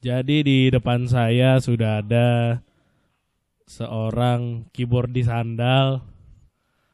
Jadi 0.00 0.36
di 0.40 0.58
depan 0.68 1.04
saya 1.04 1.60
sudah 1.60 2.00
ada 2.00 2.56
seorang 3.64 4.64
keyboard 4.70 5.12
di 5.12 5.20
sandal 5.20 6.00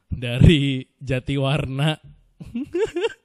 dari 0.08 0.82
Jatiwarna. 0.98 1.94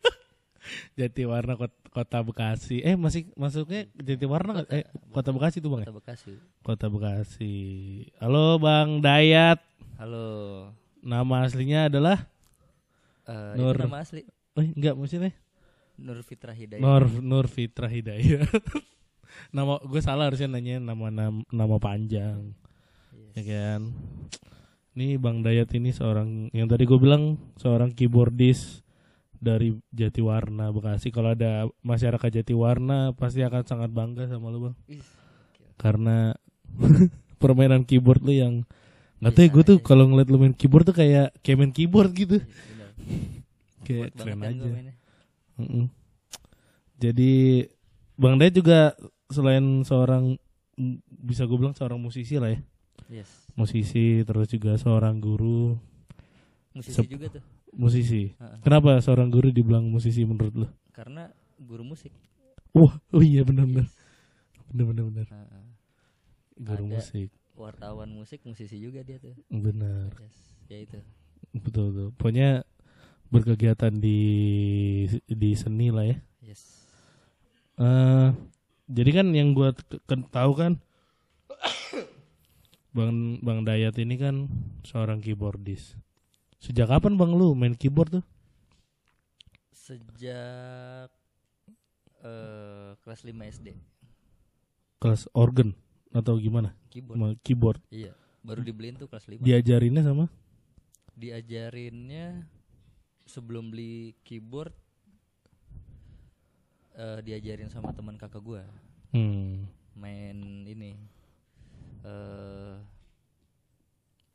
Jatiwarna 0.94 1.58
Kot- 1.58 1.82
Kota 1.90 2.22
Bekasi. 2.22 2.80
Eh 2.80 2.94
masih 2.94 3.28
masuknya 3.34 3.90
Jatiwarna 3.96 4.50
nggak? 4.56 4.70
Eh 4.70 4.86
Kota 5.10 5.34
Bekasi 5.34 5.60
tuh 5.60 5.68
Bang 5.68 5.82
ya? 5.82 5.88
Kota 5.88 5.98
Bekasi. 5.98 6.32
Kota 6.62 6.86
Bekasi. 6.88 7.56
Halo 8.18 8.56
Bang 8.58 9.02
Dayat. 9.02 9.60
Halo. 9.98 10.70
Nama 11.02 11.36
aslinya 11.44 11.90
adalah 11.90 12.30
Eh, 13.22 13.54
Nur. 13.54 13.74
itu 13.74 13.86
nama 13.86 14.02
asli 14.02 14.22
Eh 14.56 14.74
enggak 14.74 14.94
maksudnya 14.94 15.30
Nur 15.96 16.22
Fitra 16.22 16.54
Hidayat. 16.54 16.82
Nur 16.82 17.04
Nur 17.20 17.46
Fitra 17.46 17.86
Hidayat. 17.86 18.46
nama 19.52 19.80
gue 19.84 20.02
salah 20.04 20.30
harusnya 20.32 20.52
nanya 20.52 20.80
nama 20.80 21.12
nama, 21.12 21.40
nama 21.52 21.76
panjang. 21.78 22.54
Yes. 23.12 23.34
Ya 23.36 23.44
kan. 23.48 23.82
Ini 24.92 25.16
Bang 25.16 25.40
Dayat 25.40 25.72
ini 25.72 25.96
seorang 25.96 26.52
yang 26.52 26.68
tadi 26.68 26.84
gue 26.84 27.00
bilang 27.00 27.40
seorang 27.56 27.96
keyboardis 27.96 28.84
dari 29.42 29.74
Jatiwarna 29.90 30.70
Bekasi. 30.70 31.10
Kalau 31.10 31.34
ada 31.34 31.66
masyarakat 31.82 32.30
Jatiwarna 32.30 33.18
pasti 33.18 33.42
akan 33.42 33.64
sangat 33.66 33.90
bangga 33.90 34.30
sama 34.30 34.54
lu 34.54 34.70
bang, 34.70 34.76
karena 35.82 36.38
permainan 37.42 37.88
keyboard 37.88 38.22
lu 38.22 38.38
yang 38.38 38.54
nggak 39.22 39.34
tahu 39.34 39.44
ya 39.46 39.50
gue 39.50 39.64
tuh 39.64 39.78
aja. 39.82 39.86
kalau 39.86 40.06
ngeliat 40.10 40.30
lu 40.30 40.38
main 40.42 40.54
keyboard 40.54 40.86
tuh 40.86 40.98
kayak 40.98 41.34
kayak 41.42 41.58
main 41.58 41.74
keyboard 41.74 42.12
gitu, 42.14 42.38
bener. 42.42 42.90
kayak 43.86 44.10
keren 44.14 44.42
aja. 44.46 44.70
Jadi 47.02 47.66
Bang 48.14 48.38
Dayat 48.38 48.54
juga 48.54 48.94
selain 49.32 49.64
seorang 49.82 50.36
bisa 51.22 51.44
gue 51.44 51.58
bilang 51.58 51.74
seorang 51.74 51.98
musisi 51.98 52.36
lah 52.36 52.50
ya, 52.50 52.60
Yes. 53.12 53.30
musisi 53.54 54.24
terus 54.24 54.48
juga 54.48 54.76
seorang 54.76 55.18
guru 55.18 55.76
Musisi 56.72 56.96
Sep- 56.96 57.12
juga 57.12 57.28
tuh. 57.28 57.44
musisi. 57.74 58.32
Heeh. 58.32 58.58
Kenapa 58.62 58.96
seorang 59.00 59.28
guru 59.28 59.52
dibilang 59.52 59.84
musisi 59.84 60.24
menurut 60.24 60.56
lo? 60.56 60.68
Karena 60.92 61.28
guru 61.58 61.84
musik. 61.86 62.16
Wah, 62.72 62.96
oh 63.12 63.20
iya 63.20 63.44
benar-benar. 63.44 63.92
Benar-benar 64.68 65.04
benar. 65.06 65.28
Heeh. 65.28 65.64
Guru 66.56 66.88
Ada. 66.88 66.94
musik. 66.96 67.30
Wartawan 67.52 68.10
musik, 68.10 68.40
musisi 68.44 68.80
juga 68.80 69.04
dia 69.04 69.20
tuh. 69.20 69.36
Benar. 69.48 70.16
Yes. 70.16 70.38
Ya 70.66 70.80
itu. 70.80 71.00
Betul 71.52 71.92
betul. 71.92 72.08
Pokoknya 72.16 72.64
berkegiatan 73.28 73.92
di 73.94 74.20
di 75.28 75.50
seni 75.52 75.92
lah 75.92 76.08
ya. 76.08 76.18
Yes. 76.42 76.88
Eh 77.76 78.32
jadi 78.88 79.22
kan 79.22 79.28
yang 79.36 79.54
ke- 79.54 80.30
tahu 80.30 80.52
kan 80.58 80.80
Bang 82.98 83.40
Bang 83.40 83.64
Dayat 83.64 83.96
ini 84.02 84.20
kan 84.20 84.52
seorang 84.84 85.24
keyboardis. 85.24 85.96
Sejak 86.62 86.92
kapan 86.92 87.16
Bang 87.18 87.34
lu 87.34 87.56
main 87.56 87.74
keyboard 87.74 88.22
tuh? 88.22 88.26
Sejak 89.72 91.10
eh 92.22 92.92
kelas 93.02 93.22
5 93.26 93.34
SD. 93.58 93.68
Kelas 95.02 95.26
organ 95.34 95.74
atau 96.14 96.38
gimana? 96.38 96.76
Keyboard. 96.92 97.40
Keyboard. 97.42 97.82
Iya. 97.90 98.14
Baru 98.46 98.62
dibeliin 98.62 99.00
tuh 99.00 99.10
kelas 99.10 99.26
5. 99.26 99.42
Diajarinnya 99.42 100.04
sama? 100.06 100.30
diajarinnya 101.22 102.48
sebelum 103.30 103.70
beli 103.70 104.18
keyboard 104.26 104.74
eh 106.94 107.20
diajarin 107.22 107.68
sama 107.68 107.92
teman 107.92 108.16
kakak 108.16 108.42
gua 108.42 108.64
Hmm. 109.12 109.68
main 109.94 110.64
ini 110.64 110.96
eh 112.02 112.76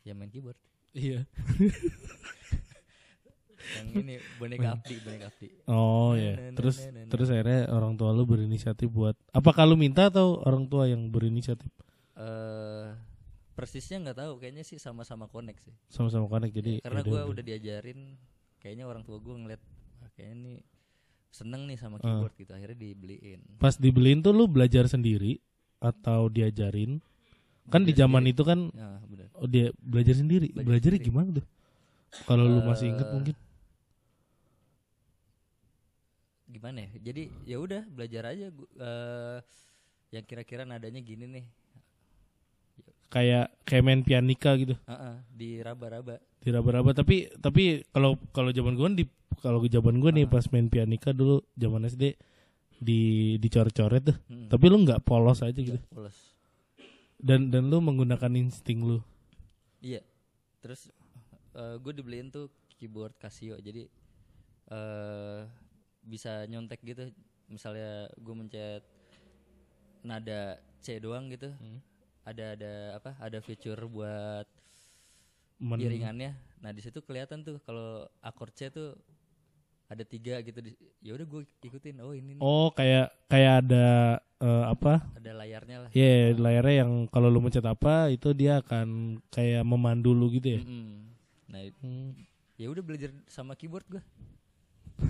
ya 0.02 0.12
main 0.12 0.28
keyboard 0.28 0.58
Iya. 0.92 1.24
yang 3.76 3.88
ini 3.92 4.14
boneka 4.38 4.78
Abdi 4.78 4.94
boneka 5.02 5.26
Abdi 5.28 5.48
Oh 5.66 6.14
ya. 6.14 6.52
Terus 6.54 6.76
terus 7.10 7.28
akhirnya 7.28 7.68
orang 7.68 7.96
tua 7.96 8.14
lu 8.14 8.24
berinisiatif 8.24 8.88
buat 8.88 9.16
apa 9.32 9.50
kalau 9.52 9.76
minta 9.76 10.08
atau 10.08 10.40
orang 10.44 10.68
tua 10.70 10.88
yang 10.88 11.08
berinisiatif 11.10 11.68
eh 12.16 12.88
persisnya 13.52 14.00
nggak 14.04 14.18
tahu 14.20 14.32
kayaknya 14.40 14.64
sih 14.64 14.76
sama-sama 14.76 15.28
connect 15.28 15.64
sih 15.64 15.74
sama-sama 15.88 16.28
connect 16.28 16.52
jadi 16.52 16.80
karena 16.84 17.00
yaudah, 17.00 17.12
gua 17.12 17.20
udah. 17.24 17.32
udah 17.32 17.44
diajarin 17.44 18.00
kayaknya 18.60 18.84
orang 18.84 19.02
tua 19.04 19.16
gua 19.20 19.36
ngeliat 19.36 19.60
"Wah, 20.00 20.10
kayaknya 20.16 20.36
nih 20.44 20.56
seneng 21.36 21.68
nih 21.68 21.76
sama 21.76 22.00
Ah. 22.00 22.08
keyboard 22.08 22.34
gitu 22.34 22.52
akhirnya 22.52 22.78
dibeliin. 22.80 23.40
Pas 23.60 23.76
dibeliin 23.76 24.24
tuh 24.24 24.32
lu 24.32 24.48
belajar 24.48 24.88
sendiri 24.88 25.36
atau 25.78 26.26
diajarin? 26.26 26.96
Kan 27.66 27.82
di 27.82 27.92
Belajar 27.92 28.00
zaman 28.02 28.22
sendiri. 28.22 28.32
itu 28.32 28.42
kan 28.42 28.58
benar 29.04 29.26
oh 29.34 29.44
dia 29.46 29.66
belajar 29.76 30.14
sendiri? 30.14 30.48
Belajar 30.48 30.64
belajarnya 30.64 30.96
sendiri. 30.96 31.08
gimana 31.12 31.28
tuh? 31.36 31.46
Kalau 32.24 32.44
lu 32.46 32.60
masih 32.62 32.86
inget 32.88 33.04
Eh, 33.04 33.12
mungkin. 33.12 33.34
Gimana 36.46 36.78
ya? 36.80 36.90
Jadi 37.02 37.22
ya 37.44 37.56
udah 37.58 37.82
belajar 37.86 38.22
aja 38.30 38.46
eh 38.54 39.38
yang 40.08 40.24
kira-kira 40.24 40.62
nadanya 40.62 41.02
gini 41.02 41.26
nih 41.26 41.44
kayak 43.06 43.54
kayak 43.62 43.84
main 43.84 44.02
pianika 44.02 44.54
gitu. 44.58 44.74
Heeh, 44.86 45.14
di 45.30 45.48
raba-raba. 45.62 46.18
Di 46.42 46.48
raba-raba. 46.50 46.90
Tapi 46.92 47.30
tapi 47.38 47.86
kalau 47.90 48.18
kalau 48.30 48.50
zaman 48.50 48.74
gua 48.74 48.90
kan 48.90 48.96
di 48.98 49.04
kalau 49.42 49.58
zaman 49.62 50.00
gua 50.00 50.10
nih 50.14 50.26
Ah. 50.26 50.32
pas 50.32 50.44
main 50.50 50.66
pianika 50.66 51.10
dulu 51.12 51.42
zaman 51.54 51.86
SD 51.86 52.14
di 52.76 53.00
dicoret-coret 53.40 54.02
tuh. 54.04 54.16
Mm-mm. 54.28 54.52
tapi 54.52 54.64
lu 54.68 54.76
nggak 54.84 55.00
polos 55.02 55.40
aja 55.40 55.56
gitu. 55.56 55.76
Nggak 55.80 55.92
polos. 55.92 56.16
Dan 57.16 57.48
dan 57.48 57.72
lu 57.72 57.80
menggunakan 57.80 58.28
insting 58.36 58.84
lu. 58.84 58.98
Iya. 59.80 60.04
Terus 60.60 60.90
gue 61.56 61.92
dibeliin 61.96 62.28
tuh 62.28 62.52
keyboard 62.76 63.16
Casio. 63.16 63.56
Jadi 63.56 63.88
eh 64.68 65.40
bisa 66.04 66.44
nyontek 66.46 66.84
gitu. 66.84 67.08
Misalnya 67.48 68.10
gue 68.18 68.34
mencet 68.36 68.82
nada 70.04 70.60
C 70.84 71.00
doang 71.00 71.32
gitu. 71.32 71.48
Hmm. 71.56 71.80
Ada 72.26 72.58
ada 72.58 72.72
apa 72.98 73.10
ada 73.16 73.38
feature 73.38 73.78
buat 73.86 74.46
Men- 75.56 75.78
iringannya. 75.80 76.34
Nah 76.58 76.70
di 76.74 76.82
situ 76.82 76.98
kelihatan 77.00 77.40
tuh 77.40 77.62
kalau 77.62 78.04
akord 78.20 78.50
C 78.52 78.68
tuh 78.68 78.98
ada 79.86 80.02
tiga 80.02 80.42
gitu. 80.42 80.58
Ya 80.98 81.14
udah 81.14 81.22
gue 81.22 81.40
ikutin. 81.62 82.02
Oh 82.02 82.10
ini 82.10 82.34
nih. 82.34 82.42
oh 82.42 82.74
kayak 82.74 83.14
kayak 83.30 83.62
ada 83.62 83.86
eh, 84.36 84.64
apa? 84.66 85.06
Ada 85.14 85.30
layarnya 85.32 85.76
lah. 85.86 85.90
Ya 85.94 86.34
layarnya 86.34 86.74
yang 86.82 86.92
kalau 87.06 87.30
lu 87.30 87.38
mencet 87.38 87.62
apa 87.62 88.10
itu 88.10 88.34
dia 88.34 88.58
akan 88.58 89.16
kayak 89.30 89.62
memandu 89.62 90.10
lu 90.10 90.26
gitu 90.28 90.58
ya? 90.58 90.60
Mm-mm. 90.60 91.06
nah 91.46 91.62
it- 91.62 91.78
Hmm. 91.78 92.10
ya 92.58 92.66
udah 92.66 92.82
belajar 92.82 93.14
sama 93.30 93.54
keyboard 93.54 93.86
gue 93.86 94.02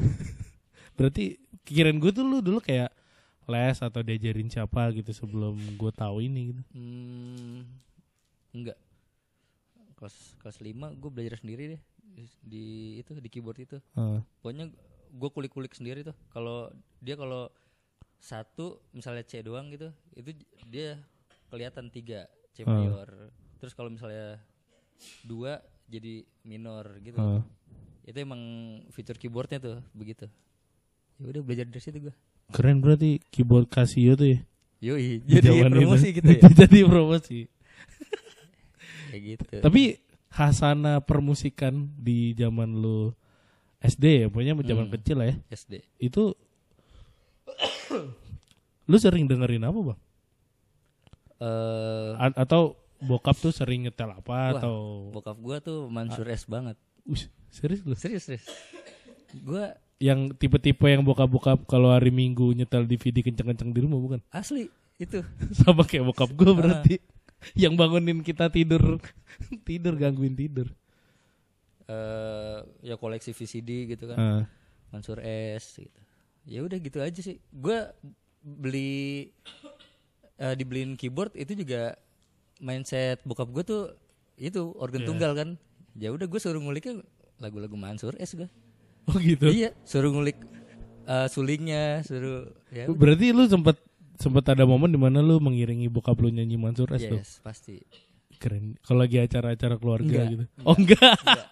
berarti 0.96 1.36
kirain 1.64 1.96
gue 1.96 2.12
tuh 2.12 2.24
lu 2.24 2.38
dulu 2.40 2.60
kayak 2.60 2.92
les 3.46 3.78
atau 3.78 4.02
diajarin 4.02 4.50
siapa 4.50 4.90
gitu 4.90 5.14
sebelum 5.14 5.54
gue 5.78 5.92
tahu 5.94 6.18
ini 6.18 6.50
gitu. 6.50 6.62
Hmm, 6.74 7.62
enggak. 8.50 8.78
Kelas 9.94 10.16
kelas 10.42 10.58
5 10.58 10.98
gue 10.98 11.10
belajar 11.10 11.38
sendiri 11.38 11.78
deh. 11.78 11.82
Di 12.42 12.98
itu 12.98 13.14
di 13.22 13.30
keyboard 13.30 13.58
itu. 13.62 13.78
Ah. 13.94 14.20
pokoknya 14.42 14.66
gue 15.14 15.30
kulik-kulik 15.30 15.72
sendiri 15.78 16.02
tuh. 16.02 16.16
Kalau 16.34 16.74
dia 16.98 17.14
kalau 17.14 17.46
satu 18.18 18.82
misalnya 18.90 19.22
C 19.22 19.44
doang 19.44 19.70
gitu 19.70 19.94
itu 20.18 20.34
dia 20.66 20.98
kelihatan 21.46 21.86
tiga 21.94 22.26
C 22.50 22.66
mayor. 22.66 23.30
Terus 23.62 23.72
kalau 23.78 23.94
misalnya 23.94 24.42
dua 25.22 25.62
jadi 25.86 26.26
minor 26.42 26.98
gitu. 26.98 27.18
Ah. 27.22 27.42
itu 28.06 28.22
emang 28.22 28.38
fitur 28.94 29.18
keyboardnya 29.18 29.62
tuh 29.62 29.78
begitu. 29.94 30.26
Ya 31.22 31.30
udah 31.30 31.42
belajar 31.46 31.66
dari 31.70 31.82
situ 31.82 32.10
gue 32.10 32.14
keren 32.48 32.78
berarti 32.78 33.18
keyboard 33.28 33.66
Casio 33.66 34.14
tuh 34.14 34.28
ya? 34.28 34.38
Yoi 34.78 35.18
Di 35.18 35.40
jadi 35.40 35.48
zaman 35.56 35.68
itu. 35.68 35.76
promosi 35.80 36.08
gitu 36.12 36.28
ya? 36.28 36.40
Jadi 36.60 36.78
promosi. 36.82 37.38
Kayak 39.08 39.22
gitu. 39.24 39.44
Tapi 39.60 39.82
hasana 40.28 41.00
permusikan 41.00 41.72
di 41.96 42.32
zaman 42.32 42.76
lu 42.76 43.10
SD 43.78 44.04
ya 44.20 44.26
pokoknya 44.28 44.52
zaman 44.58 44.86
Hmm. 44.86 44.94
kecil 44.94 45.16
lah 45.16 45.26
ya. 45.30 45.36
SD 45.48 45.80
itu 45.98 46.36
lu 48.86 48.96
sering 48.96 49.24
dengerin 49.24 49.62
apa 49.62 49.78
bang? 49.82 50.00
Eh. 51.36 52.10
A- 52.16 52.38
atau 52.38 52.74
bokap 52.96 53.36
tuh 53.36 53.50
sering 53.50 53.84
nyetel 53.84 54.08
apa 54.08 54.32
Wah, 54.32 54.52
atau 54.56 54.76
bokap 55.10 55.36
gua 55.36 55.56
tuh 55.58 55.88
Mansur 55.88 56.24
S 56.26 56.44
banget. 56.44 56.76
Ush, 57.04 57.28
serius 57.48 57.80
lu? 57.82 57.92
Serius 57.94 58.24
serius. 58.24 58.44
Gua 59.40 59.72
yang 59.96 60.28
tipe-tipe 60.36 60.84
yang 60.84 61.00
bokap-bokap 61.00 61.64
kalau 61.64 61.88
hari 61.88 62.12
Minggu 62.12 62.52
nyetel 62.52 62.84
DVD 62.84 63.24
kenceng-kenceng 63.24 63.72
di 63.72 63.80
rumah 63.80 63.96
bukan? 63.96 64.20
Asli 64.28 64.68
itu. 64.96 65.24
Sama 65.60 65.84
kayak 65.84 66.04
bokap 66.06 66.30
gue 66.32 66.50
Ah. 66.50 66.56
berarti. 66.56 66.94
Yang 67.52 67.74
bangunin 67.76 68.20
kita 68.20 68.48
tidur. 68.48 69.00
Tidur 69.68 69.94
gangguin 69.96 70.32
tidur. 70.32 70.68
Eh 71.86 72.58
ya 72.82 72.96
koleksi 72.96 73.30
VCD 73.30 73.94
gitu 73.94 74.10
kan. 74.10 74.16
Ah, 74.18 74.42
Mansur 74.90 75.20
S 75.22 75.78
gitu. 75.78 76.00
Ya 76.46 76.64
udah 76.64 76.78
gitu 76.80 76.98
aja 76.98 77.20
sih. 77.20 77.38
Gua 77.52 77.92
beli 78.40 79.30
eh, 80.36 80.54
dibeliin 80.54 80.94
keyboard 80.94 81.34
itu 81.34 81.54
juga 81.54 81.94
mindset 82.58 83.20
bokap 83.22 83.52
gue 83.52 83.64
tuh 83.64 83.82
itu 84.36 84.72
organ 84.76 85.04
tunggal 85.04 85.32
kan. 85.32 85.48
Ya 85.94 86.10
udah 86.10 86.26
gue 86.26 86.40
suruh 86.40 86.58
nguliknya 86.58 87.00
lagu-lagu 87.38 87.76
Mansur 87.76 88.16
S 88.18 88.34
gue 88.34 88.48
Oh 89.06 89.16
gitu. 89.22 89.46
iya 89.48 89.70
suruh 89.86 90.10
ngulik 90.10 90.38
eh, 91.06 91.26
sulingnya 91.30 92.02
suruh 92.02 92.50
ya. 92.74 92.90
Berarti 92.90 93.30
lu 93.30 93.46
sempat 93.46 93.78
sempat 94.18 94.44
ada 94.50 94.64
momen 94.66 94.90
di 94.90 94.98
mana 94.98 95.22
lu 95.22 95.38
mengiringi 95.38 95.86
bokap 95.86 96.18
lu 96.18 96.32
nyanyi 96.32 96.56
Mansur 96.58 96.90
S 96.90 97.06
tuh. 97.06 97.20
yes 97.20 97.38
pasti 97.40 97.78
Keren. 98.36 98.76
Kalau 98.84 99.00
lagi 99.00 99.16
acara-acara 99.16 99.80
keluarga 99.80 100.04
Enggak, 100.04 100.26
gitu. 100.28 100.44
Oh 100.66 100.76
enggak. 100.76 101.16
Enggak, 101.24 101.46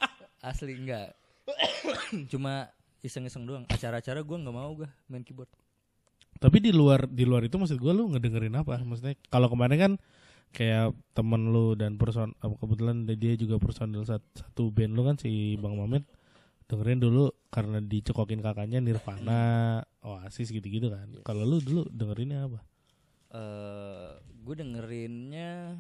asli 0.45 0.73
enggak 0.77 1.07
cuma 2.33 2.69
iseng-iseng 3.01 3.45
doang 3.45 3.65
acara-acara 3.69 4.25
gue 4.25 4.37
nggak 4.37 4.55
mau 4.57 4.73
gue 4.73 4.89
main 5.09 5.21
keyboard 5.21 5.49
Tapi 6.41 6.57
di 6.61 6.73
luar 6.73 7.07
di 7.09 7.25
luar 7.25 7.47
itu 7.47 7.55
maksud 7.57 7.79
gua 7.79 7.95
lu 7.95 8.11
ngedengerin 8.11 8.53
apa? 8.59 8.77
Maksudnya 8.83 9.15
kalau 9.31 9.47
kemarin 9.49 9.79
kan 9.79 9.93
kayak 10.51 10.93
temen 11.15 11.55
lu 11.55 11.79
dan 11.79 11.95
person 11.97 12.35
apa 12.43 12.55
kebetulan 12.59 13.07
dia 13.07 13.35
juga 13.39 13.57
personil 13.63 14.03
sat- 14.03 14.25
satu 14.35 14.69
band 14.69 14.93
lu 14.99 15.03
kan 15.07 15.17
si 15.17 15.55
Bang 15.63 15.79
Mamet 15.79 16.03
dengerin 16.65 17.01
dulu 17.01 17.25
karena 17.49 17.79
dicekokin 17.79 18.41
kakaknya 18.41 18.81
Nirvana, 18.81 19.43
Oasis 20.01 20.49
gitu-gitu 20.49 20.89
kan. 20.89 21.07
Kalau 21.23 21.45
lu 21.45 21.59
dulu 21.61 21.83
dengerinnya 21.89 22.47
apa? 22.47 22.61
eh 23.35 24.15
gue 24.47 24.55
dengerinnya 24.55 25.75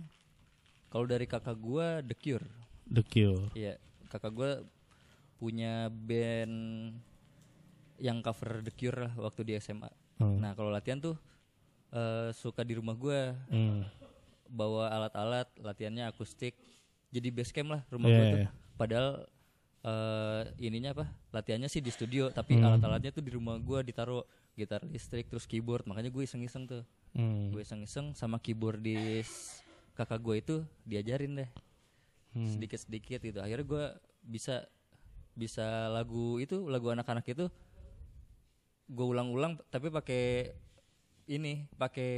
kalau 0.90 1.06
dari 1.06 1.22
kakak 1.22 1.54
gue 1.54 2.02
The 2.02 2.16
Cure 2.16 2.48
The 2.84 3.02
Cure. 3.02 3.54
Iya, 3.54 3.78
kakak 4.10 4.34
gue 4.34 4.50
punya 5.38 5.86
band 5.86 6.54
yang 7.96 8.19
cover 8.20 8.58
The 8.58 8.75
Cure 8.75 9.06
lah 9.06 9.14
waktu 9.14 9.46
di 9.46 9.52
SMA. 9.56 9.86
Hmm. 10.19 10.42
Nah 10.42 10.52
kalau 10.52 10.69
latihan 10.69 10.98
tuh 10.98 11.14
eh, 11.90 12.34
suka 12.34 12.66
di 12.66 12.75
rumah 12.75 12.98
gue 12.98 13.20
Hmm. 13.48 13.86
bawa 14.50 14.90
alat-alat 14.90 15.46
latihannya 15.54 16.10
akustik. 16.10 16.58
Jadi 17.08 17.31
base 17.31 17.54
camp 17.54 17.70
lah 17.70 17.82
rumah 17.86 18.10
Iya, 18.10 18.19
gue 18.19 18.26
tuh. 18.34 18.40
Padahal 18.75 19.08
eh, 19.84 20.42
ininya 20.58 20.90
apa? 20.92 21.04
Latihannya 21.31 21.69
sih 21.69 21.78
di 21.78 21.88
studio, 21.88 22.28
tapi 22.28 22.56
Hmm. 22.56 22.64
alat-alatnya 22.66 23.10
tuh 23.10 23.20
di 23.20 23.31
rumah 23.31 23.56
gue 23.56 23.84
ditaruh 23.84 24.25
gitar 24.54 24.81
listrik 24.84 25.28
terus 25.28 25.44
keyboard. 25.44 25.84
Makanya 25.84 26.08
gue 26.08 26.22
iseng-iseng 26.22 26.64
tuh. 26.64 26.82
Hmm. 27.12 27.50
Gue 27.50 27.62
iseng-iseng 27.62 28.10
sama 28.12 28.38
keyboardis 28.38 29.60
kakak 29.92 30.19
gue 30.20 30.36
itu 30.36 30.54
diajarin 30.82 31.38
deh 31.38 31.50
Hmm. 32.32 32.50
sedikit-sedikit 32.50 33.22
gitu 33.22 33.38
akhirnya 33.38 33.62
gue 33.62 33.84
bisa 34.20 34.66
bisa 35.32 35.62
lagu 35.88 36.42
itu 36.42 36.66
lagu 36.66 36.90
anak-anak 36.90 37.22
itu 37.25 37.46
gue 38.84 39.06
ulang-ulang 39.06 39.54
tapi 39.69 39.86
pakai 39.86 40.50
ini 41.26 41.70
pakai 41.72 42.10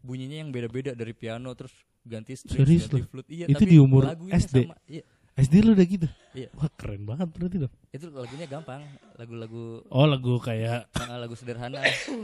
bunyinya 0.00 0.36
yang 0.38 0.50
beda-beda 0.50 0.92
dari 0.92 1.10
piano 1.10 1.48
terus 1.56 1.72
ganti 2.02 2.36
string 2.36 2.60
Serius 2.60 2.84
ganti 2.86 3.00
lu? 3.00 3.08
flute 3.08 3.30
iya 3.30 3.46
Itu 3.48 3.56
tapi 3.56 3.66
di 3.66 3.78
umur 3.78 4.02
SD? 4.28 4.56
sama. 4.62 4.76
iya 4.84 5.02
SD 5.32 5.64
lu 5.64 5.72
udah 5.72 5.86
gitu? 5.88 6.08
Iya. 6.32 6.48
Wah 6.56 6.68
keren 6.76 7.08
banget 7.08 7.28
berarti 7.32 7.56
dong. 7.64 7.74
itu 7.92 8.08
lagunya 8.08 8.48
gampang 8.48 8.80
lagu-lagu 9.16 9.84
Oh 9.92 10.08
lagu 10.08 10.40
kayak 10.40 10.88
ah, 10.96 11.16
lagu 11.20 11.36
sederhana 11.36 11.80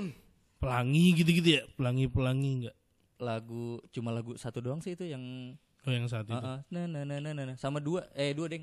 pelangi 0.61 1.13
gitu-gitu 1.17 1.61
ya? 1.61 1.63
Pelangi-pelangi 1.77 2.51
enggak? 2.65 2.77
lagu 3.19 3.83
cuma 3.91 4.15
lagu 4.15 4.39
satu 4.39 4.63
doang 4.63 4.79
sih 4.79 4.95
itu 4.95 5.03
yang 5.03 5.51
Oh 5.83 5.91
yang 5.91 6.07
saat 6.07 6.31
itu. 6.31 6.39
ah, 6.39 6.59
ah, 6.59 6.59
nah, 6.71 6.87
nah, 6.87 7.03
nah, 7.03 7.19
nah, 7.19 7.33
nah, 7.35 7.45
nah. 7.51 7.57
sama 7.59 7.83
dua 7.83 8.07
eh 8.15 8.31
dua 8.31 8.47
deng 8.47 8.63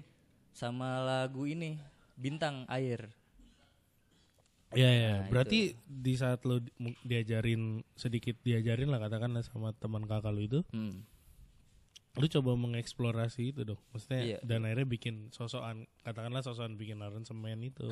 sama 0.55 1.03
lagu 1.03 1.43
ini 1.43 1.75
bintang 2.15 2.63
air 2.71 3.11
Iya 4.75 4.91
ya. 4.91 5.13
Nah, 5.23 5.31
Berarti 5.31 5.75
di 5.87 6.13
saat 6.19 6.43
mu- 6.43 6.99
diajarin 7.03 7.79
sedikit 7.95 8.35
diajarin 8.43 8.91
lah 8.91 8.99
katakanlah 8.99 9.39
sama 9.43 9.71
teman 9.71 10.03
kakak 10.03 10.35
lu 10.35 10.41
itu, 10.43 10.59
hmm. 10.75 10.99
Lu 12.15 12.25
coba 12.25 12.51
mengeksplorasi 12.55 13.51
itu 13.51 13.61
dong. 13.63 13.79
Maksudnya 13.89 14.21
Iya. 14.25 14.37
dan 14.41 14.63
akhirnya 14.63 14.87
bikin 14.87 15.15
sosokan 15.29 15.83
katakanlah 16.01 16.39
sosokan 16.39 16.75
bikin 16.75 16.99
aransemen 16.99 17.59
itu. 17.61 17.91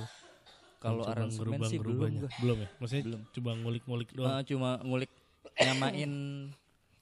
kalau 0.78 1.00
Coba 1.02 1.16
aransemen 1.16 1.60
sih 1.64 1.80
belum. 1.80 2.28
Belum 2.44 2.58
ya? 2.60 2.70
Maksudnya 2.78 3.04
Belum. 3.06 3.22
coba 3.30 3.50
ngulik-ngulik 3.56 4.10
doang. 4.12 4.30
Ah, 4.30 4.42
cuma 4.42 4.70
ngulik 4.80 5.08
nyamain 5.58 6.12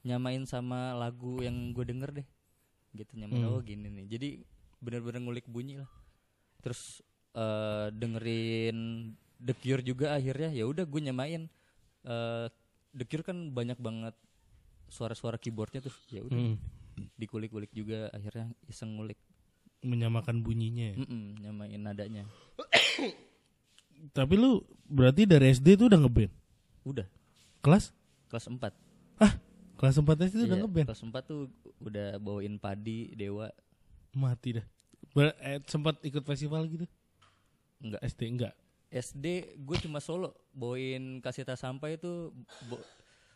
nyamain 0.02 0.42
sama 0.44 0.94
lagu 0.94 1.38
yang 1.38 1.70
gue 1.70 1.82
denger 1.84 2.10
deh 2.12 2.26
gitu 2.92 3.10
nyamain 3.16 3.40
Hmm. 3.40 3.50
oh 3.50 3.60
gini 3.60 3.86
nih 3.88 4.06
jadi 4.08 4.28
bener-bener 4.78 5.18
ngulik 5.20 5.46
bunyi 5.46 5.78
lah 5.78 5.90
terus 6.58 7.00
eh, 7.32 7.88
dengerin 7.90 8.78
The 9.38 9.54
Cure 9.56 9.80
juga 9.80 10.12
akhirnya 10.12 10.50
ya 10.50 10.62
udah 10.62 10.84
gue 10.84 11.00
nyamain 11.00 11.46
eh 12.02 12.46
The 12.92 13.04
Cure 13.04 13.24
kan 13.24 13.50
banyak 13.50 13.78
banget 13.78 14.12
suara-suara 14.86 15.38
keyboardnya 15.38 15.80
tuh 15.80 15.94
ya 16.06 16.20
udah 16.20 16.36
Hmm. 16.36 16.56
Dikulik-kulik 17.14 17.70
juga 17.70 18.08
akhirnya 18.10 18.50
iseng 18.64 18.94
ngulik 18.94 19.18
Menyamakan 19.82 20.40
bunyinya. 20.40 20.94
ya. 20.94 20.96
Mm-mm, 20.96 21.22
nyamain 21.38 21.76
nadanya 21.76 22.22
Tapi 24.10 24.34
lu 24.34 24.62
berarti 24.84 25.24
dari 25.24 25.50
SD 25.50 25.74
tuh 25.76 25.86
udah 25.86 25.98
ngeband. 25.98 26.32
udah 26.82 27.06
Kelas? 27.60 27.94
kelas 28.26 28.46
4 28.46 28.72
Kelas 29.74 29.94
4 29.96 30.06
SD 30.24 30.36
tuh 30.36 30.46
udah 30.46 30.56
Iya, 30.56 30.62
ngeband. 30.62 30.86
kelas 30.86 31.02
4 31.02 31.22
tuh 31.22 31.40
udah 31.80 32.08
bawain 32.16 32.54
padi 32.56 33.10
dewa 33.12 33.50
Mati 34.12 34.54
dah. 34.54 34.66
Ber- 35.10 35.34
eh, 35.38 35.58
sempat 35.66 35.98
ikut 36.00 36.22
festival 36.22 36.66
gitu? 36.66 36.86
enggak 37.78 37.98
SD 38.04 38.20
enggak. 38.28 38.54
SD 38.88 39.26
gue 39.58 39.76
cuma 39.80 39.98
solo 39.98 40.30
bawain 40.52 41.18
kasita 41.18 41.56
sampai 41.56 41.96
itu 41.96 42.30
bo- 42.62 42.84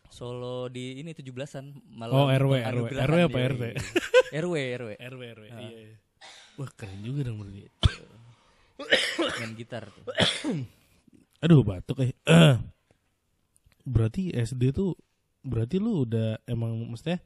solo 0.09 0.67
di 0.67 0.97
ini 0.97 1.11
17-an 1.11 1.65
malam 1.89 2.13
Oh, 2.15 2.27
RW, 2.27 2.53
RW. 2.59 2.85
RW 2.95 3.19
apa. 3.25 3.37
RT? 3.45 3.63
RW 4.43 4.53
RW 4.75 4.89
RW 4.97 5.21
RW. 5.33 5.45
Iya, 5.47 5.59
iya. 5.61 5.95
Wah, 6.55 6.69
keren 6.73 6.99
juga 6.99 7.21
dong 7.23 7.37
berarti. 7.39 7.63
main 9.39 9.53
gitar 9.53 9.83
tuh 9.87 10.03
Aduh, 11.43 11.61
batuk 11.61 12.01
eh. 12.01 12.13
berarti 13.85 14.33
SD 14.33 14.71
tuh 14.71 14.93
berarti 15.41 15.77
lu 15.77 16.03
udah 16.03 16.41
emang 16.43 16.75
maksudnya 16.85 17.21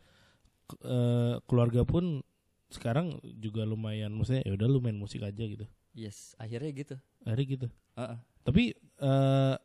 ke- 0.65 0.81
eh, 0.81 1.35
keluarga 1.43 1.81
pun 1.81 2.21
sekarang 2.67 3.17
juga 3.35 3.63
lumayan 3.63 4.11
maksudnya 4.11 4.45
ya 4.45 4.53
udah 4.53 4.67
lu 4.67 4.79
main 4.79 4.95
musik 4.95 5.19
aja 5.21 5.43
gitu. 5.43 5.65
yes 5.91 6.37
akhirnya 6.37 6.71
gitu 6.71 6.95
Akhirnya 7.21 7.47
gitu. 7.49 7.67
Heeh. 7.93 8.17
Tapi 8.41 8.63
eh 8.97 9.55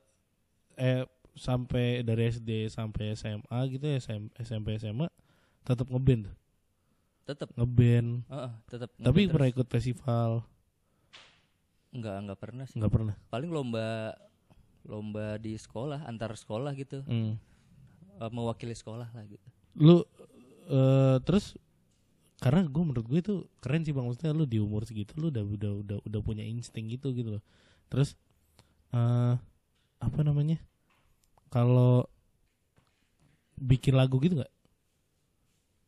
eh 0.76 1.02
sampai 1.36 2.00
dari 2.00 2.28
SD 2.28 2.50
sampai 2.66 3.12
SMA 3.12 3.58
gitu 3.68 3.84
ya 3.84 3.96
SM, 3.96 4.32
SMP 4.36 4.76
SMA 4.76 5.06
tetap 5.62 5.86
ngeband, 5.86 6.32
tetap 7.22 7.48
ngeband. 7.52 8.24
Heeh, 8.24 8.50
tetap 8.66 8.90
Tapi 8.92 9.04
ngeband 9.22 9.30
pernah 9.30 9.46
terus. 9.46 9.54
ikut 9.54 9.68
festival 9.68 10.30
enggak 11.90 12.16
enggak 12.18 12.38
pernah 12.38 12.64
sih 12.64 12.76
nggak 12.76 12.92
pernah. 12.92 13.14
paling 13.26 13.48
lomba 13.48 14.12
lomba 14.84 15.36
di 15.36 15.56
sekolah 15.56 16.04
antar 16.04 16.34
sekolah 16.34 16.72
gitu 16.72 17.00
Hmm. 17.04 17.40
Eh, 18.16 18.30
mewakili 18.32 18.72
sekolah 18.72 19.08
lah 19.08 19.24
gitu 19.24 19.44
Lu 19.76 20.04
eh 20.66 21.16
terus 21.22 21.56
karena 22.36 22.64
gue 22.64 22.82
menurut 22.82 23.04
gue 23.04 23.20
itu 23.20 23.34
keren 23.58 23.80
sih 23.80 23.92
bang 23.92 24.04
maksudnya 24.04 24.32
lu 24.32 24.44
di 24.44 24.56
umur 24.56 24.84
segitu 24.84 25.16
lu 25.16 25.28
udah 25.28 25.40
udah 25.40 25.72
udah 25.80 25.98
udah 26.00 26.20
punya 26.20 26.44
insting 26.44 26.88
gitu 26.88 27.12
gitu 27.12 27.36
loh. 27.36 27.42
Terus 27.88 28.12
eh 28.90 29.34
apa 29.96 30.20
namanya? 30.20 30.60
Kalau 31.56 32.04
bikin 33.56 33.96
lagu 33.96 34.20
gitu 34.20 34.36
nggak? 34.36 34.52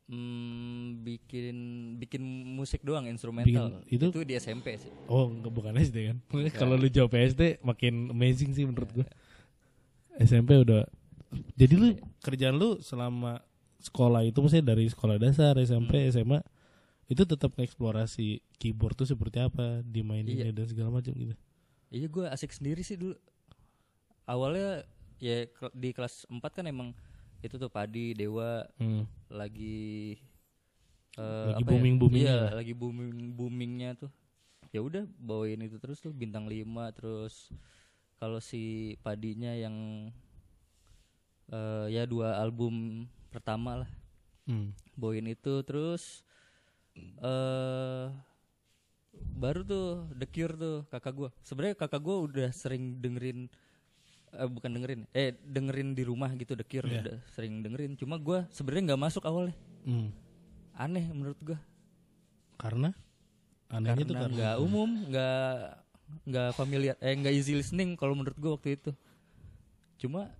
Hmm, 0.09 1.05
bikin 1.05 1.57
bikin 2.01 2.25
musik 2.57 2.81
doang 2.81 3.05
instrumental 3.05 3.85
Bikin- 3.85 3.93
itu- 3.93 4.09
itu 4.09 4.21
di 4.25 4.35
SMP 4.41 4.81
sih 4.81 4.89
Oh, 5.05 5.29
enggak 5.29 5.53
bukan 5.53 5.77
SD 5.77 6.09
kan? 6.09 6.17
Kalau 6.57 6.81
lu 6.81 6.89
jawab 6.89 7.13
SD 7.13 7.61
makin 7.61 8.09
amazing 8.09 8.57
sih 8.57 8.65
menurut 8.65 8.89
gue. 8.89 9.07
SMP 10.17 10.57
udah. 10.57 10.89
Jadi 11.53 11.75
lu 11.77 11.89
kerjaan 12.25 12.57
lu 12.57 12.81
selama 12.81 13.45
sekolah 13.79 14.25
itu 14.25 14.41
maksudnya 14.41 14.73
dari 14.73 14.89
sekolah 14.89 15.21
dasar, 15.21 15.61
SMP, 15.61 16.09
SMA 16.09 16.41
itu 17.05 17.29
tetap 17.29 17.53
eksplorasi 17.55 18.41
keyboard 18.57 18.97
tuh 18.97 19.05
seperti 19.05 19.45
apa, 19.45 19.85
dimaininnya 19.85 20.49
dan 20.51 20.65
segala 20.65 20.89
macam 20.89 21.13
gitu. 21.13 21.37
Iya 21.93 22.09
gue 22.09 22.25
asik 22.27 22.57
sendiri 22.57 22.81
sih 22.81 22.97
dulu. 22.97 23.13
Awalnya 24.25 24.89
ya 25.19 25.47
di 25.75 25.91
kelas 25.95 26.27
4 26.31 26.63
kan 26.63 26.67
emang 26.67 26.91
itu 27.43 27.55
tuh 27.59 27.71
padi 27.71 28.15
dewa 28.15 28.67
Hmm. 28.79 29.05
lagi 29.31 30.17
eh, 31.19 31.49
Lagi 31.51 31.63
apa 31.63 31.71
ya? 31.71 31.75
booming-boomingnya 31.75 32.35
Iya, 32.35 32.57
lagi 32.59 32.73
booming 32.75 33.15
boomingnya 33.35 33.91
tuh. 33.99 34.11
Ya 34.75 34.81
udah 34.85 35.05
bawain 35.17 35.61
itu 35.65 35.77
terus 35.81 35.99
tuh 36.05 36.13
bintang 36.13 36.45
5 36.47 36.93
terus 36.93 37.51
kalau 38.21 38.39
si 38.43 38.95
padinya 39.01 39.55
yang 39.55 40.09
eh, 41.53 41.87
ya 41.93 42.05
dua 42.05 42.39
album 42.41 43.07
pertama 43.33 43.85
lah 43.85 43.91
Hmm. 44.49 44.73
bawain 44.97 45.29
itu 45.29 45.61
terus 45.65 46.25
eh 47.23 48.07
baru 49.39 49.61
tuh 49.65 49.87
The 50.19 50.27
Cure 50.29 50.55
tuh 50.59 50.77
kakak 50.93 51.15
gua 51.15 51.31
sebenarnya 51.47 51.77
kakak 51.79 52.01
gua 52.03 52.17
udah 52.27 52.49
sering 52.53 52.99
dengerin 53.03 53.47
eh, 54.39 54.47
bukan 54.47 54.71
dengerin 54.71 55.01
eh 55.11 55.35
dengerin 55.43 55.93
di 55.93 56.03
rumah 56.03 56.31
gitu 56.33 56.55
The 56.55 56.63
Cure 56.63 56.87
Iya. 56.87 57.01
udah 57.03 57.17
sering 57.29 57.61
dengerin. 57.61 57.99
Cuma 57.99 58.17
gue 58.17 58.47
sebenarnya 58.49 58.95
nggak 58.95 59.03
masuk 59.03 59.23
awalnya. 59.27 59.57
Hmm. 59.83 60.11
aneh 60.73 61.11
menurut 61.11 61.39
gue 61.43 61.59
Karena? 62.55 62.95
Anehnya 63.69 64.07
karena 64.07 64.15
karena 64.23 64.35
nggak 64.35 64.57
umum 64.59 64.91
nggak 65.11 65.51
nggak 66.25 66.49
familiar 66.55 66.95
eh 66.99 67.13
nggak 67.13 67.35
easy 67.35 67.53
listening 67.53 67.93
kalau 67.95 68.15
menurut 68.15 68.35
gue 68.35 68.51
waktu 68.51 68.69
itu. 68.75 68.91
Cuma 69.99 70.31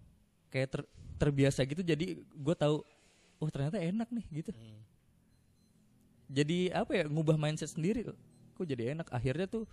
kayak 0.49 0.69
ter- 0.71 0.91
terbiasa 1.19 1.67
gitu 1.67 1.83
jadi 1.83 2.23
gue 2.23 2.55
tahu 2.55 2.87
oh 3.39 3.49
ternyata 3.51 3.77
enak 3.77 4.09
nih 4.09 4.27
gitu. 4.43 4.51
Hmm. 4.55 4.81
jadi 6.29 6.77
apa 6.77 6.93
ya 6.93 7.05
ngubah 7.09 7.35
mindset 7.35 7.73
sendiri. 7.73 8.05
Kok 8.55 8.65
jadi 8.65 8.93
enak? 8.95 9.09
Akhirnya 9.09 9.49
tuh 9.49 9.65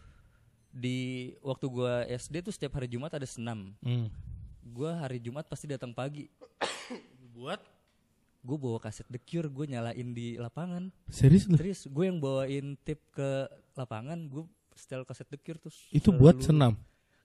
di 0.76 0.98
waktu 1.40 1.66
gua 1.66 2.04
SD 2.06 2.42
tuh 2.42 2.52
setiap 2.52 2.76
hari 2.76 2.88
Jumat 2.88 3.08
ada 3.10 3.24
senam 3.24 3.72
Hmm. 3.80 4.12
gua 4.62 4.92
hari 4.98 5.18
Jumat 5.18 5.46
pasti 5.46 5.66
datang 5.66 5.90
pagi 5.90 6.28
Buat 7.34 7.64
gue 8.42 8.56
bawa 8.56 8.78
kaset 8.78 9.04
The 9.06 9.18
Cure 9.18 9.48
gue 9.48 9.66
nyalain 9.68 10.12
di 10.12 10.36
lapangan 10.36 10.94
serius 11.08 11.48
lu? 11.48 11.56
terus 11.56 11.84
gue 11.84 12.06
yang 12.06 12.16
bawain 12.16 12.78
tip 12.80 13.02
ke 13.10 13.44
lapangan 13.74 14.22
gue 14.22 14.46
setel 14.72 15.02
kaset 15.02 15.26
The 15.26 15.36
Cure 15.36 15.58
terus 15.58 15.76
Itu 15.90 16.12
buat 16.12 16.38
selalu- 16.38 16.46
senam. 16.46 16.74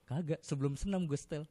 kagak 0.05 0.41
sebelum 0.41 0.75
senam 0.75 1.05
gue 1.05 1.15
setel 1.15 1.45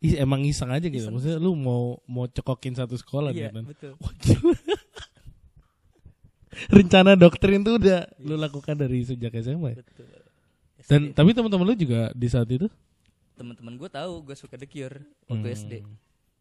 Ih, 0.00 0.18
emang 0.18 0.42
iseng 0.42 0.66
aja 0.66 0.82
gitu. 0.82 0.98
Iseng. 0.98 1.14
Maksudnya 1.14 1.38
lu 1.38 1.54
mau 1.54 1.94
mau 2.06 2.26
cekokin 2.26 2.74
satu 2.74 2.96
sekolah 2.96 3.30
iya 3.30 3.46
gitu 3.46 3.54
kan. 3.54 3.64
betul. 3.68 3.92
Rencana 6.68 7.14
doktrin 7.14 7.62
tuh 7.62 7.78
udah 7.78 8.04
lu 8.18 8.34
lakukan 8.34 8.74
dari 8.74 9.00
sejak 9.00 9.32
SMA. 9.36 9.72
ya? 9.72 9.76
betul 9.78 10.06
Dan 10.92 11.02
SD. 11.06 11.14
tapi 11.14 11.30
teman-teman 11.32 11.64
lu 11.64 11.74
juga 11.74 12.12
di 12.12 12.28
saat 12.28 12.46
itu 12.46 12.68
teman-teman 13.32 13.74
gue 13.74 13.88
tahu 13.88 14.12
gue 14.22 14.36
suka 14.36 14.54
The 14.54 14.66
Cure 14.66 15.00
waktu 15.26 15.46
Hmm. 15.46 15.56
SD 15.56 15.72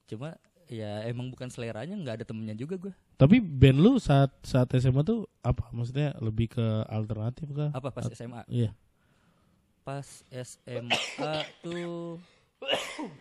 cuma 0.05 0.35
ya 0.67 1.03
emang 1.03 1.27
bukan 1.27 1.47
seleranya 1.47 1.95
nggak 1.95 2.15
ada 2.17 2.25
temennya 2.25 2.53
juga 2.53 2.75
gue 2.77 2.93
Tapi 3.15 3.37
band 3.37 3.77
lu 3.77 3.95
saat 3.95 4.33
saat 4.41 4.67
SMA 4.73 5.01
tuh 5.01 5.29
apa? 5.39 5.69
Maksudnya 5.69 6.17
lebih 6.17 6.51
ke 6.51 6.65
alternatif 6.85 7.47
kah? 7.49 7.69
apa 7.69 7.89
pas 7.89 8.05
SMA 8.07 8.41
Iya. 8.45 8.73
pas 9.81 10.07
SMA 10.27 11.31
tuh 11.61 12.17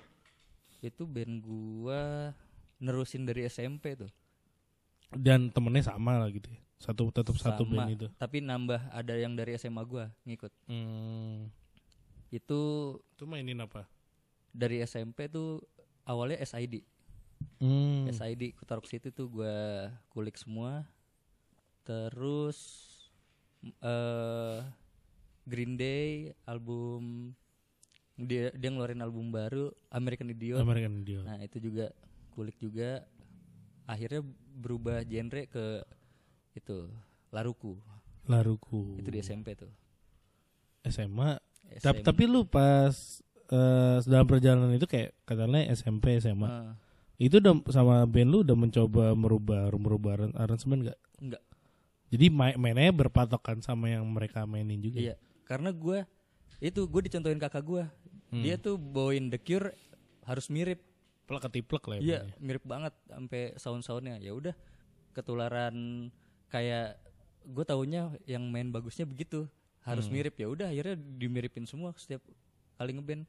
itu 0.82 1.02
band 1.04 1.34
gua 1.38 2.32
nerusin 2.76 3.22
dari 3.22 3.44
SMP 3.44 3.92
tuh 3.94 4.08
Dan 5.10 5.50
temennya 5.50 5.84
sama 5.86 6.16
lah 6.16 6.28
gitu 6.28 6.48
ya. 6.48 6.60
Satu 6.80 7.12
tetap 7.12 7.36
satu 7.36 7.62
Sama, 7.62 7.84
band 7.84 7.92
itu. 7.92 8.06
tapi 8.16 8.40
nambah 8.40 8.80
ada 8.88 9.12
yang 9.14 9.36
dari 9.36 9.52
SMA 9.54 9.84
gua 9.84 10.08
ngikut 10.24 10.48
Hmm. 10.64 11.52
itu 12.30 12.60
Itu 12.96 13.24
mainin 13.24 13.60
apa? 13.60 13.84
dari 14.50 14.80
SMP 14.80 15.28
tuh 15.28 15.60
awalnya 16.02 16.40
SID 16.40 16.82
Hmm. 17.56 18.08
SID 18.08 18.52
Kutaruk 18.54 18.84
City 18.84 19.08
tuh 19.08 19.28
gua 19.30 19.54
kulik 20.08 20.34
semua 20.34 20.88
terus 21.82 22.58
eh 23.80 24.60
Green 25.44 25.74
Day 25.74 26.32
album 26.44 27.32
dia 28.16 28.52
dia 28.52 28.68
ngeluarin 28.68 29.00
album 29.00 29.28
baru 29.28 29.68
American 29.90 30.28
Idiot 30.28 30.60
American 30.60 31.00
Idiot. 31.00 31.24
Nah 31.24 31.40
itu 31.40 31.56
juga 31.58 31.92
kulik 32.30 32.56
juga 32.56 33.04
akhirnya 33.84 34.20
berubah 34.54 35.00
genre 35.02 35.44
ke 35.46 35.64
itu 36.52 36.90
Laruku 37.28 37.78
Laruku. 38.22 38.96
itu 38.96 39.08
di 39.08 39.18
SMP 39.18 39.54
tuh. 39.54 39.70
SMA. 40.82 41.36
SM. 41.72 41.82
Tapi, 41.82 42.00
tapi 42.00 42.22
lu 42.24 42.42
pas 42.42 42.94
eh, 43.48 43.96
dalam 44.02 44.24
perjalanan 44.24 44.70
itu 44.70 44.84
kayak 44.84 45.14
katanya 45.24 45.66
SMP 45.68 46.16
SMA. 46.16 46.46
Ah, 46.46 46.74
Itu 47.16 47.36
udah 47.36 47.52
sama 47.68 48.02
band 48.04 48.28
lu 48.28 48.38
udah 48.40 48.54
mencoba 48.54 49.12
merubah 49.12 49.68
merubah 49.72 50.12
aran- 50.14 50.32
aransemen 50.34 50.84
gak? 50.84 50.98
enggak 51.18 51.42
Jadi 52.08 52.26
main 52.28 52.56
mainnya 52.56 52.90
berpatokan 52.90 53.60
sama 53.60 53.86
yang 53.88 54.02
mereka 54.04 54.42
mainin 54.42 54.78
juga. 54.78 54.98
iya 55.00 55.14
karena 55.42 55.70
gue 55.70 56.02
itu 56.58 56.80
gue 56.82 57.00
dicontohin 57.02 57.38
kakak 57.38 57.62
gue 57.62 57.84
Hmm. 58.30 58.40
dia 58.40 58.54
tuh 58.54 58.74
bawain 58.74 59.26
The 59.26 59.36
Cure 59.36 59.74
harus 60.22 60.46
mirip 60.48 60.78
Plek 61.24 61.42
ketiplek 61.42 61.82
lah 61.84 61.96
ya. 61.96 62.00
iya 62.00 62.18
mainnya. 62.20 62.36
mirip 62.40 62.64
banget 62.64 62.94
sampai 63.04 63.42
sound-soundnya 63.54 64.16
ya 64.16 64.30
udah 64.30 64.54
ketularan 65.12 66.08
kayak 66.50 66.98
gue 67.42 67.64
taunya 67.64 68.02
yang 68.24 68.44
main 68.44 68.68
bagusnya 68.68 69.02
begitu 69.02 69.48
harus 69.80 70.04
Hmm. 70.04 70.14
mirip 70.14 70.34
ya 70.34 70.46
udah 70.46 70.68
akhirnya 70.68 70.94
dimiripin 71.16 71.64
semua 71.64 71.94
setiap 71.94 72.20
kali 72.76 72.92
ngeband 72.92 73.24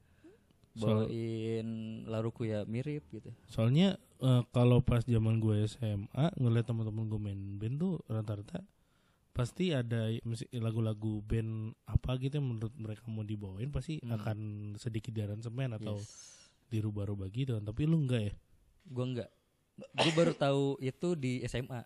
Soal- 0.72 1.04
bawain 1.04 1.68
laruku 2.04 2.44
ya 2.44 2.64
mirip 2.64 3.04
gitu 3.08 3.28
Soalnya 3.46 3.94
eh, 4.18 4.42
kalau 4.50 4.80
pas 4.80 5.02
zaman 5.02 5.36
gue 5.36 5.64
SMA 5.66 6.32
ngeliat 6.34 6.64
teman-teman 6.64 7.04
gue 7.06 7.20
main 7.20 7.40
band 7.56 7.76
tuh 7.76 7.94
rata-rata 8.06 8.60
pasti 9.32 9.72
ada 9.72 10.12
lagu-lagu 10.52 11.20
band 11.22 11.72
apa 11.86 12.16
gitu 12.18 12.36
yang 12.36 12.48
menurut 12.50 12.74
mereka 12.74 13.04
mau 13.06 13.22
dibawain 13.22 13.68
pasti 13.68 13.96
Hmm. 13.98 14.12
akan 14.12 14.38
sedikit 14.76 15.08
di 15.10 15.20
aransemen 15.20 15.72
atau 15.72 15.96
Yes. 15.96 16.36
dirubah-rubah 16.68 17.28
gitu 17.28 17.52
kan. 17.52 17.64
Tapi 17.64 17.84
lu 17.84 17.96
enggak 17.98 18.22
ya? 18.22 18.32
Gua 18.86 19.04
enggak. 19.06 19.30
Gue 19.94 20.12
baru 20.14 20.32
tahu 20.34 20.76
itu 20.78 21.08
di 21.14 21.40
SMA. 21.42 21.80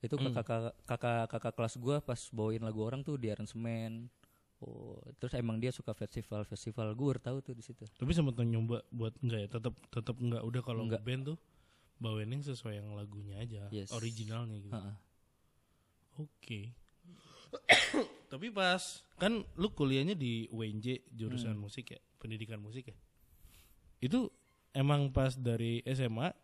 Itu 0.00 0.16
Hmm. 0.16 0.32
kakak 0.32 0.72
kakak 0.84 1.28
kakak 1.28 1.54
kelas 1.54 1.74
gua 1.76 2.00
pas 2.00 2.20
bawain 2.30 2.60
lagu 2.60 2.80
orang 2.80 3.00
tuh 3.00 3.16
di 3.16 3.28
aransemen. 3.28 4.08
Oh, 4.60 5.00
terus 5.16 5.32
emang 5.32 5.56
dia 5.56 5.72
suka 5.72 5.96
festival-festival. 5.96 6.92
Gue 6.92 7.16
baru 7.16 7.20
tahu 7.22 7.38
tuh 7.40 7.56
di 7.56 7.64
situ. 7.64 7.88
Tapi 7.96 8.12
sempat 8.12 8.36
nyoba 8.38 8.84
buat 8.92 9.16
enggak 9.20 9.40
ya? 9.40 9.48
Tetap 9.50 9.72
tetap 9.88 10.16
enggak 10.20 10.44
udah 10.44 10.60
kalau 10.60 10.84
Enggak. 10.84 11.00
band 11.00 11.32
tuh 11.32 11.38
bawain 11.96 12.28
yang 12.28 12.44
sesuai 12.44 12.76
yang 12.76 12.92
lagunya 12.92 13.40
aja, 13.40 13.72
Yes. 13.72 13.88
originalnya 13.90 14.60
gitu. 14.60 14.76
Oke. 16.18 16.76
Tapi 18.32 18.46
pas 18.48 18.80
kan 19.16 19.42
lu 19.54 19.68
kuliahnya 19.70 20.12
di 20.12 20.44
UNJ 20.50 21.08
jurusan 21.10 21.56
Hmm. 21.56 21.64
musik 21.64 21.90
ya, 21.90 22.00
pendidikan 22.16 22.60
musik 22.60 22.88
ya. 22.88 22.96
Itu 23.98 24.28
emang 24.70 25.08
pas 25.08 25.34
dari 25.34 25.80
SMA 25.82 26.36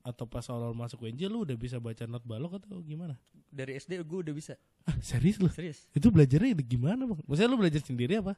atau 0.00 0.24
pas 0.24 0.42
awal 0.48 0.72
masuk 0.72 1.04
UNJ 1.04 1.28
lu 1.28 1.44
udah 1.44 1.54
bisa 1.54 1.76
baca 1.76 2.04
not 2.04 2.24
balok 2.24 2.56
atau 2.56 2.80
gimana? 2.80 3.14
Dari 3.48 3.74
SD 3.74 4.00
gue 4.00 4.18
udah 4.22 4.32
bisa. 4.32 4.54
Ah, 4.82 4.96
serius 5.00 5.36
lu? 5.36 5.50
Serius. 5.50 5.84
Itu 5.92 6.08
belajarnya 6.08 6.56
gimana, 6.58 7.04
Bang? 7.04 7.20
Maksudnya 7.24 7.50
lu 7.50 7.58
belajar 7.58 7.80
sendiri 7.80 8.16
apa? 8.16 8.32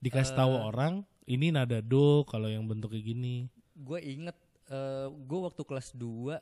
Dikasih 0.00 0.34
tahu 0.34 0.52
Eh. 0.52 0.62
orang, 0.64 0.94
ini 1.24 1.48
nada 1.48 1.78
do 1.78 2.24
kalau 2.24 2.48
yang 2.48 2.64
bentuknya 2.64 3.00
gini. 3.00 3.48
Gue 3.72 4.00
inget 4.00 4.34
eh 4.64 5.06
gue 5.08 5.38
waktu 5.40 5.60
kelas 5.60 5.92
2 5.92 6.40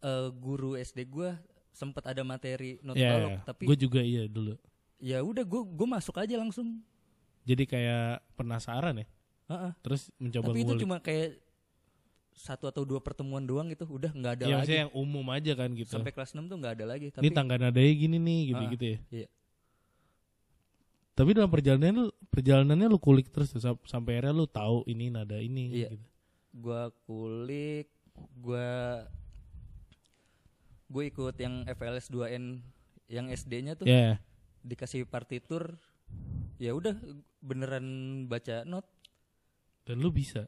eh 0.00 0.28
guru 0.32 0.74
SD 0.74 1.06
gue 1.06 1.34
sempat 1.70 2.06
ada 2.06 2.22
materi 2.22 2.78
not 2.80 2.94
Ya, 2.94 3.10
balok 3.10 3.30
tapi 3.44 3.62
gue 3.66 3.76
juga 3.78 4.00
iya 4.00 4.24
dulu. 4.24 4.54
ya 4.96 5.18
udah 5.20 5.42
gue 5.42 5.60
gue 5.66 5.88
masuk 5.88 6.14
aja 6.16 6.34
langsung. 6.34 6.80
Jadi 7.44 7.66
kayak 7.66 8.24
penasaran 8.34 8.96
ya, 8.96 9.06
Heeh. 9.50 9.72
terus 9.82 10.08
mencoba 10.16 10.48
Tapi 10.48 10.58
itu 10.58 10.66
ngulik. 10.70 10.80
cuma 10.80 10.96
kayak 10.98 11.36
satu 12.34 12.66
atau 12.66 12.82
dua 12.82 12.98
pertemuan 12.98 13.40
doang 13.40 13.70
gitu, 13.70 13.86
udah 13.86 14.10
nggak 14.10 14.32
ada 14.36 14.44
ya, 14.44 14.56
lagi. 14.58 14.74
yang 14.76 14.90
umum 14.92 15.22
aja 15.30 15.54
kan 15.54 15.70
gitu. 15.70 15.88
Sampai 15.88 16.10
kelas 16.10 16.30
6 16.30 16.44
tuh 16.44 16.58
nggak 16.58 16.74
ada 16.74 16.84
lagi. 16.84 17.06
Tapi 17.08 17.22
ini 17.22 17.30
tangga 17.30 17.54
nadanya 17.56 17.92
gini 17.94 18.16
nih 18.18 18.40
gitu 18.48 18.58
Ah, 18.60 18.70
gitu 18.70 18.84
ya 18.84 18.98
iya. 19.12 19.28
tapi 21.14 21.30
dalam 21.30 21.46
perjalanan 21.46 21.94
lu 21.94 22.04
perjalanannya 22.28 22.88
lu 22.88 22.98
kulik 22.98 23.30
terus 23.30 23.48
tuh, 23.48 23.62
sam- 23.62 23.78
sampai 23.84 24.18
akhirnya 24.18 24.34
lu 24.34 24.46
tahu 24.46 24.82
ini 24.84 25.08
nada 25.08 25.38
ini 25.38 25.70
Iya. 25.72 25.88
gitu 25.88 26.06
gua 26.52 26.82
kulik, 27.04 27.86
gua 28.36 28.66
gue 30.86 31.04
ikut 31.04 31.34
yang 31.36 31.62
FLS 31.68 32.06
2N 32.08 32.62
yang 33.06 33.26
SD-nya 33.28 33.74
tuh 33.74 33.86
ya 33.86 34.18
dikasih 34.60 35.04
partitur. 35.04 35.74
Ya 36.56 36.70
udah 36.70 36.94
beneran 37.40 37.86
baca 38.24 38.62
not. 38.64 38.86
dan 39.84 39.98
lu 39.98 40.08
bisa 40.08 40.46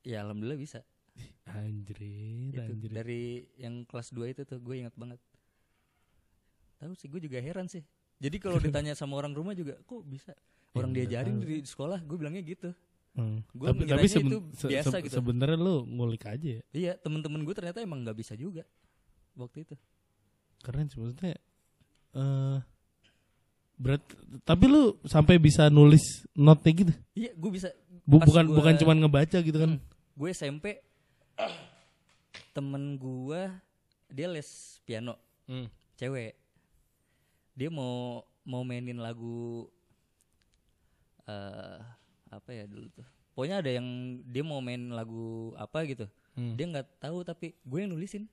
Ya 0.00 0.22
alhamdulillah 0.22 0.56
bisa. 0.56 0.80
Itu 1.18 2.60
anjrit 2.60 2.92
dari 2.92 3.22
yang 3.56 3.82
kelas 3.82 4.10
2 4.10 4.28
itu 4.28 4.42
tuh 4.42 4.58
gue 4.58 4.74
ingat 4.78 4.94
banget. 4.94 5.18
Tahu 6.78 6.92
sih 6.94 7.06
gue 7.06 7.20
juga 7.20 7.38
heran 7.38 7.66
sih. 7.66 7.82
Jadi 8.16 8.36
kalau 8.36 8.58
ditanya 8.58 8.92
sama 8.92 9.14
orang 9.14 9.30
rumah 9.30 9.52
juga 9.52 9.78
kok 9.80 10.02
bisa 10.02 10.34
orang 10.72 10.90
Ya, 10.92 10.96
diajarin 11.02 11.38
di 11.38 11.62
sekolah 11.62 11.98
gue 12.00 12.16
bilangnya 12.16 12.42
gitu. 12.42 12.70
Hmm. 13.10 13.42
Gua 13.50 13.72
tapi 13.72 13.82
tapi 13.84 14.06
seben- 14.06 14.30
itu 14.30 14.38
biasa 14.62 14.90
se- 14.92 15.02
gitu. 15.02 15.14
sebenarnya 15.16 15.56
lu 15.56 15.82
ngulik 15.84 16.22
aja 16.24 16.48
ya 16.52 16.62
Iya 16.70 16.92
temen-temen 16.94 17.42
gue 17.42 17.50
ternyata 17.50 17.80
emang 17.80 17.98
nggak 18.00 18.14
bisa 18.14 18.32
juga 18.32 18.62
waktu 19.34 19.64
itu. 19.64 19.74
keren 20.58 20.86
sih 20.86 20.98
maksudnya 20.98 21.34
eh 22.12 22.58
berat 23.74 24.02
tapi 24.42 24.64
lu 24.66 24.98
sampai 25.02 25.34
bisa 25.36 25.66
nulis 25.68 26.02
notnya 26.32 26.70
gitu 26.76 26.92
Iya 27.12 27.30
gue 27.32 27.50
bisa. 27.50 27.70
Bu- 28.04 28.18
bukan 28.20 28.44
gua- 28.44 28.56
bukan 28.56 28.74
cuma 28.76 28.92
ngebaca 28.92 29.38
gitu 29.40 29.54
kan 29.56 29.70
Hmm. 29.72 29.82
gue 30.14 30.28
SMP 30.28 30.78
temen 32.50 32.96
gue 32.96 33.42
dia 34.08 34.26
les 34.26 34.48
piano 34.82 35.14
Hmm. 35.44 35.64
cewek 35.94 36.36
dia 37.54 37.68
mau 37.68 38.20
mau 38.42 38.60
mainin 38.62 38.96
lagu 38.96 39.64
eh 41.24 41.80
apa 42.28 42.50
ya 42.50 42.64
dulu 42.64 42.88
tuh 42.90 43.06
pokoknya 43.32 43.56
ada 43.58 43.70
yang 43.72 43.86
dia 44.22 44.42
mau 44.42 44.60
main 44.60 44.90
lagu 44.90 45.52
apa 45.54 45.84
gitu 45.84 46.04
Hmm. 46.32 46.54
dia 46.54 46.66
nggak 46.66 47.02
tahu 47.02 47.22
tapi 47.22 47.58
gue 47.58 47.78
yang 47.78 47.90
nulisin 47.90 48.30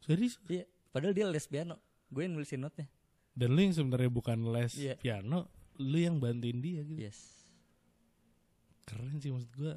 Serius? 0.00 0.40
iya 0.46 0.66
padahal 0.90 1.12
dia 1.12 1.26
les 1.26 1.44
piano 1.44 1.78
gue 2.08 2.22
yang 2.22 2.32
nulisin 2.32 2.58
notnya 2.60 2.88
Dan 3.36 3.52
lu 3.52 3.60
yang 3.60 3.70
sebenarnya 3.70 4.08
bukan 4.08 4.48
les 4.48 4.72
Iya. 4.74 4.96
piano, 4.96 5.44
lu 5.76 5.94
yang 5.94 6.16
bantuin 6.16 6.56
dia 6.56 6.80
gitu. 6.82 6.98
yes 6.98 7.44
Keren 8.82 9.18
sih 9.18 9.28
maksud 9.28 9.52
gua. 9.52 9.76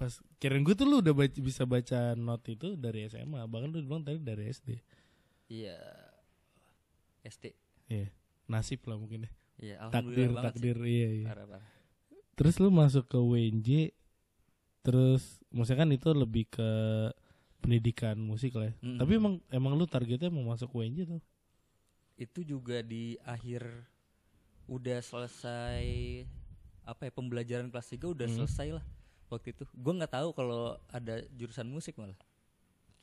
Pas 0.00 0.08
kirain 0.38 0.64
gue 0.64 0.72
tuh 0.72 0.88
lu 0.88 0.98
udah 0.98 1.12
baca, 1.12 1.36
bisa 1.38 1.62
baca 1.62 2.16
not 2.16 2.40
itu 2.48 2.72
dari 2.74 3.04
SMA, 3.04 3.44
bahkan 3.44 3.68
lu 3.68 3.84
bilang 3.84 4.00
tadi 4.00 4.16
dari 4.16 4.48
SD. 4.48 4.80
iya 5.50 5.76
SD 7.20 7.52
Iya. 7.86 8.08
Nasib 8.46 8.80
lah 8.86 8.96
mungkin 8.96 9.26
ya. 9.26 9.30
iya 9.60 9.74
Takdir, 9.86 10.30
takdir, 10.32 10.76
iya 10.80 10.88
iya. 10.88 11.08
sih. 11.12 11.26
parah 11.26 11.44
parah 11.44 11.68
Terus 12.32 12.54
lu 12.56 12.70
masuk 12.70 13.04
ke 13.04 13.18
WNJ 13.18 13.92
terus 14.80 15.44
maksudnya 15.50 15.84
kan 15.84 15.92
itu 15.92 16.08
lebih 16.10 16.48
ke 16.48 16.70
pendidikan 17.60 18.16
musik 18.16 18.56
lah 18.56 18.72
ya. 18.72 18.74
Mm. 18.80 18.96
Tapi 18.96 19.12
emang 19.12 19.34
emang 19.50 19.76
lu 19.76 19.84
targetnya 19.84 20.32
mau 20.32 20.46
masuk 20.46 20.72
WNJ 20.72 21.04
tuh. 21.06 21.20
itu 22.16 22.40
juga 22.42 22.80
di 22.80 23.16
akhir 23.22 23.64
udah 24.66 25.00
selesai 25.00 25.84
apa 26.82 27.08
ya 27.08 27.12
pembelajaran 27.12 27.68
kelas 27.68 27.88
3 27.90 28.06
udah 28.06 28.26
Hmm. 28.26 28.36
selesai 28.40 28.68
lah 28.76 28.84
waktu 29.30 29.54
itu 29.54 29.62
gue 29.64 29.92
nggak 29.94 30.12
tahu 30.12 30.28
kalau 30.30 30.60
ada 30.88 31.22
jurusan 31.32 31.66
musik 31.66 31.94
malah 31.94 32.18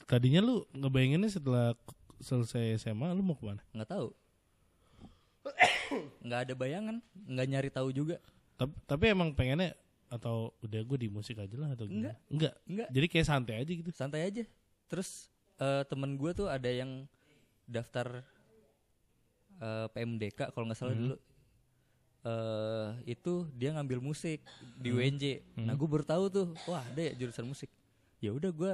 Tadinya 0.04 0.40
lu 0.40 0.64
ngebayanginnya 0.72 1.28
setelah 1.30 1.76
selesai 2.18 2.80
SMA 2.80 3.12
lu 3.12 3.22
mau 3.22 3.34
ke 3.34 3.44
mana? 3.44 3.60
nggak 3.72 3.90
tahu 3.90 4.08
nggak 6.26 6.40
ada 6.44 6.54
bayangan 6.54 6.96
nggak 7.14 7.48
nyari 7.48 7.70
tahu 7.70 7.90
juga 7.92 8.20
Tapi, 8.56 8.74
tapi 8.86 9.04
emang 9.08 9.32
pengennya 9.32 9.78
atau 10.08 10.56
udah 10.62 10.82
gue 10.82 10.98
di 10.98 11.08
musik 11.08 11.36
aja 11.36 11.52
lah 11.54 11.76
atau 11.76 11.84
gimana? 11.86 12.16
Enggak. 12.28 12.56
nggak 12.64 12.88
Jadi 12.90 13.08
kayak 13.08 13.28
santai 13.28 13.56
aja 13.60 13.72
gitu. 13.72 13.90
santai 13.92 14.22
aja 14.24 14.44
terus 14.88 15.28
eh, 15.58 15.84
temen 15.86 16.16
gue 16.16 16.32
tuh 16.34 16.48
ada 16.48 16.68
yang 16.68 17.04
daftar 17.66 18.24
eh, 19.58 19.88
PMDK 19.92 20.52
kalau 20.52 20.66
nggak 20.66 20.80
salah 20.80 20.92
Hmm. 20.92 21.04
dulu 21.04 21.16
eh 22.28 22.88
itu 23.08 23.34
dia 23.54 23.72
ngambil 23.72 24.00
musik 24.02 24.44
di 24.76 24.90
Hmm. 24.90 25.00
UNJ 25.00 25.24
nah 25.58 25.74
gue 25.74 25.88
baru 25.88 26.04
tahu 26.04 26.24
tuh 26.28 26.46
wah 26.66 26.84
ada 26.84 27.02
ya 27.02 27.14
jurusan 27.16 27.46
musik 27.46 27.72
ya 28.18 28.30
udah 28.30 28.52
gue 28.52 28.74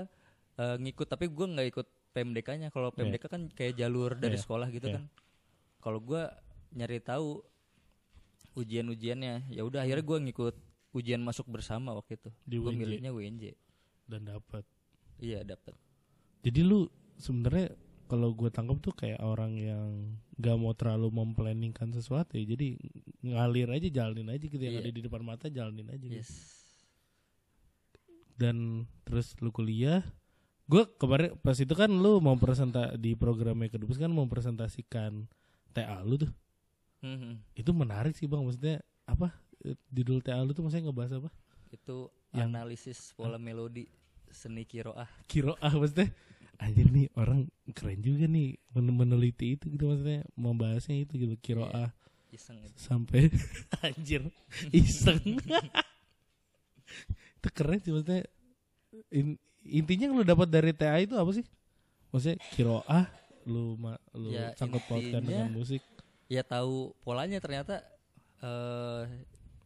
eh, 0.55 0.75
ngikut 0.79 1.05
tapi 1.05 1.27
gue 1.27 1.45
nggak 1.47 1.67
ikut 1.69 1.85
PMDK-nya 2.11 2.69
kalau 2.69 2.89
PMDK 2.89 3.23
kan 3.27 3.41
kayak 3.47 3.73
jalur 3.75 4.13
dari 4.13 4.33
Iya. 4.33 4.41
sekolah 4.41 4.67
gitu 4.69 4.87
Iya. 4.87 4.95
kan 4.95 5.03
kalau 5.79 5.99
gue 5.99 6.21
nyari 6.71 6.97
tahu 6.99 7.41
ujian-ujiannya 8.53 9.49
ya 9.49 9.61
udah 9.61 9.81
akhirnya 9.81 10.01
gue 10.03 10.17
ngikut 10.23 10.55
ujian 10.91 11.19
masuk 11.19 11.45
bersama 11.47 11.89
waktu 11.91 12.15
itu 12.15 12.29
Di 12.43 12.55
gue 12.55 12.65
UNJ. 12.67 12.79
milihnya 12.79 13.11
UNJ 13.11 13.43
dan 14.05 14.27
dapat. 14.27 14.61
iya 15.17 15.41
dapat 15.41 15.73
Jadi 16.41 16.59
lu 16.59 16.85
sebenarnya 17.15 17.71
kalau 18.03 18.31
gue 18.31 18.47
tangkap 18.47 18.77
tuh 18.79 18.93
kayak 18.93 19.19
orang 19.19 19.53
yang 19.53 19.89
gak 20.35 20.55
mau 20.55 20.71
terlalu 20.71 21.09
memplanningkan 21.09 21.89
sesuatu 21.89 22.33
ya. 22.33 22.45
Jadi 22.45 22.77
ngalir 23.21 23.69
aja 23.69 23.87
jalanin 23.89 24.27
aja 24.27 24.41
gitu 24.41 24.57
yang 24.57 24.77
Iya. 24.77 24.81
ada 24.81 24.91
di 24.91 25.01
depan 25.01 25.21
mata 25.21 25.47
jalanin 25.47 25.87
aja. 25.87 25.99
gitu. 25.99 26.15
yes 26.15 26.31
Dan 28.33 28.85
terus 29.03 29.37
lu 29.39 29.49
kuliah. 29.49 30.01
Gue 30.65 30.87
kemarin 30.93 31.35
pas 31.37 31.55
itu 31.55 31.71
kan 31.71 31.87
lu 31.87 32.17
mau 32.17 32.33
presenta 32.35 32.95
di 32.95 33.13
programnya 33.13 33.69
kedubes 33.69 33.95
kan 33.95 34.09
mau 34.09 34.25
presentasikan 34.25 35.27
TA 35.69 36.01
lu 36.01 36.17
tuh. 36.17 36.31
Mhm. 37.01 37.43
Itu 37.53 37.71
menarik 37.71 38.13
sih 38.13 38.25
bang. 38.25 38.41
Maksudnya 38.41 38.77
apa? 39.03 39.35
Judul 39.87 40.19
TA 40.19 40.39
lu 40.39 40.51
tuh 40.51 40.61
maksudnya 40.61 40.89
ngebahas 40.89 41.13
apa? 41.17 41.31
itu 41.69 42.05
Yang- 42.31 42.45
analisis 42.47 42.99
pola 43.11 43.41
melodi 43.41 43.89
seni 44.29 44.61
kiroah 44.61 45.09
Kiro 45.25 45.57
ah 45.57 45.73
maksudnya 45.73 46.13
anjir 46.63 46.87
nih 46.87 47.11
orang 47.13 47.45
keren 47.69 47.99
juga 47.99 48.25
nih 48.25 48.55
men- 48.71 48.95
meneliti 48.95 49.53
itu 49.53 49.67
gitu 49.67 49.83
maksudnya. 49.85 50.23
Membahasnya 50.33 50.95
itu 50.97 51.13
gitu 51.17 51.35
kiro 51.37 51.67
Iya. 51.67 51.91
iseng 52.31 52.57
itu 52.59 52.77
sampai 52.79 53.27
anjir. 53.85 54.23
Iseng. 54.71 55.37
Itu 57.37 57.47
keren 57.51 57.79
sih 57.79 57.91
maksudnya. 57.91 58.23
In- 59.09 59.39
intinya 59.61 60.03
yang 60.07 60.15
lu 60.15 60.23
dapat 60.23 60.47
dari 60.47 60.71
TA 60.71 60.97
itu 60.97 61.13
apa 61.13 61.31
sih? 61.31 61.45
Maksudnya 62.09 62.37
kiro 62.53 62.85
ah 62.85 63.09
lu 63.43 63.75
ma, 63.75 63.97
lu 64.13 64.31
Ya, 64.31 64.55
sangkut 64.55 64.83
pautkan 64.87 65.19
dengan 65.19 65.51
musik. 65.51 65.83
ya 66.31 66.41
tahu 66.41 66.95
polanya 67.03 67.37
ternyata 67.37 67.83
eh 68.39 69.03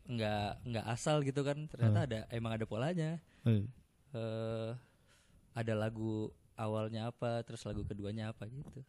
nggak 0.08 0.50
nggak 0.66 0.86
asal 0.88 1.22
gitu 1.22 1.44
kan. 1.44 1.68
Ternyata 1.68 2.00
Hmm. 2.00 2.08
ada 2.08 2.20
emang 2.30 2.52
ada 2.56 2.66
polanya. 2.66 3.20
Eh, 3.44 3.64
eh 4.12 4.72
ada 5.54 5.74
lagu 5.74 6.30
awalnya 6.58 7.08
apa 7.08 7.46
terus 7.46 7.62
lagu 7.64 7.86
keduanya 7.86 8.34
apa 8.34 8.50
gitu 8.50 8.82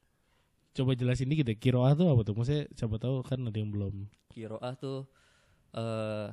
coba 0.75 0.97
jelasin 0.97 1.29
dikit 1.29 1.47
ya 1.47 1.57
kiro 1.57 1.85
ah 1.85 1.93
tuh 1.93 2.09
apa 2.09 2.23
tuh 2.25 2.35
maksudnya 2.35 2.65
siapa 2.73 2.97
tahu 2.97 3.21
kan 3.23 3.45
ada 3.45 3.55
yang 3.55 3.71
belum 3.71 4.09
kiroah 4.31 4.75
tuh 4.75 5.05
eh 5.73 6.29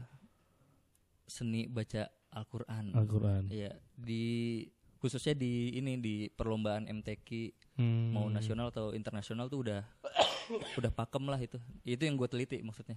seni 1.26 1.66
baca 1.66 2.06
Al-Qur'an 2.30 2.94
Al-Quran 2.94 3.50
Iya, 3.50 3.74
di 3.96 4.62
khususnya 5.00 5.34
di 5.34 5.74
ini 5.74 5.98
di 5.98 6.16
perlombaan 6.30 6.86
MTQ 6.90 7.30
Hmm. 7.76 8.16
mau 8.16 8.32
nasional 8.32 8.72
atau 8.72 8.96
internasional 8.96 9.52
tuh 9.52 9.68
udah 9.68 9.84
udah 10.80 10.92
pakem 10.96 11.28
lah 11.28 11.36
itu. 11.36 11.60
Itu 11.84 12.08
yang 12.08 12.16
gue 12.16 12.24
teliti 12.32 12.64
maksudnya. 12.64 12.96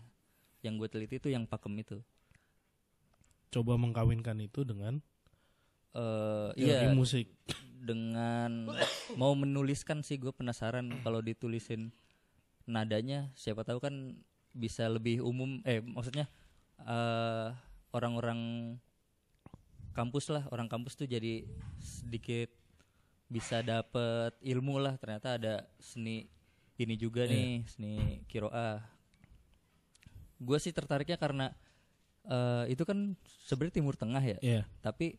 Yang 0.63 0.75
gue 0.79 0.89
teliti 0.95 1.15
itu 1.19 1.29
yang 1.35 1.51
pakem 1.51 1.75
itu. 1.75 1.99
coba 3.49 3.75
mengkawinkan 3.75 4.39
itu 4.39 4.61
dengan 4.63 5.01
Eh 5.97 6.49
teori 6.55 6.69
iya, 6.69 6.93
musik 6.93 7.27
dengan 7.79 8.67
mau 9.15 9.33
menuliskan 9.33 10.03
sih 10.03 10.19
gue 10.19 10.31
penasaran 10.31 10.91
kalau 11.01 11.23
ditulisin 11.23 11.95
nadanya 12.67 13.31
siapa 13.33 13.65
tahu 13.65 13.81
kan 13.81 14.19
bisa 14.53 14.91
lebih 14.91 15.23
umum 15.23 15.63
eh 15.63 15.79
maksudnya 15.81 16.27
eh 16.83 17.49
orang-orang 17.95 18.75
kampus 19.95 20.31
lah 20.31 20.45
orang 20.51 20.69
kampus 20.69 20.95
tuh 20.95 21.09
jadi 21.09 21.43
sedikit 21.81 22.51
bisa 23.29 23.61
dapet 23.61 24.33
ilmu 24.41 24.81
lah. 24.81 24.97
Ternyata 24.97 25.37
ada 25.37 25.55
seni 25.77 26.25
ini 26.79 26.95
juga 26.95 27.27
nih 27.27 27.67
seni 27.67 28.23
kiroah 28.25 28.81
gue 30.39 30.59
sih 30.63 30.71
tertariknya 30.71 31.19
karena 31.19 31.51
eh 32.25 32.65
itu 32.71 32.87
kan 32.87 33.19
sebenarnya 33.43 33.75
timur 33.83 33.99
tengah 33.99 34.23
ya 34.23 34.39
Iya. 34.39 34.63
tapi 34.79 35.19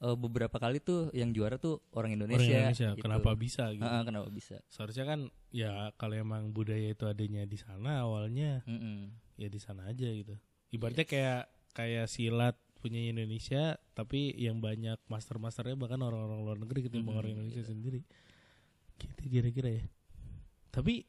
eh, 0.00 0.16
beberapa 0.16 0.56
kali 0.56 0.80
tuh 0.80 1.12
yang 1.12 1.30
juara 1.30 1.56
tuh 1.56 1.84
orang 1.92 2.16
Indonesia. 2.16 2.40
Orang 2.40 2.72
Indonesia 2.72 2.88
gitu. 2.96 3.02
kenapa 3.04 3.30
bisa 3.36 3.64
gitu 3.76 3.84
Ah, 3.84 4.00
ah, 4.00 4.02
kenapa 4.02 4.28
bisa? 4.28 4.56
seharusnya 4.72 5.04
kan 5.04 5.20
ya 5.52 5.92
kalau 5.96 6.16
emang 6.16 6.50
budaya 6.50 6.92
itu 6.92 7.04
adanya 7.04 7.44
di 7.44 7.58
sana 7.60 8.04
awalnya 8.04 8.64
Mm-mm. 8.64 9.12
ya 9.36 9.48
di 9.48 9.60
sana 9.60 9.88
aja 9.88 10.08
gitu 10.08 10.34
ibaratnya 10.72 11.04
kayak 11.04 11.42
kayak 11.72 12.06
silat 12.08 12.56
punya 12.80 13.12
Indonesia 13.12 13.76
tapi 13.92 14.32
yang 14.40 14.64
banyak 14.64 14.96
master 15.04 15.36
masternya 15.36 15.76
bahkan 15.76 16.00
orang-orang 16.00 16.40
luar 16.40 16.56
negeri 16.56 16.88
ketimbang 16.88 17.12
Mm-mm, 17.12 17.20
orang 17.20 17.32
Indonesia 17.36 17.60
iya. 17.60 17.68
sendiri 17.68 18.00
gitu 18.96 19.22
kira-kira 19.28 19.68
ya 19.80 19.84
tapi 20.70 21.04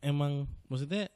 emang 0.00 0.48
maksudnya 0.66 1.12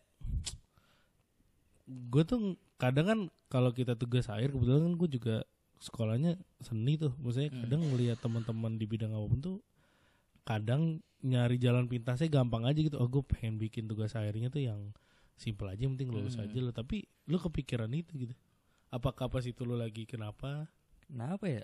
gue 1.88 2.22
tuh 2.24 2.56
kadang 2.76 3.06
kan 3.06 3.20
kalau 3.48 3.70
kita 3.70 3.94
tugas 3.94 4.28
akhir 4.28 4.52
kebetulan 4.52 4.88
kan 4.88 4.94
gue 4.96 5.08
juga 5.08 5.36
sekolahnya 5.78 6.34
seni 6.58 6.94
tuh 6.94 7.12
maksudnya 7.16 7.48
Hmm. 7.48 7.60
kadang 7.62 7.80
ngelihat 7.84 8.18
teman-teman 8.18 8.72
di 8.74 8.84
bidang 8.84 9.10
apa 9.10 9.26
pun 9.26 9.38
tuh 9.38 9.56
kadang 10.42 10.82
nyari 11.20 11.56
jalan 11.56 11.84
pintasnya 11.84 12.28
gampang 12.28 12.64
aja 12.64 12.76
gitu 12.76 12.94
oh 12.94 13.06
gue 13.06 13.22
pengen 13.22 13.56
bikin 13.56 13.84
tugas 13.84 14.12
akhirnya 14.12 14.48
tuh 14.48 14.60
yang 14.60 14.92
simple 15.34 15.66
aja 15.66 15.82
penting 15.82 16.08
lulus 16.08 16.34
Hmm. 16.34 16.44
aja 16.44 16.58
lo 16.58 16.70
tapi 16.70 17.00
lu 17.24 17.36
kepikiran 17.36 17.88
itu 17.90 18.12
gitu 18.18 18.34
apakah 18.88 19.26
pas 19.26 19.42
itu 19.42 19.62
lu 19.62 19.74
lagi 19.74 20.04
kenapa 20.04 20.68
Kenapa 21.04 21.44
ya? 21.44 21.60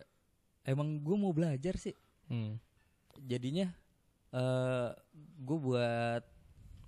Emang 0.63 1.01
gue 1.01 1.17
mau 1.17 1.33
belajar 1.33 1.73
sih. 1.75 1.97
hmm. 2.27 2.61
Jadinya 3.23 3.73
eh 4.31 4.91
gue 5.41 5.59
buat 5.59 6.21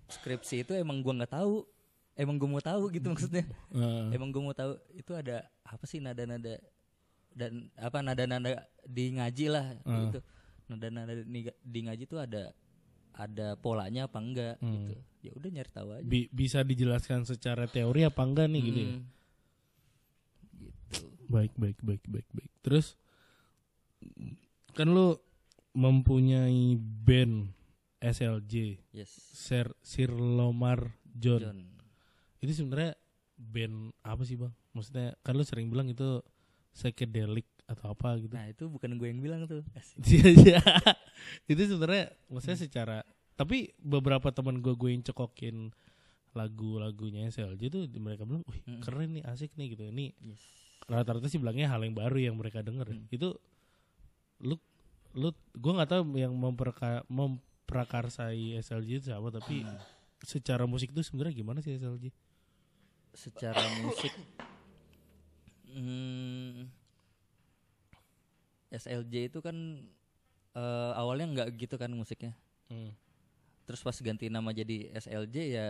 skripsi 0.07 0.61
itu 0.61 0.73
emang 0.75 1.01
gue 1.01 1.13
nggak 1.15 1.33
tahu. 1.33 1.65
Emang 2.13 2.37
gue 2.37 2.45
mau 2.45 2.61
tahu 2.61 2.93
gitu 2.93 3.09
maksudnya. 3.13 3.49
Eh, 3.73 4.13
Emang 4.13 4.29
gue 4.29 4.39
mau 4.39 4.53
tahu 4.53 4.77
itu 4.93 5.13
ada 5.13 5.49
apa 5.65 5.85
sih 5.87 5.97
nada-nada 5.97 6.61
dan 7.33 7.53
apa 7.75 7.99
nada-nada 7.99 8.51
di 8.83 9.13
ngaji 9.13 9.47
lah 9.49 9.67
Ah. 9.83 10.07
gitu. 10.07 10.19
Nada-nada 10.67 11.13
di, 11.15 11.25
di 11.49 11.81
ngaji 11.81 12.05
tuh 12.05 12.21
ada 12.21 12.53
ada 13.13 13.57
polanya 13.57 14.07
apa 14.07 14.19
enggak 14.19 14.57
Hmm. 14.59 14.73
gitu. 14.89 14.95
Ya 15.23 15.31
udah 15.33 15.51
nyari 15.51 15.71
tahu 15.71 15.89
aja. 15.93 16.03
bi- 16.03 16.31
bisa 16.31 16.61
dijelaskan 16.61 17.23
secara 17.23 17.67
teori 17.67 18.03
apa 18.03 18.21
enggak 18.21 18.49
nih 18.49 18.63
gitu 18.63 18.79
ya? 18.79 18.91
Hmm. 18.91 19.03
Gitu. 20.53 21.01
Baik, 21.27 21.53
baik, 21.55 21.79
baik, 21.79 22.03
baik, 22.05 22.29
baik. 22.31 22.53
Terus 22.61 22.97
kan 24.73 24.89
lu 24.89 25.17
mempunyai 25.73 26.75
band 26.77 27.53
SLJ, 27.99 28.83
Yes. 28.91 29.09
Sir 29.33 29.71
Sir 29.81 30.11
Lomar 30.11 30.91
John. 31.07 31.41
John. 31.41 31.59
Itu 32.41 32.51
sebenarnya 32.53 32.99
band 33.37 33.95
apa 34.03 34.23
sih, 34.23 34.35
Bang? 34.35 34.53
Maksudnya 34.73 35.15
kan 35.21 35.33
lu 35.33 35.45
sering 35.45 35.69
bilang 35.69 35.87
itu 35.87 36.19
psychedelic 36.73 37.45
atau 37.65 37.93
apa 37.93 38.19
gitu. 38.19 38.33
Nah 38.33 38.49
itu 38.49 38.65
bukan 38.67 38.97
gue 38.97 39.09
yang 39.09 39.21
bilang 39.21 39.45
tuh. 39.47 39.63
Iya 40.09 40.29
iya. 40.33 40.61
itu 41.47 41.63
sebenarnya 41.65 42.11
maksudnya 42.27 42.59
secara 42.59 42.97
tapi 43.33 43.73
beberapa 43.79 44.29
teman 44.29 44.61
gue 44.61 44.75
gue 44.75 44.91
yang 44.91 45.01
cekokin 45.03 45.73
lagu-lagunya 46.33 47.29
SLJ 47.29 47.63
tuh 47.69 47.83
mereka 47.97 48.25
bilang, 48.25 48.41
"Wih, 48.49 48.61
Mm-mm. 48.65 48.81
keren 48.81 49.13
nih, 49.13 49.25
asik 49.29 49.53
nih 49.55 49.77
gitu." 49.77 49.85
Ini 49.85 50.17
Yes. 50.19 50.41
rata-rata 50.89 51.29
sih 51.29 51.37
bilangnya 51.37 51.69
hal 51.69 51.81
yang 51.81 51.93
baru 51.93 52.17
yang 52.19 52.35
mereka 52.35 52.61
denger. 52.61 52.89
Hmm. 52.89 53.05
Itu 53.09 53.37
lu 54.41 54.57
lu 55.13 55.29
gue 55.53 55.73
nggak 55.73 55.91
tahu 55.93 56.03
yang 56.17 56.33
memperka, 56.33 57.05
memprakarsai 57.07 58.57
SLJ 58.59 58.91
itu 58.97 59.05
siapa 59.09 59.29
tapi 59.29 59.61
Hmm. 59.61 59.77
secara 60.25 60.65
musik 60.65 60.91
tuh 60.91 61.05
sebenarnya 61.05 61.37
gimana 61.37 61.61
sih 61.61 61.77
SLJ? 61.77 62.09
Secara 63.13 63.61
musik, 63.85 64.09
hmm, 65.73 66.69
SLJ 68.71 69.15
itu 69.29 69.39
kan 69.41 69.57
eh, 70.53 70.93
awalnya 70.97 71.27
nggak 71.29 71.49
gitu 71.57 71.77
kan 71.77 71.93
musiknya. 71.93 72.33
Hmm. 72.69 72.93
Terus 73.65 73.81
pas 73.81 73.97
ganti 73.97 74.27
nama 74.27 74.51
jadi 74.51 74.91
SLJ 74.97 75.37
ya 75.49 75.69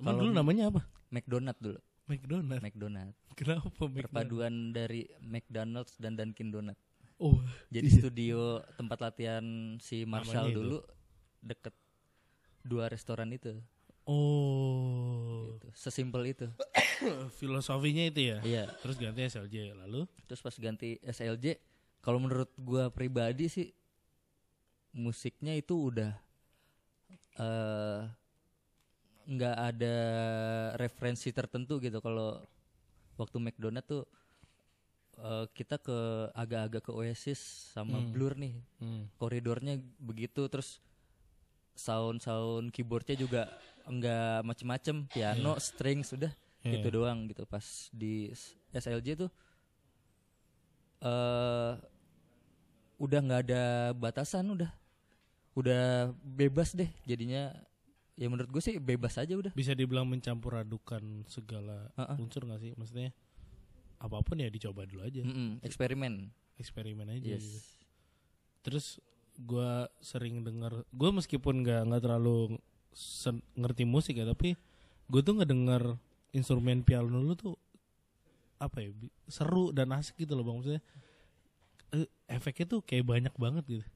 Emang 0.00 0.16
dulu 0.16 0.32
namanya 0.32 0.72
apa? 0.72 0.80
McDonald 1.12 1.58
dulu. 1.60 1.78
McDonald. 2.08 2.60
McDonald. 2.64 3.12
Kenapa 3.36 3.68
McDonald? 3.68 4.04
Perpaduan 4.08 4.54
dari 4.72 5.04
McDonald's 5.20 5.94
dan 6.00 6.16
Dunkin 6.16 6.50
Donut. 6.50 6.76
Oh, 7.20 7.36
Jadi 7.68 7.86
Iya. 7.86 7.96
studio 8.00 8.40
tempat 8.74 8.98
latihan 9.04 9.44
si 9.76 10.08
Marshall 10.08 10.48
Namanya 10.48 10.56
itu. 10.56 10.58
dulu 10.58 10.78
deket 11.44 11.74
dua 12.64 12.88
restoran 12.88 13.28
itu. 13.30 13.60
oh. 14.08 15.52
Gitu. 15.54 15.68
Sesimpel 15.76 16.32
itu. 16.32 16.48
Filosofinya 17.40 18.04
itu 18.08 18.34
ya. 18.34 18.38
Iya. 18.44 18.64
Terus 18.80 18.96
ganti 19.00 19.20
SLJ 19.26 19.56
lalu 19.74 20.04
Terus 20.28 20.40
pas 20.44 20.54
ganti 20.56 21.00
SLJ, 21.02 21.58
kalau 22.00 22.22
menurut 22.22 22.50
gua 22.60 22.88
pribadi 22.92 23.50
sih 23.50 23.68
musiknya 24.90 25.54
itu 25.54 25.90
udah 25.90 26.12
eh 27.38 28.00
nggak 29.30 29.56
ada 29.74 29.96
referensi 30.74 31.30
tertentu 31.30 31.78
gitu 31.78 32.02
kalau 32.02 32.42
waktu 33.14 33.38
McDonald 33.38 33.86
tuh 33.86 34.02
eh, 35.22 35.46
kita 35.54 35.78
ke 35.78 36.30
agak-agak 36.34 36.90
ke 36.90 36.92
Oasis 36.94 37.38
sama 37.70 38.02
Hmm. 38.02 38.10
Blur 38.10 38.34
nih 38.34 38.58
hmm. 38.82 39.14
koridornya 39.22 39.78
begitu 40.02 40.50
terus 40.50 40.82
sound-sound 41.78 42.74
keyboardnya 42.74 43.14
juga 43.14 43.42
enggak 43.86 44.42
macem-macem 44.44 45.06
piano 45.08 45.54
string 45.62 46.02
sudah 46.02 46.34
Iya. 46.60 46.84
itu 46.84 46.88
doang 46.92 47.24
gitu 47.28 47.48
pas 47.48 47.88
di 47.90 48.28
SLJ 48.72 49.16
tuh 49.16 49.30
eh 51.00 51.72
udah 53.00 53.20
nggak 53.24 53.40
ada 53.48 53.62
batasan 53.96 54.52
udah 54.52 54.68
udah 55.56 56.12
bebas 56.20 56.76
deh 56.76 56.88
jadinya 57.08 57.48
ya 58.20 58.28
menurut 58.28 58.52
gue 58.52 58.60
sih 58.60 58.76
bebas 58.76 59.16
aja 59.16 59.32
udah 59.32 59.56
Bisa 59.56 59.72
dibilang 59.72 60.04
mencampur 60.04 60.60
adukan 60.60 61.24
segala 61.24 61.88
Heeh. 61.96 62.16
unsur 62.20 62.44
gak 62.44 62.60
sih? 62.60 62.76
Maksudnya 62.76 63.16
apa 63.96 64.20
pun 64.20 64.36
ya 64.36 64.52
dicoba 64.52 64.84
dulu 64.84 65.00
aja. 65.08 65.24
Mm-mm, 65.24 65.64
eksperimen 65.64 66.28
Eksperimen 66.60 67.08
aja 67.08 67.40
yes 67.40 67.40
gitu. 67.40 67.58
Terus 68.60 68.86
gua 69.40 69.88
sering 70.04 70.44
dengar, 70.44 70.84
gua 70.92 71.16
meskipun 71.16 71.64
nggak 71.64 71.88
nggak 71.88 72.02
terlalu 72.04 72.60
ngerti 73.56 73.88
musik 73.88 74.20
ya, 74.20 74.28
tapi 74.28 74.52
gue 75.08 75.20
tuh 75.24 75.40
ngedenger 75.40 75.96
instrumen 76.30 76.86
piano 76.86 77.10
dulu 77.10 77.34
tuh 77.34 77.54
apa 78.60 78.84
ya 78.84 78.92
seru 79.26 79.72
dan 79.72 79.90
asik 79.96 80.20
gitu 80.20 80.36
loh 80.36 80.44
bang 80.44 80.56
maksudnya 80.60 80.82
eh, 81.96 82.08
efeknya 82.28 82.66
tuh 82.76 82.80
kayak 82.84 83.06
banyak 83.08 83.34
banget 83.34 83.64
gitu. 83.66 83.86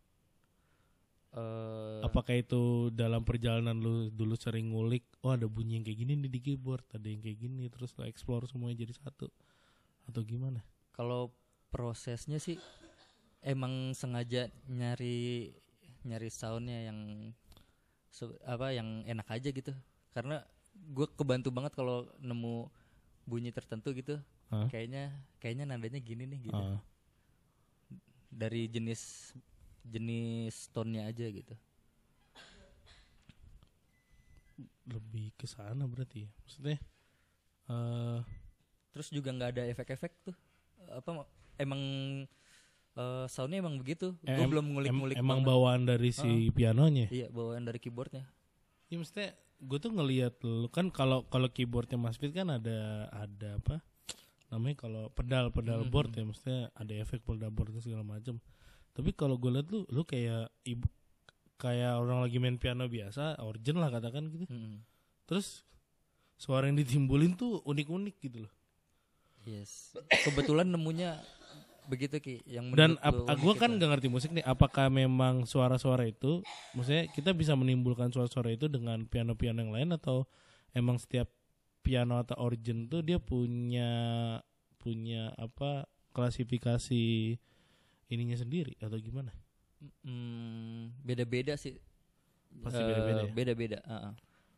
Eh, 1.35 2.01
Apakah 2.07 2.39
itu 2.39 2.95
dalam 2.95 3.27
perjalanan 3.27 3.75
lu 3.75 4.07
dulu 4.15 4.39
sering 4.39 4.71
ngulik, 4.71 5.03
oh 5.27 5.35
ada 5.35 5.51
bunyi 5.51 5.79
yang 5.79 5.85
kayak 5.87 5.99
gini 6.07 6.13
nih 6.15 6.31
di 6.31 6.41
keyboard, 6.43 6.87
ada 6.95 7.07
yang 7.11 7.19
kayak 7.19 7.43
gini, 7.43 7.67
terus 7.67 7.91
lo 7.99 8.07
explore 8.07 8.47
semuanya 8.47 8.87
jadi 8.87 8.95
satu 8.95 9.27
atau 10.07 10.23
gimana? 10.23 10.63
kalau 10.95 11.35
prosesnya 11.75 12.39
sih 12.39 12.57
emang 13.43 13.93
sengaja 13.99 14.47
nyari 14.71 15.51
nyari 16.07 16.31
soundnya 16.31 16.87
yang 16.87 16.99
apa 18.47 18.71
yang 18.71 19.03
enak 19.11 19.27
aja 19.27 19.51
gitu 19.51 19.75
karena 20.15 20.47
gue 20.95 21.07
kebantu 21.11 21.51
banget 21.51 21.75
kalau 21.75 21.99
nemu 22.19 22.71
bunyi 23.25 23.51
tertentu 23.51 23.91
gitu 23.91 24.15
Hah? 24.49 24.69
kayaknya 24.69 25.11
kayaknya 25.37 25.65
nadanya 25.67 25.99
gini 25.99 26.25
nih 26.25 26.41
gitu 26.45 26.55
Ah, 26.57 26.79
dari 28.31 28.67
jenis 28.67 29.35
jenis 29.83 30.71
tone-nya 30.71 31.05
aja 31.05 31.27
gitu 31.27 31.55
lebih 34.87 35.33
ke 35.35 35.47
sana 35.47 35.83
berarti 35.85 36.25
ya. 36.25 36.31
Maksudnya 36.41 36.79
eh 37.65 38.21
terus 38.93 39.09
juga 39.09 39.33
nggak 39.33 39.51
ada 39.51 39.63
efek-efek 39.67 40.13
tuh 40.23 40.37
apa 40.87 41.25
emang 41.57 41.81
eh, 42.95 43.27
soundnya 43.27 43.59
emang 43.59 43.75
begitu 43.75 44.13
gue 44.17 44.31
em- 44.37 44.47
belum 44.47 44.63
em- 44.63 44.73
ngulik-ngulik 44.77 45.17
emang 45.17 45.41
banget. 45.41 45.49
bawaan 45.49 45.83
dari 45.83 46.11
si 46.13 46.53
pianonya. 46.53 47.09
iya 47.09 47.27
bawaan 47.29 47.65
dari 47.65 47.81
keyboardnya 47.81 48.29
Ya 48.87 48.95
maksudnya 48.95 49.33
gue 49.65 49.79
tuh 49.81 49.91
ngelihat 49.91 50.37
lu 50.45 50.69
kan 50.69 50.93
kalau 50.93 51.25
kalau 51.27 51.49
keyboardnya 51.49 51.97
Mas 51.97 52.21
Fit 52.21 52.31
kan 52.31 52.53
ada 52.53 53.09
ada 53.11 53.57
apa 53.59 53.81
namanya 54.53 54.77
kalau 54.87 55.09
pedal 55.11 55.51
pedal 55.51 55.83
Mhm. 55.83 55.91
board 55.91 56.11
ya 56.13 56.23
maksudnya 56.23 56.61
ada 56.77 56.93
efek 56.95 57.25
pedal 57.25 57.51
board 57.51 57.73
dan 57.75 57.83
segala 57.83 58.05
macam. 58.05 58.39
Tapi 58.95 59.11
kalau 59.11 59.41
gue 59.41 59.51
lihat 59.51 59.67
lu 59.73 59.83
lu 59.91 60.05
kayak 60.05 60.53
ibu 60.63 60.87
kayak 61.59 61.97
orang 61.97 62.21
lagi 62.23 62.37
main 62.39 62.61
piano 62.61 62.87
biasa, 62.87 63.41
organ 63.43 63.81
lah 63.81 63.91
katakan 63.91 64.31
gitu. 64.31 64.45
Mm-mm. 64.47 64.85
Terus 65.25 65.65
suara 66.37 66.69
yang 66.69 66.77
ditimbulin 66.77 67.35
tuh 67.35 67.65
unik-unik 67.65 68.17
gitu 68.21 68.47
loh. 68.47 68.55
Yes. 69.45 69.97
Kebetulan 70.25 70.69
nemunya 70.69 71.19
begitu 71.89 72.17
ki 72.21 72.45
yang 72.49 72.73
Dan 72.73 72.97
lu 73.01 73.25
gue 73.29 73.55
kan 73.57 73.71
itu. 73.73 73.79
gak 73.81 73.91
ngerti 73.97 74.09
musik 74.09 74.31
nih. 74.33 74.45
Apakah 74.45 74.89
memang 74.89 75.45
suara-suara 75.45 76.09
itu, 76.09 76.41
maksudnya 76.73 77.09
kita 77.13 77.31
bisa 77.37 77.53
menimbulkan 77.55 78.11
suara-suara 78.11 78.53
itu 78.53 78.67
dengan 78.69 79.05
piano-piano 79.05 79.59
yang 79.61 79.73
lain 79.73 79.91
atau 79.95 80.25
emang 80.73 80.97
setiap 80.99 81.29
piano 81.85 82.17
atau 82.17 82.35
organ 82.41 82.89
tuh 82.89 83.05
dia 83.05 83.21
punya 83.21 83.93
punya 84.81 85.33
apa 85.37 85.85
klasifikasi 86.17 87.37
ininya 88.09 88.37
sendiri 88.37 88.77
atau 88.81 88.97
gimana? 89.01 89.33
Hmm, 90.05 90.93
beda-beda 91.05 91.57
sih. 91.61 91.77
Pasti 92.63 92.81
beda-beda 92.81 93.21
ya? 93.29 93.33
Beda-beda. 93.33 93.79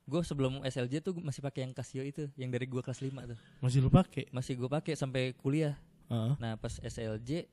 Gue 0.06 0.22
sebelum 0.22 0.62
SLJ 0.62 1.02
tuh 1.02 1.18
masih 1.18 1.42
pakai 1.42 1.66
yang 1.66 1.74
Casio 1.74 2.06
itu, 2.06 2.30
yang 2.38 2.54
dari 2.54 2.70
gua 2.70 2.78
kelas 2.78 3.02
5 3.02 3.26
tuh. 3.26 3.38
Masih 3.58 3.82
lu 3.82 3.90
pakai? 3.90 4.30
Masih 4.30 4.54
gue 4.54 4.70
pakai 4.70 4.94
sampai 4.94 5.34
kuliah. 5.34 5.74
Heeh. 6.10 6.32
Nah, 6.38 6.52
pas 6.58 6.74
SLJ 6.80 7.46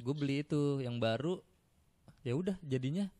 gue 0.00 0.14
beli 0.16 0.42
itu 0.44 0.80
yang 0.80 0.96
baru. 0.96 1.40
Ya 2.22 2.38
udah 2.38 2.56
jadinya 2.62 3.10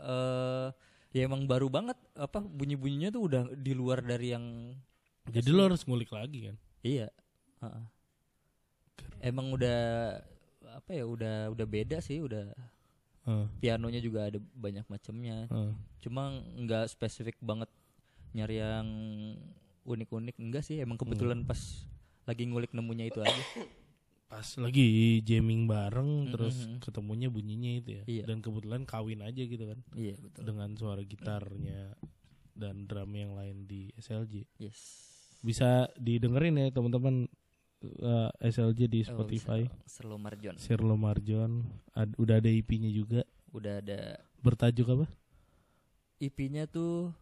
eh 0.00 0.68
ya 1.12 1.28
emang 1.28 1.44
baru 1.44 1.68
banget 1.68 2.00
apa 2.16 2.40
bunyi-bunyinya 2.40 3.12
tuh 3.12 3.28
udah 3.28 3.42
di 3.52 3.76
luar 3.76 4.00
dari 4.00 4.32
yang 4.32 4.72
Jadi 5.28 5.52
lo 5.52 5.68
harus 5.68 5.84
ngulik 5.84 6.10
lagi 6.10 6.50
kan? 6.50 6.56
Iya. 6.82 7.08
Heeh. 7.62 7.84
Emang 9.22 9.52
udah 9.54 9.80
apa 10.72 10.90
ya 10.96 11.04
udah 11.04 11.52
udah 11.52 11.66
beda 11.68 12.00
sih 12.00 12.18
udah 12.24 12.48
Heeh, 13.22 13.46
pianonya 13.62 14.02
juga 14.02 14.26
ada 14.26 14.40
banyak 14.56 14.82
macamnya 14.90 15.46
heeh. 15.46 15.72
cuma 16.02 16.42
nggak 16.58 16.90
spesifik 16.90 17.38
banget 17.38 17.70
nyari 18.34 18.58
yang 18.58 18.88
unik-unik 19.86 20.36
enggak 20.42 20.64
sih 20.66 20.80
emang 20.82 20.98
kebetulan 20.98 21.44
pas 21.46 21.86
lagi 22.26 22.48
ngulik 22.48 22.72
nemunya 22.74 23.12
itu 23.12 23.20
aja 23.22 23.42
Pas 24.32 24.48
lagi 24.56 24.88
jamming 25.20 25.68
bareng 25.68 26.32
terus 26.32 26.64
Mhm. 26.64 26.80
ketemunya 26.80 27.28
bunyinya 27.28 27.68
itu 27.74 27.90
ya. 27.92 28.04
Iya. 28.06 28.24
Dan 28.24 28.40
kebetulan 28.40 28.82
kawin 28.82 29.20
aja 29.20 29.42
gitu 29.42 29.60
kan. 29.62 29.76
iya 29.92 30.16
betul 30.16 30.42
dengan 30.42 30.72
suara 30.72 31.02
gitarnya 31.02 31.92
dan 32.52 32.84
drum 32.84 33.12
yang 33.12 33.32
lain 33.32 33.64
di 33.64 33.92
SLJ. 33.94 34.48
yes 34.56 34.80
Bisa 35.38 35.90
didengerin 35.96 36.56
ya 36.56 36.70
teman-teman 36.70 37.28
uh, 37.98 38.30
SLJ 38.40 38.80
di 38.86 39.00
Oh, 39.04 39.12
Spotify. 39.12 39.68
Serlo 39.84 40.16
Marjon 40.16 40.56
Sirlo 40.56 40.94
Marjon 40.94 41.66
Ad- 41.92 42.16
udah 42.16 42.38
ada 42.38 42.48
IP-nya 42.48 42.88
juga. 42.88 43.26
udah 43.50 43.78
ada 43.78 44.16
Bertajuk 44.38 44.88
apa? 44.88 45.06
IP-nya 46.18 46.64
tuh 46.64 47.12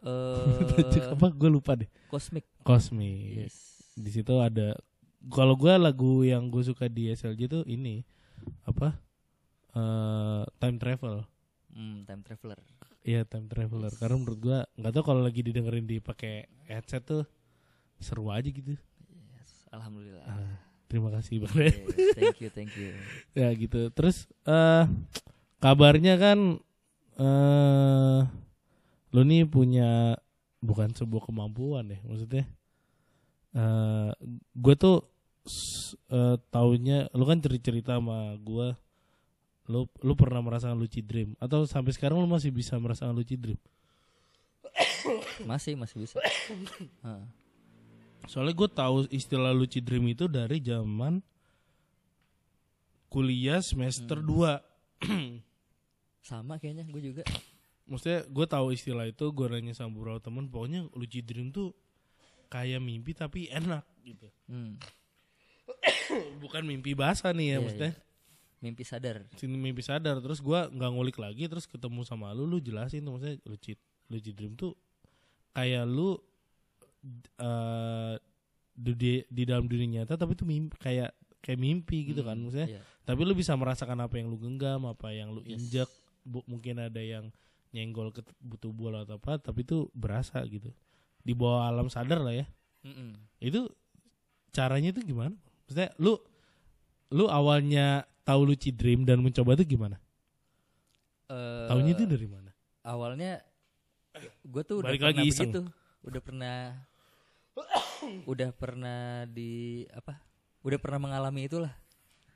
Bertajuk 0.00 1.02
eh 1.02 1.12
apa? 1.12 1.26
Gue 1.28 1.50
lupa 1.50 1.74
deh. 1.74 1.90
Cosmic 2.06 2.46
Cosmic. 2.62 3.44
yes 3.44 3.56
Di 3.92 4.08
situ 4.08 4.32
ada 4.38 4.78
kalau 5.26 5.54
gue 5.54 5.74
lagu 5.74 6.22
yang 6.22 6.46
gue 6.48 6.62
suka 6.62 6.86
di 6.86 7.10
SLJ 7.10 7.40
tuh 7.48 7.62
ini 7.66 8.06
apa? 8.64 8.94
eh 9.74 10.42
time 10.58 10.78
travel. 10.78 11.26
hmm, 11.70 12.06
time 12.06 12.22
traveler 12.22 12.58
Iya 13.02 13.24
time 13.24 13.46
traveler. 13.46 13.92
Karena 13.94 14.16
menurut 14.16 14.38
gue 14.38 14.58
nggak 14.76 14.92
tahu 14.92 15.04
kalau 15.04 15.22
lagi 15.22 15.40
didengerin 15.40 15.84
di 15.84 15.98
pakai 15.98 16.44
headset 16.66 17.02
tuh 17.02 17.24
seru 17.96 18.28
aja 18.28 18.46
gitu. 18.46 18.76
yes 19.32 19.66
alhamdulillah 19.70 20.22
Ah, 20.24 20.54
terima 20.86 21.08
kasih 21.10 21.42
bang 21.42 21.50
Oke, 21.50 21.70
thank 22.14 22.38
you 22.38 22.48
thank 22.48 22.72
you 22.74 22.90
ya 23.38 23.48
gitu 23.54 23.90
terus 23.90 24.26
eh 24.44 24.84
kabarnya 25.58 26.14
kan 26.16 26.38
eh 27.16 28.20
lu 29.10 29.22
nih 29.24 29.48
punya 29.48 30.14
bukan 30.60 30.92
sebuah 30.92 31.26
kemampuan 31.26 31.88
ya 31.90 31.98
maksudnya 32.04 32.44
eh 33.52 34.10
gue 34.52 34.74
tuh 34.76 35.04
s- 35.44 35.96
eh, 36.08 36.36
taunya 36.48 37.08
lu 37.16 37.24
kan 37.24 37.40
cerita 37.40 37.72
cerita 37.72 37.96
sama 37.96 38.36
gue 38.36 38.76
lu 39.68 39.84
lu 40.00 40.12
pernah 40.16 40.40
merasakan 40.40 40.80
lucid 40.80 41.04
dream? 41.04 41.36
Atau 41.36 41.68
sampai 41.68 41.92
sekarang 41.92 42.16
lu 42.16 42.28
masih 42.28 42.48
bisa 42.48 42.76
merasakan 42.80 43.12
lucid 43.12 43.36
dream? 43.36 43.60
Masih 45.44 45.76
masih 45.76 46.00
bisa. 46.04 46.16
Soalnya 48.24 48.54
gue 48.56 48.68
tahu 48.68 48.96
istilah 49.08 49.52
lucid 49.52 49.84
dream 49.84 50.08
itu 50.08 50.24
dari 50.28 50.60
zaman 50.60 51.20
kuliah 53.08 53.60
semester 53.60 54.20
2 54.20 54.60
sama 56.20 56.60
kayaknya 56.60 56.84
gue 56.88 57.12
juga. 57.12 57.22
Maksudnya 57.88 58.24
gue 58.28 58.46
tahu 58.46 58.66
istilah 58.72 59.08
itu 59.08 59.24
gue 59.32 59.46
nanya 59.48 59.72
sama 59.72 59.96
beberapa 59.96 60.20
temen 60.20 60.48
pokoknya 60.48 60.88
lucid 60.92 61.24
dream 61.24 61.48
tuh 61.48 61.72
kayak 62.48 62.80
mimpi 62.80 63.12
tapi 63.12 63.46
enak 63.48 63.84
gitu. 64.02 64.28
Hmm, 64.46 64.80
bukan 66.42 66.62
mimpi 66.62 66.92
basah 66.92 67.30
nih 67.30 67.46
ya 67.46 67.50
Iya, 67.50 67.58
maksudnya. 67.60 67.92
mimpi 68.58 68.82
sadar. 68.82 69.22
Sini 69.34 69.54
mimpi 69.54 69.80
sadar 69.80 70.18
terus 70.18 70.40
gue 70.40 70.56
nggak 70.68 70.90
ngulik 70.90 71.16
lagi 71.16 71.46
terus 71.46 71.64
ketemu 71.64 72.02
sama 72.02 72.32
lu 72.32 72.42
lu 72.42 72.58
jelasin 72.58 73.00
tuh 73.00 73.14
maksudnya 73.14 73.38
lucid 73.44 73.78
lucid 74.08 74.34
dream 74.34 74.52
tuh 74.52 74.74
kayak 75.52 75.84
lu 75.84 76.18
eh 77.38 78.14
di, 78.74 79.22
di 79.24 79.42
dalam 79.42 79.66
dunia 79.66 80.02
nyata 80.02 80.14
tapi 80.16 80.34
tuh 80.34 80.42
mimpi 80.44 80.74
kayak 80.76 81.10
kayak 81.38 81.54
mimpi 81.56 82.08
gitu 82.08 82.22
kan 82.22 82.34
Hmm, 82.34 82.46
maksudnya. 82.46 82.68
iya. 82.68 82.82
tapi 83.02 83.20
lu 83.22 83.30
bisa 83.32 83.52
merasakan 83.52 83.98
apa 84.00 84.16
yang 84.16 84.26
lu 84.26 84.38
genggam 84.38 84.86
apa 84.86 85.10
yang 85.10 85.30
lu 85.30 85.42
Yes. 85.42 85.54
injak 85.56 85.88
Bu- 86.22 86.44
mungkin 86.44 86.78
ada 86.78 86.98
yang 86.98 87.30
nyenggol 87.70 88.10
ke 88.10 88.20
butuh 88.38 88.70
bola 88.70 89.02
atau 89.02 89.16
apa 89.16 89.38
tapi 89.38 89.62
itu 89.62 89.86
berasa 89.92 90.38
gitu 90.44 90.70
di 91.28 91.36
bawah 91.36 91.68
alam 91.68 91.92
sadar 91.92 92.24
lah 92.24 92.32
ya. 92.32 92.48
Mm-mm. 92.88 93.20
itu 93.36 93.68
caranya 94.48 94.96
itu 94.96 95.04
gimana? 95.04 95.36
Maksudnya 95.68 95.92
lu 96.00 96.16
lu 97.12 97.28
awalnya 97.28 98.08
tahu 98.24 98.48
lucid 98.48 98.80
dream 98.80 99.04
dan 99.04 99.20
mencoba 99.20 99.52
itu 99.60 99.76
gimana? 99.76 100.00
Eh, 101.28 101.68
tahunya 101.68 101.92
itu 101.92 102.04
dari 102.08 102.24
mana? 102.24 102.48
awalnya 102.88 103.44
gue 104.48 104.62
tuh 104.64 104.80
udah 104.80 104.88
Balik 104.88 105.00
pernah 105.04 105.12
lagi 105.12 105.28
iseng. 105.28 105.52
begitu. 105.52 105.62
Udah 106.08 106.20
pernah 106.24 106.56
udah 108.24 108.50
pernah 108.56 109.00
di 109.28 109.84
apa? 109.92 110.16
Udah 110.64 110.80
pernah 110.80 111.04
mengalami 111.04 111.44
itulah. 111.44 111.76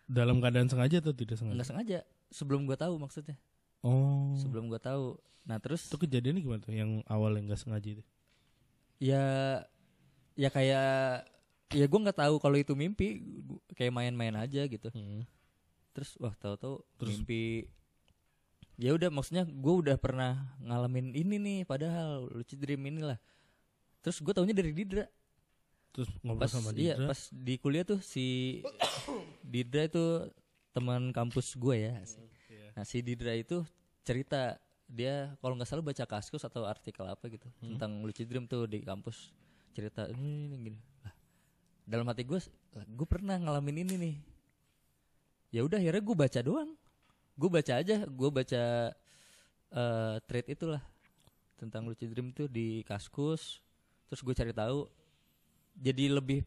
Dalam 0.04 0.44
keadaan 0.44 0.68
sengaja 0.68 1.00
atau 1.00 1.16
tidak 1.16 1.40
sengaja? 1.40 1.56
Nggak 1.56 1.68
sengaja. 1.72 1.98
Sebelum 2.28 2.68
gue 2.68 2.76
tahu 2.76 3.00
maksudnya. 3.00 3.40
Oh. 3.80 4.36
Sebelum 4.36 4.68
gue 4.68 4.76
tahu. 4.76 5.16
Nah 5.48 5.56
terus 5.56 5.88
itu 5.88 5.96
kejadiannya 5.96 6.44
gimana 6.44 6.60
tuh 6.60 6.76
yang 6.76 7.00
awal 7.08 7.32
yang 7.32 7.48
nggak 7.48 7.58
sengaja 7.64 7.96
itu 7.96 8.04
ya 9.02 9.22
ya 10.32 10.48
kayak 10.48 11.26
ya 11.70 11.84
gue 11.84 11.98
nggak 11.98 12.20
tahu 12.20 12.38
kalau 12.38 12.54
itu 12.54 12.72
mimpi 12.72 13.18
kayak 13.74 13.90
main-main 13.90 14.36
aja 14.36 14.62
gitu 14.64 14.86
Hmm. 14.92 15.26
terus 15.90 16.14
wah 16.16 16.32
tahu-tahu 16.32 16.86
Terus? 16.96 17.10
mimpi 17.18 17.66
ya 18.78 18.94
udah 18.94 19.10
maksudnya 19.10 19.42
gue 19.42 19.74
udah 19.74 19.96
pernah 19.96 20.56
ngalamin 20.58 21.12
ini 21.12 21.36
nih 21.36 21.58
padahal 21.62 22.30
lucid 22.30 22.56
dream 22.56 22.80
inilah 22.82 23.18
terus 24.00 24.18
gue 24.18 24.30
taunya 24.30 24.54
dari 24.54 24.70
Didra 24.70 25.04
terus 25.90 26.08
ngobrol 26.24 26.40
pas 26.40 26.50
sama 26.50 26.70
iya 26.72 26.96
Didra 26.96 27.08
pas 27.10 27.20
di 27.28 27.54
kuliah 27.58 27.84
tuh 27.84 28.00
si 28.00 28.58
Didra 29.44 29.84
itu 29.84 30.30
teman 30.72 31.10
kampus 31.10 31.52
gue 31.54 31.76
ya 31.78 31.94
Iya. 32.48 32.68
nah 32.72 32.84
si 32.84 33.00
Didra 33.00 33.32
itu 33.32 33.60
cerita 34.02 34.56
dia 34.92 35.32
kalau 35.40 35.56
nggak 35.56 35.64
salah 35.64 35.80
baca 35.80 36.04
kaskus 36.04 36.44
atau 36.44 36.62
artikel 36.62 37.02
apa 37.02 37.24
gitu 37.26 37.48
Hmm. 37.58 37.74
tentang 37.74 38.04
lucid 38.04 38.28
dream 38.28 38.44
tuh 38.44 38.68
di 38.68 38.78
kampus 38.80 39.32
cerita 39.72 40.04
ini, 40.06 40.46
ini 40.46 40.56
gini 40.62 40.80
lah 41.00 41.14
dalam 41.82 42.04
hati 42.04 42.22
gue 42.22 42.36
gue 42.86 43.06
pernah 43.08 43.34
ngalamin 43.34 43.82
ini 43.82 43.94
nih 43.96 44.16
ya 45.50 45.64
udah 45.64 45.80
akhirnya 45.80 45.98
gue 45.98 46.16
baca 46.18 46.40
doang 46.40 46.70
gue 47.32 47.48
baca 47.50 47.72
aja 47.74 47.96
gue 48.04 48.30
baca 48.30 48.62
eh 49.72 50.16
thread 50.22 50.46
itulah 50.46 50.84
tentang 51.56 51.88
lucid 51.88 52.12
dream 52.12 52.28
tuh 52.30 52.44
di 52.46 52.84
kaskus 52.84 53.64
terus 54.06 54.20
gue 54.20 54.34
cari 54.34 54.52
tahu 54.52 54.84
jadi 55.72 56.12
lebih 56.12 56.44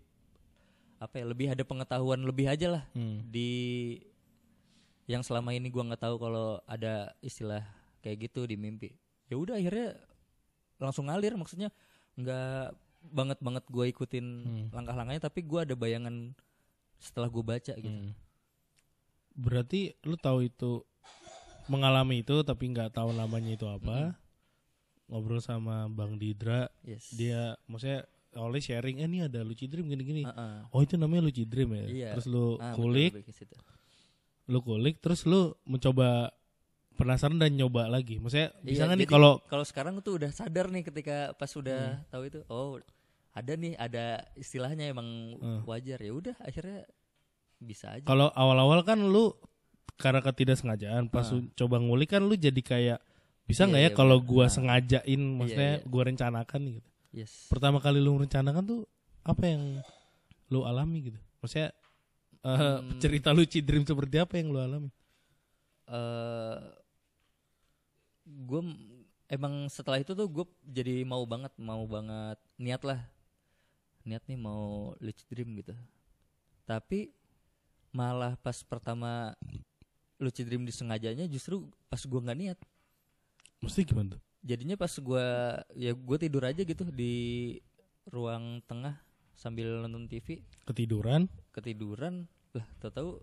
apa 0.95 1.17
ya 1.17 1.25
lebih 1.25 1.47
ada 1.49 1.65
pengetahuan 1.65 2.21
lebih 2.21 2.45
aja 2.45 2.67
lah 2.71 2.83
Hmm. 2.93 3.25
di 3.25 3.49
yang 5.05 5.21
selama 5.21 5.49
ini 5.49 5.69
gua 5.69 5.85
nggak 5.85 6.01
tahu 6.01 6.15
kalau 6.17 6.57
ada 6.65 7.13
istilah 7.19 7.61
kayak 8.05 8.29
gitu 8.29 8.45
di 8.45 8.53
mimpi 8.53 8.93
ya 9.25 9.35
udah 9.35 9.57
akhirnya 9.57 9.97
langsung 10.77 11.09
ngalir 11.09 11.33
maksudnya 11.33 11.73
nggak 12.13 12.77
banget 13.05 13.37
banget 13.39 13.65
gua 13.67 13.85
ikutin 13.85 14.25
Hmm. 14.45 14.65
langkah-langkahnya 14.69 15.23
tapi 15.23 15.41
gua 15.41 15.65
ada 15.65 15.73
bayangan 15.73 16.37
setelah 16.97 17.25
gua 17.27 17.43
baca 17.51 17.73
gitu 17.73 17.89
Hmm. 17.89 18.13
Berarti 19.35 19.91
lu 20.01 20.15
tahu 20.15 20.47
itu 20.47 20.85
mengalami 21.67 22.21
itu 22.21 22.39
tapi 22.41 22.71
nggak 22.71 22.93
tahu 22.93 23.11
namanya 23.11 23.51
itu 23.51 23.67
apa. 23.67 24.15
Ngobrol 25.05 25.37
sama 25.37 25.85
Bang 25.85 26.15
Didra, 26.15 26.65
yes 26.81 27.11
dia 27.11 27.53
maksudnya 27.67 28.07
oleh 28.35 28.57
sharing 28.57 28.97
eh 28.97 29.05
ini 29.05 29.21
ada 29.21 29.43
lucid 29.43 29.69
dream 29.69 29.85
gini-gini. 29.85 30.23
Heeh. 30.23 30.55
Oh 30.71 30.81
itu 30.81 30.95
namanya 30.95 31.27
lucid 31.27 31.45
dream 31.45 31.71
ya. 31.73 31.85
Iya. 31.85 32.09
Terus 32.15 32.25
lu 32.25 32.55
Ah, 32.57 32.71
betul, 32.71 32.79
kulik, 32.79 33.11
situ. 33.29 33.55
lu 34.47 34.59
kulik 34.61 34.95
terus 34.97 35.27
lu 35.27 35.51
mencoba 35.63 36.31
penasaran 36.95 37.35
dan 37.35 37.51
nyoba 37.51 37.85
lagi. 37.85 38.17
Maksudnya 38.17 38.55
bisa 38.59 38.81
Iya, 38.81 38.87
nggak 38.87 38.99
nih 38.99 39.07
kalau 39.07 39.33
kalau 39.45 39.61
sekarang 39.61 39.99
tuh 39.99 40.17
udah 40.17 40.31
sadar 40.31 40.67
nih 40.67 40.83
ketika 40.83 41.31
pas 41.33 41.47
Hmm. 41.47 41.61
udah 41.61 41.81
tahu 42.07 42.23
itu 42.25 42.39
oh 42.47 42.79
ada 43.31 43.53
nih 43.53 43.75
ada 43.75 44.05
istilahnya 44.33 44.89
emang 44.89 45.07
Hmm. 45.35 45.61
wajar 45.63 45.99
ya 45.99 46.11
udah 46.11 46.35
akhirnya 46.39 46.87
bisa 47.55 47.91
aja 47.91 48.03
kalau 48.03 48.31
awal-awal 48.31 48.79
kan 48.81 48.95
lu 48.97 49.35
karena 49.95 50.19
ketidaksengajaan 50.19 51.07
pas 51.07 51.27
lu 51.29 51.47
coba 51.53 51.77
ngulik 51.77 52.09
kan 52.09 52.19
lu 52.19 52.33
jadi 52.33 52.57
kayak 52.57 52.99
bisa 53.43 53.63
Iya, 53.63 53.69
nggak 53.69 53.81
ya 53.81 53.89
iya, 53.89 53.95
kalau 53.95 54.17
gua 54.19 54.47
Ah. 54.47 54.51
sengajain 54.51 55.21
maksudnya 55.35 55.71
iya. 55.77 55.85
gua 55.85 56.03
rencanakan 56.05 56.61
gitu. 56.73 56.89
yes 57.13 57.47
pertama 57.47 57.77
kali 57.77 57.99
lu 57.99 58.15
merencanakan 58.15 58.63
tuh 58.63 58.81
apa 59.21 59.43
yang 59.45 59.79
lu 60.47 60.63
alami 60.63 61.11
gitu 61.11 61.19
maksudnya 61.39 61.75
Hmm. 62.39 63.01
cerita 63.01 63.33
lucid 63.33 63.65
dream 63.65 63.81
seperti 63.81 64.15
apa 64.15 64.37
yang 64.37 64.53
lu 64.53 64.59
alami 64.59 64.91
eh 65.87 66.57
gue 68.25 68.61
emang 69.29 69.69
setelah 69.69 70.01
itu 70.01 70.17
tuh 70.17 70.27
gue 70.29 70.45
jadi 70.65 71.05
mau 71.05 71.21
banget 71.25 71.53
mau 71.61 71.85
banget 71.85 72.37
niat 72.57 72.81
lah. 72.81 73.01
Niat 74.05 74.25
nih 74.29 74.37
mau 74.37 74.93
lucid 75.01 75.25
dream 75.29 75.53
gitu. 75.57 75.73
Tapi 76.65 77.13
malah 77.93 78.35
pas 78.41 78.59
pertama 78.65 79.33
lucid 80.19 80.45
dream 80.49 80.65
disengajanya 80.65 81.29
justru 81.29 81.69
pas 81.87 82.01
gue 82.01 82.19
nggak 82.19 82.39
niat. 82.39 82.57
Mesti 83.63 83.85
gimana 83.85 84.17
tuh? 84.17 84.21
Jadinya 84.45 84.77
pas 84.77 84.93
gua 85.01 85.57
ya 85.73 85.89
gue 85.93 86.17
tidur 86.21 86.45
aja 86.45 86.61
gitu 86.61 86.85
di 86.93 87.57
ruang 88.13 88.61
tengah 88.69 88.93
sambil 89.33 89.81
nonton 89.81 90.05
TV 90.05 90.45
ketiduran? 90.69 91.25
Ketiduran. 91.49 92.29
Lah 92.53 92.67
tahu-tahu 92.77 93.17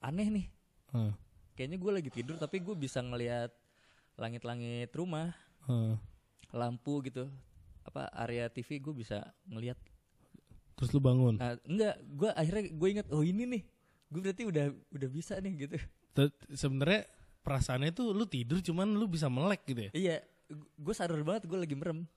aneh 0.00 0.28
nih. 0.30 0.46
Eh, 0.94 1.12
kayaknya 1.58 1.78
gue 1.78 1.92
lagi 1.92 2.10
tidur 2.10 2.38
tapi 2.38 2.62
gue 2.62 2.72
bisa 2.72 3.02
ngelihat 3.02 3.50
langit-langit 4.18 4.90
rumah 4.94 5.34
eh. 5.68 5.94
lampu 6.54 7.02
gitu. 7.06 7.30
Apa 7.86 8.10
area 8.14 8.46
TV 8.50 8.78
gue 8.78 8.94
bisa 8.94 9.22
ngelihat 9.46 9.78
terus 10.78 10.90
lu 10.96 11.00
bangun? 11.02 11.36
Nah 11.36 11.60
enggak 11.68 11.96
gue 12.00 12.30
akhirnya 12.32 12.64
gue 12.72 12.88
ingat 12.88 13.06
oh 13.12 13.22
ini 13.22 13.44
nih. 13.44 13.62
Gue 14.10 14.20
berarti 14.24 14.42
udah 14.48 14.66
udah 14.90 15.08
bisa 15.12 15.38
nih 15.38 15.68
gitu. 15.68 15.76
Sebenarnya 16.56 17.06
perasaannya 17.40 17.92
tuh 17.92 18.12
lu 18.12 18.24
tidur 18.26 18.60
cuman 18.60 18.96
lu 18.96 19.06
bisa 19.06 19.28
melek 19.28 19.62
gitu 19.68 19.80
ya? 19.88 19.90
Iya 19.92 20.16
gue 20.56 20.94
sadar 20.96 21.20
banget 21.22 21.46
gue 21.46 21.58
lagi 21.58 21.76
merem. 21.76 22.08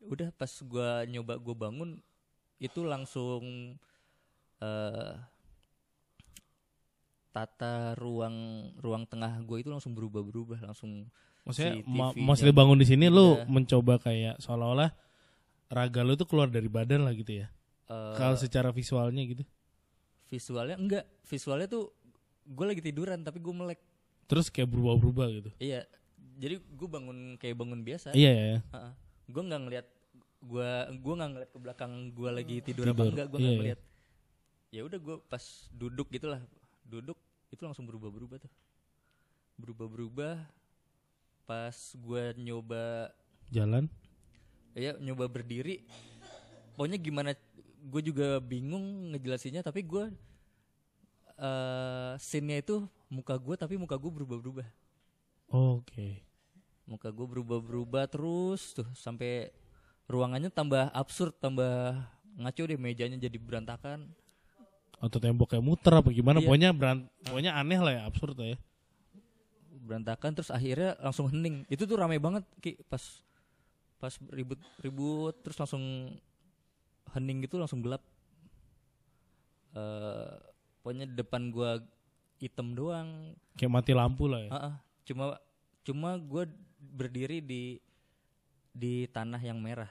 Udah 0.00 0.32
pas 0.36 0.50
gue 0.50 0.90
nyoba 1.10 1.36
gue 1.40 1.54
bangun 1.56 1.90
itu 2.60 2.84
langsung 2.84 3.76
eh 4.60 5.14
tata 7.30 7.94
ruang 7.94 8.68
ruang 8.82 9.06
tengah 9.06 9.38
gue 9.46 9.62
itu 9.62 9.70
langsung 9.70 9.94
berubah 9.94 10.22
berubah 10.22 10.58
langsung 10.66 11.06
maksudnya 11.46 11.80
Si 11.80 11.86
ma- 11.86 12.14
maksudnya 12.16 12.54
bangun 12.54 12.78
di 12.78 12.86
sini 12.86 13.06
lu 13.08 13.36
pindah. 13.36 13.48
mencoba 13.48 13.94
kayak 14.00 14.38
seolah-olah 14.40 14.90
raga 15.70 16.00
lu 16.02 16.14
tuh 16.18 16.26
keluar 16.28 16.50
dari 16.50 16.66
badan 16.66 17.06
lah 17.06 17.14
gitu 17.14 17.42
ya? 17.44 17.46
Eh, 17.90 18.14
kalau 18.18 18.36
secara 18.38 18.70
visualnya 18.70 19.22
gitu? 19.26 19.44
visualnya 20.30 20.78
enggak. 20.78 21.04
Visualnya 21.26 21.66
tuh 21.66 21.90
gue 22.46 22.62
lagi 22.66 22.78
tiduran 22.78 23.18
tapi 23.26 23.42
gue 23.42 23.50
melek. 23.50 23.82
Terus 24.30 24.46
kayak 24.46 24.70
berubah-berubah 24.70 25.26
gitu? 25.34 25.50
Iya. 25.58 25.82
Jadi 26.38 26.62
gue 26.62 26.88
bangun 26.88 27.34
kayak 27.34 27.58
bangun 27.58 27.82
biasa. 27.82 28.14
Iya 28.14 28.32
ya 28.32 28.58
gue 29.30 29.42
nggak 29.46 29.60
ngeliat 29.62 29.86
gue 30.40 30.70
gue 30.98 31.14
nggak 31.14 31.30
ngeliat 31.36 31.50
ke 31.52 31.58
belakang 31.60 31.92
gue 32.16 32.30
lagi 32.32 32.56
tidur, 32.64 32.90
apa 32.90 33.06
Tidur, 33.06 33.12
enggak 33.14 33.26
gue 33.30 33.38
iya, 33.38 33.42
nggak 33.42 33.52
iya. 33.54 33.60
ngeliat. 33.62 33.80
Ya 34.70 34.80
udah 34.86 34.98
gue 34.98 35.16
pas 35.26 35.44
duduk 35.74 36.06
gitulah. 36.10 36.40
Duduk 36.86 37.18
itu 37.50 37.62
langsung 37.62 37.86
berubah-berubah 37.86 38.38
tuh. 38.42 38.52
Berubah-berubah 39.58 40.34
pas 41.50 41.74
gue 41.98 42.22
nyoba 42.38 43.10
Jalan. 43.50 43.90
ya 44.78 44.94
nyoba 45.02 45.26
berdiri 45.26 45.82
pokoknya 46.78 46.94
gimana 46.94 47.30
gue 47.82 48.02
juga 48.06 48.38
bingung 48.38 49.10
ngejelasinnya 49.10 49.66
tapi 49.66 49.82
gue 49.82 50.14
eh 51.42 52.12
scene-nya 52.22 52.62
itu 52.62 52.86
muka 53.10 53.34
gue 53.34 53.58
tapi 53.58 53.74
muka 53.74 53.98
gue 53.98 54.10
berubah-berubah 54.14 54.66
Oke. 55.50 56.22
muka 56.86 57.10
gue 57.10 57.26
berubah-berubah 57.26 58.06
terus 58.06 58.70
tuh 58.70 58.86
sampai 58.94 59.50
ruangannya 60.06 60.54
tambah 60.54 60.86
absurd 60.94 61.34
tambah 61.42 61.98
ngaco 62.38 62.62
deh 62.62 62.78
mejanya 62.78 63.18
jadi 63.18 63.38
berantakan 63.42 64.06
Atau 65.00 65.16
temboknya 65.16 65.64
muter 65.64 65.96
apa 65.96 66.12
gimana? 66.12 66.38
Iya. 66.38 66.46
Pokoknya 66.46 66.70
beran- 66.76 67.08
pokoknya 67.24 67.56
aneh 67.56 67.80
lah 67.80 67.92
ya, 67.96 68.02
absurd 68.04 68.36
lah 68.36 68.52
ya. 68.52 68.58
Berantakan 69.90 70.30
terus 70.38 70.54
akhirnya 70.54 70.94
langsung 71.02 71.26
hening. 71.26 71.66
Itu 71.66 71.82
tuh 71.90 71.98
ramai 71.98 72.22
banget 72.22 72.46
ki. 72.62 72.78
Pas 72.86 73.02
pas 73.98 74.14
ribut 74.30 74.62
ribut 74.78 75.34
terus 75.42 75.58
langsung 75.58 76.14
hening 77.10 77.42
gitu 77.42 77.58
langsung 77.58 77.82
gelap. 77.82 78.06
Eh 79.74 80.30
pokoknya 80.86 81.10
depan 81.10 81.50
gua 81.50 81.82
hitam 82.38 82.78
doang. 82.78 83.34
Kayak 83.58 83.74
mati 83.74 83.90
lampu 83.90 84.30
lah 84.30 84.46
ya. 84.46 84.50
Ah, 84.54 84.58
ah. 84.70 84.74
cuma 85.02 85.24
cuma 85.82 86.14
gua 86.22 86.46
berdiri 86.78 87.42
di 87.42 87.82
di 88.70 89.10
tanah 89.10 89.42
yang 89.42 89.58
merah. 89.58 89.90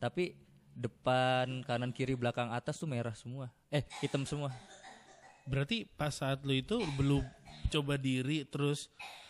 Tapi 0.00 0.32
depan 0.72 1.60
kanan 1.68 1.92
kiri 1.92 2.16
belakang 2.16 2.48
atas 2.48 2.80
tuh 2.80 2.88
merah 2.88 3.12
semua. 3.12 3.52
Eh 3.68 3.84
hitam 4.00 4.24
semua. 4.24 4.48
Berarti 5.44 5.84
pas 5.98 6.14
saat 6.14 6.40
lu 6.46 6.56
itu 6.56 6.80
belum 6.96 7.20
coba 7.68 7.94
diri 7.94 8.44
terus 8.44 8.88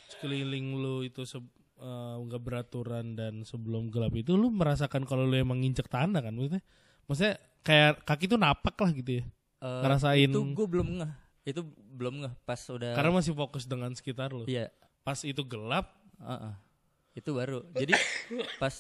sekeliling 0.09 0.75
lu 0.75 1.03
itu 1.03 1.23
se- 1.25 1.43
eh, 1.77 2.15
nggak 2.21 2.41
beraturan 2.41 3.15
dan 3.15 3.43
sebelum 3.43 3.89
gelap 3.89 4.13
itu 4.13 4.35
lu 4.35 4.49
merasakan 4.49 5.03
kalau 5.03 5.25
lu 5.25 5.35
emang 5.35 5.59
nginjek 5.59 5.87
tanah 5.87 6.21
kan 6.21 6.31
maksudnya? 6.31 6.63
Maksudnya 7.05 7.35
kayak 7.61 8.05
kaki 8.05 8.25
tuh 8.27 8.39
napak 8.39 8.77
lah 8.77 8.91
gitu 8.93 9.21
ya. 9.21 9.25
Eh, 9.61 9.81
Ngerasain 9.83 10.31
itu 10.31 10.41
gue 10.41 10.67
belum 10.69 10.89
ngeh 11.03 11.13
itu 11.41 11.61
belum 11.97 12.15
ngeh 12.23 12.33
pas 12.45 12.61
udah 12.69 12.93
karena 12.93 13.13
masih 13.13 13.33
fokus 13.33 13.65
dengan 13.65 13.91
sekitar 13.93 14.31
lu. 14.31 14.45
iya 14.45 14.69
Pas 15.01 15.17
itu 15.25 15.41
gelap, 15.43 15.89
Heeh. 16.21 16.55
Itu 17.17 17.33
baru. 17.33 17.65
Jadi 17.73 17.97
pas 18.57 18.77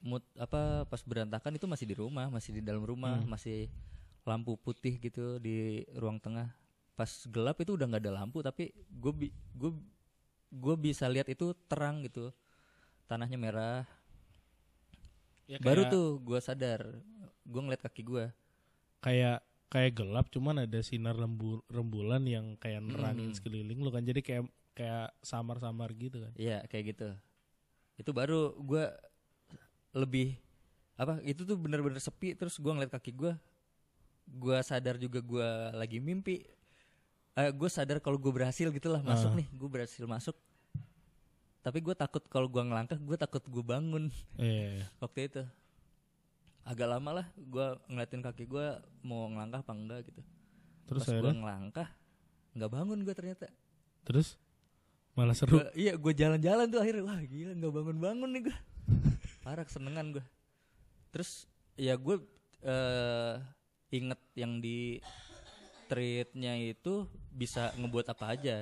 mood 0.00 0.22
apa 0.38 0.86
pas 0.86 1.02
berantakan 1.02 1.52
itu 1.52 1.66
masih 1.66 1.84
di 1.84 1.92
rumah, 1.92 2.30
masih 2.30 2.54
di 2.56 2.62
dalam 2.62 2.80
rumah, 2.80 3.20
Hmm. 3.20 3.28
masih 3.28 3.66
lampu 4.22 4.54
putih 4.56 4.96
gitu 4.96 5.36
di 5.36 5.82
ruang 5.92 6.16
tengah. 6.16 6.54
Pas 6.92 7.08
gelap 7.26 7.56
itu 7.58 7.72
udah 7.72 7.86
nggak 7.86 8.02
ada 8.02 8.12
lampu 8.14 8.40
tapi 8.40 8.68
gue 8.90 9.12
bi 9.12 9.28
gue 9.52 9.70
gue 10.48 10.74
bisa 10.76 11.06
lihat 11.06 11.26
itu 11.26 11.52
terang 11.66 12.02
gitu. 12.02 12.28
Tanahnya 13.06 13.36
merah. 13.36 13.82
ya 15.44 15.58
Baru 15.58 15.84
kayak- 15.84 15.92
tuh 15.92 16.06
gue 16.18 16.38
sadar. 16.38 16.80
Gue 17.42 17.60
ngeliat 17.60 17.82
kaki 17.82 18.02
gue. 18.02 18.24
kayak 19.00 19.42
kayak 19.66 19.98
gelap 19.98 20.30
cuman 20.30 20.62
ada 20.62 20.78
sinar 20.78 21.16
lembu, 21.16 21.58
rembulan 21.66 22.22
yang 22.22 22.54
kayak 22.54 22.78
nerangin 22.80 23.32
Hmm. 23.32 23.34
sekeliling 23.34 23.74
lu 23.76 23.90
kan 23.90 24.00
jadi 24.00 24.20
kayak 24.20 24.44
kayak 24.72 25.10
samar-samar 25.20 25.90
gitu 25.92 26.22
kan. 26.22 26.32
Iya 26.34 26.62
kayak 26.66 26.94
gitu. 26.94 27.08
Itu 27.96 28.14
baru 28.14 28.54
gue 28.54 28.84
lebih 29.92 30.38
apa 30.94 31.18
itu 31.22 31.42
tuh 31.42 31.56
bener-bener 31.56 31.98
sepi 31.98 32.32
terus 32.32 32.56
gue 32.56 32.68
ngeliat 32.68 32.92
kaki 32.92 33.10
gue 33.10 33.32
gue 34.30 34.56
sadar 34.62 34.96
juga 34.96 35.18
gue 35.18 35.48
lagi 35.74 35.98
mimpi 35.98 36.46
eh 37.34 37.48
gue 37.48 37.64
sadar 37.66 37.96
kalau 37.96 38.16
gue 38.16 38.28
berhasil 38.30 38.68
gitulah 38.68 39.00
masuk 39.00 39.28
Ah. 39.28 39.36
nih 39.36 39.48
gue 39.48 39.68
berhasil 39.70 40.04
masuk. 40.04 40.36
Tapi 41.60 41.78
gue 41.78 41.94
takut 41.94 42.20
kalau 42.26 42.46
gue 42.46 42.58
ngelangkah 42.58 42.96
gue 42.96 43.16
takut 43.16 43.40
gue 43.40 43.62
bangun. 43.62 44.10
Iya. 44.34 44.84
waktu 44.98 45.20
itu. 45.26 45.42
Agak 46.62 46.88
lama 46.88 47.10
lah 47.14 47.26
gue 47.32 47.66
ngeliatin 47.86 48.20
kaki 48.20 48.44
gue 48.44 48.66
mau 49.00 49.26
ngelangkah 49.26 49.60
apa 49.60 49.72
enggak 49.72 50.00
gitu. 50.04 50.20
Terus 50.84 51.02
pas 51.02 51.14
gue 51.14 51.32
ngelangkah 51.32 51.88
nggak 52.52 52.70
bangun 52.70 52.98
gue 53.00 53.12
ternyata. 53.12 53.46
Terus? 54.02 54.36
Malah 55.12 55.32
seru. 55.32 55.58
Gua- 55.58 55.72
iya 55.74 55.92
gue 55.94 56.12
jalan-jalan 56.12 56.66
tuh 56.66 56.80
akhirnya 56.80 57.02
wah 57.02 57.20
gila 57.20 57.52
nggak 57.54 57.72
bangun-bangun 57.72 58.30
nih 58.30 58.42
gue 58.44 58.56
parah 59.44 59.62
kesenengan 59.62 60.08
gue 60.10 60.24
terus 61.08 61.44
ya 61.74 61.92
gue 61.94 62.16
eh 62.62 63.34
inget 63.90 64.16
yang 64.32 64.56
di 64.58 64.96
treatnya 65.92 66.56
itu 66.56 67.04
bisa 67.30 67.68
ngebuat 67.76 68.08
apa 68.08 68.32
aja 68.32 68.56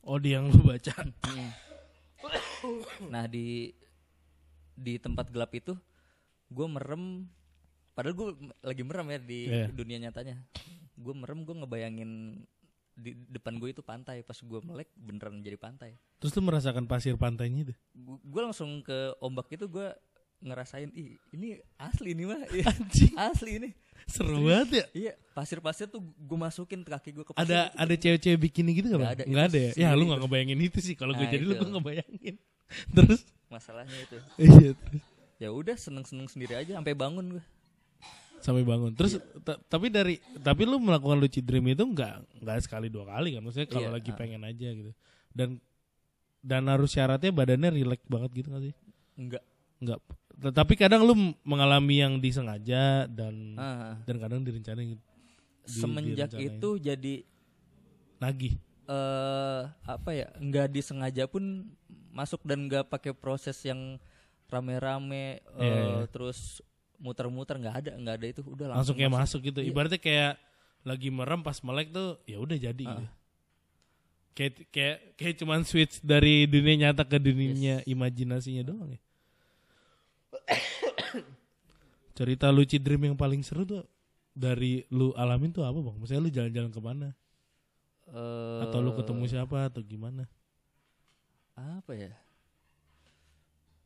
Oh, 0.00 0.14
di 0.16 0.30
yang 0.30 0.46
lu 0.52 0.62
baca. 0.62 0.94
Mm. 1.26 1.50
nah 3.06 3.26
di 3.26 3.74
di 4.72 4.94
tempat 4.96 5.28
gelap 5.28 5.50
itu 5.52 5.74
gue 6.46 6.66
merem 6.66 7.26
padahal 7.92 8.14
gue 8.14 8.28
lagi 8.60 8.82
merem 8.82 9.06
ya 9.08 9.18
di 9.18 9.40
Iya. 9.44 9.66
dunia 9.70 9.98
nyatanya 10.00 10.38
gue 10.94 11.14
merem 11.14 11.42
gue 11.42 11.54
ngebayangin 11.54 12.10
di 12.94 13.10
depan 13.28 13.56
gue 13.56 13.70
itu 13.70 13.82
pantai 13.82 14.22
pas 14.22 14.34
gue 14.34 14.60
melek 14.62 14.86
beneran 14.94 15.40
jadi 15.40 15.56
pantai 15.56 15.98
Terus 16.16 16.32
lu 16.32 16.42
merasakan 16.42 16.86
pasir 16.86 17.16
pantainya 17.16 17.66
itu? 17.66 17.74
gue 18.22 18.40
langsung 18.40 18.80
ke 18.80 18.94
ombak 19.18 19.50
itu 19.50 19.66
gue 19.66 19.88
ngerasain 20.44 20.92
ih 20.92 21.16
ini 21.30 21.48
asli 21.74 22.12
nih 22.12 22.26
mah 22.26 22.40
Iya, 22.50 22.68
Anjing. 22.68 23.14
asli 23.16 23.50
ini 23.56 23.70
Seru 24.04 24.44
banget 24.44 24.68
ya. 24.70 24.84
iya 24.92 25.12
pasir-pasir 25.32 25.88
tuh 25.88 25.98
gue 26.04 26.36
masukin 26.36 26.80
ke 26.80 26.90
kaki 26.90 27.10
gue 27.10 27.24
ke 27.24 27.32
pasir 27.32 27.48
Ada 27.48 27.72
ada 27.72 27.94
cewek-cewek 27.94 28.36
bikini 28.38 28.76
gitu 28.76 28.92
gak, 28.92 29.00
Bang? 29.00 29.10
ada, 29.10 29.24
Nggak 29.24 29.46
itu 29.46 29.50
ada 29.50 29.58
ya? 29.58 29.72
Ya 29.74 29.88
lu 29.90 30.04
itu. 30.04 30.10
gak 30.12 30.20
ngebayangin 30.20 30.58
itu 30.60 30.78
sih. 30.78 30.94
Kalau 30.94 31.12
gue 31.12 31.24
Nah, 31.24 31.32
jadi 31.32 31.42
lu 31.42 31.50
itu. 31.50 31.58
gue 31.58 31.70
ngebayangin. 31.72 32.34
Terus 32.94 33.20
masalahnya 33.48 33.96
itu 33.98 34.16
iya 34.36 34.70
ya 35.36 35.48
udah 35.50 35.74
seneng-seneng 35.74 36.26
sendiri 36.26 36.54
aja 36.54 36.74
sampai 36.74 36.92
bangun 36.92 37.26
gue 37.32 37.44
sampai 38.36 38.60
bangun. 38.62 38.92
Terus 38.92 39.16
Iya. 39.16 39.24
ta- 39.40 39.60
tapi 39.62 39.88
dari 39.88 40.14
tapi 40.38 40.62
lu 40.62 40.76
melakukan 40.76 41.16
lucid 41.16 41.40
dream 41.40 41.64
itu 41.66 41.80
nggak 41.82 42.44
nggak 42.44 42.58
sekali 42.60 42.92
dua 42.92 43.08
kali 43.08 43.32
kan? 43.32 43.42
Maksudnya 43.42 43.68
kalau 43.70 43.88
Iya, 43.88 43.96
lagi 43.96 44.10
ah. 44.10 44.16
pengen 44.18 44.42
aja 44.42 44.68
gitu. 44.70 44.92
Dan 45.32 45.56
dan 46.38 46.68
harus 46.68 46.92
syaratnya 46.92 47.32
badannya 47.32 47.72
rileks 47.72 48.04
banget 48.04 48.30
gitu 48.34 48.48
gak 48.50 48.62
sih? 48.62 48.74
enggak 49.16 49.40
Enggak. 49.80 50.00
Tapi 50.36 50.74
kadang 50.74 51.02
lu 51.02 51.14
mengalami 51.40 51.98
yang 51.98 52.18
disengaja 52.18 53.06
dan 53.06 53.54
Ah, 53.54 53.96
dan 54.02 54.16
kadang 54.18 54.40
direncanain 54.40 54.92
di- 54.92 55.02
semenjak 55.64 56.28
direncanain. 56.30 56.58
itu 56.58 56.70
jadi 56.76 57.14
nagih. 58.18 58.54
eh 58.84 59.60
apa 59.82 60.10
ya 60.12 60.28
nggak 60.34 60.68
disengaja 60.70 61.24
pun 61.24 61.64
masuk 62.10 62.44
dan 62.44 62.68
nggak 62.68 62.84
pakai 62.84 63.10
proses 63.10 63.56
yang 63.60 63.96
rame-rame 64.46 65.40
eh, 65.50 65.58
Iya, 65.58 65.80
iya. 65.80 66.04
terus 66.06 66.60
muter-muter 66.96 67.56
nggak 67.56 67.76
ada 67.78 67.90
nggak 67.94 68.14
ada 68.14 68.26
itu 68.28 68.40
udah 68.42 68.66
langsung 68.70 68.76
langsung, 68.76 68.96
kayak 68.98 69.12
masuk, 69.14 69.40
gitu. 69.42 69.58
Iya. 69.58 69.72
Ibaratnya 69.72 69.96
kayak 69.98 70.32
lagi 70.82 71.08
merem 71.08 71.40
pas 71.40 71.56
melek 71.58 71.90
tuh 71.90 72.20
ya 72.22 72.36
udah 72.36 72.58
jadi 72.58 72.84
Ah. 72.84 72.92
gitu. 72.94 73.04
Kayak 74.34 74.52
kayak 74.68 74.96
kayak 75.14 75.34
cuman 75.38 75.60
switch 75.62 76.02
dari 76.02 76.44
dunia 76.44 76.74
nyata 76.84 77.02
ke 77.02 77.16
dunia 77.16 77.80
imajinasinya 77.84 78.62
doang 78.62 78.90
ya. 78.90 79.00
Cerita 82.14 82.46
lucid 82.48 82.78
dream 82.78 83.10
yang 83.10 83.16
paling 83.16 83.42
seru 83.42 83.62
tuh 83.62 83.82
dari 84.30 84.86
lu 84.88 85.10
alamin 85.14 85.50
tuh 85.50 85.62
apa 85.62 85.74
bang? 85.74 85.96
Maksudnya 85.98 86.22
lu 86.22 86.30
jalan-jalan 86.30 86.70
ke 86.70 86.80
mana? 86.80 87.08
Eh, 88.06 88.60
Atau 88.62 88.78
lu 88.78 88.94
ketemu 88.94 89.24
siapa 89.26 89.66
atau 89.66 89.80
gimana? 89.80 90.26
apa 91.54 91.94
ya 91.94 92.10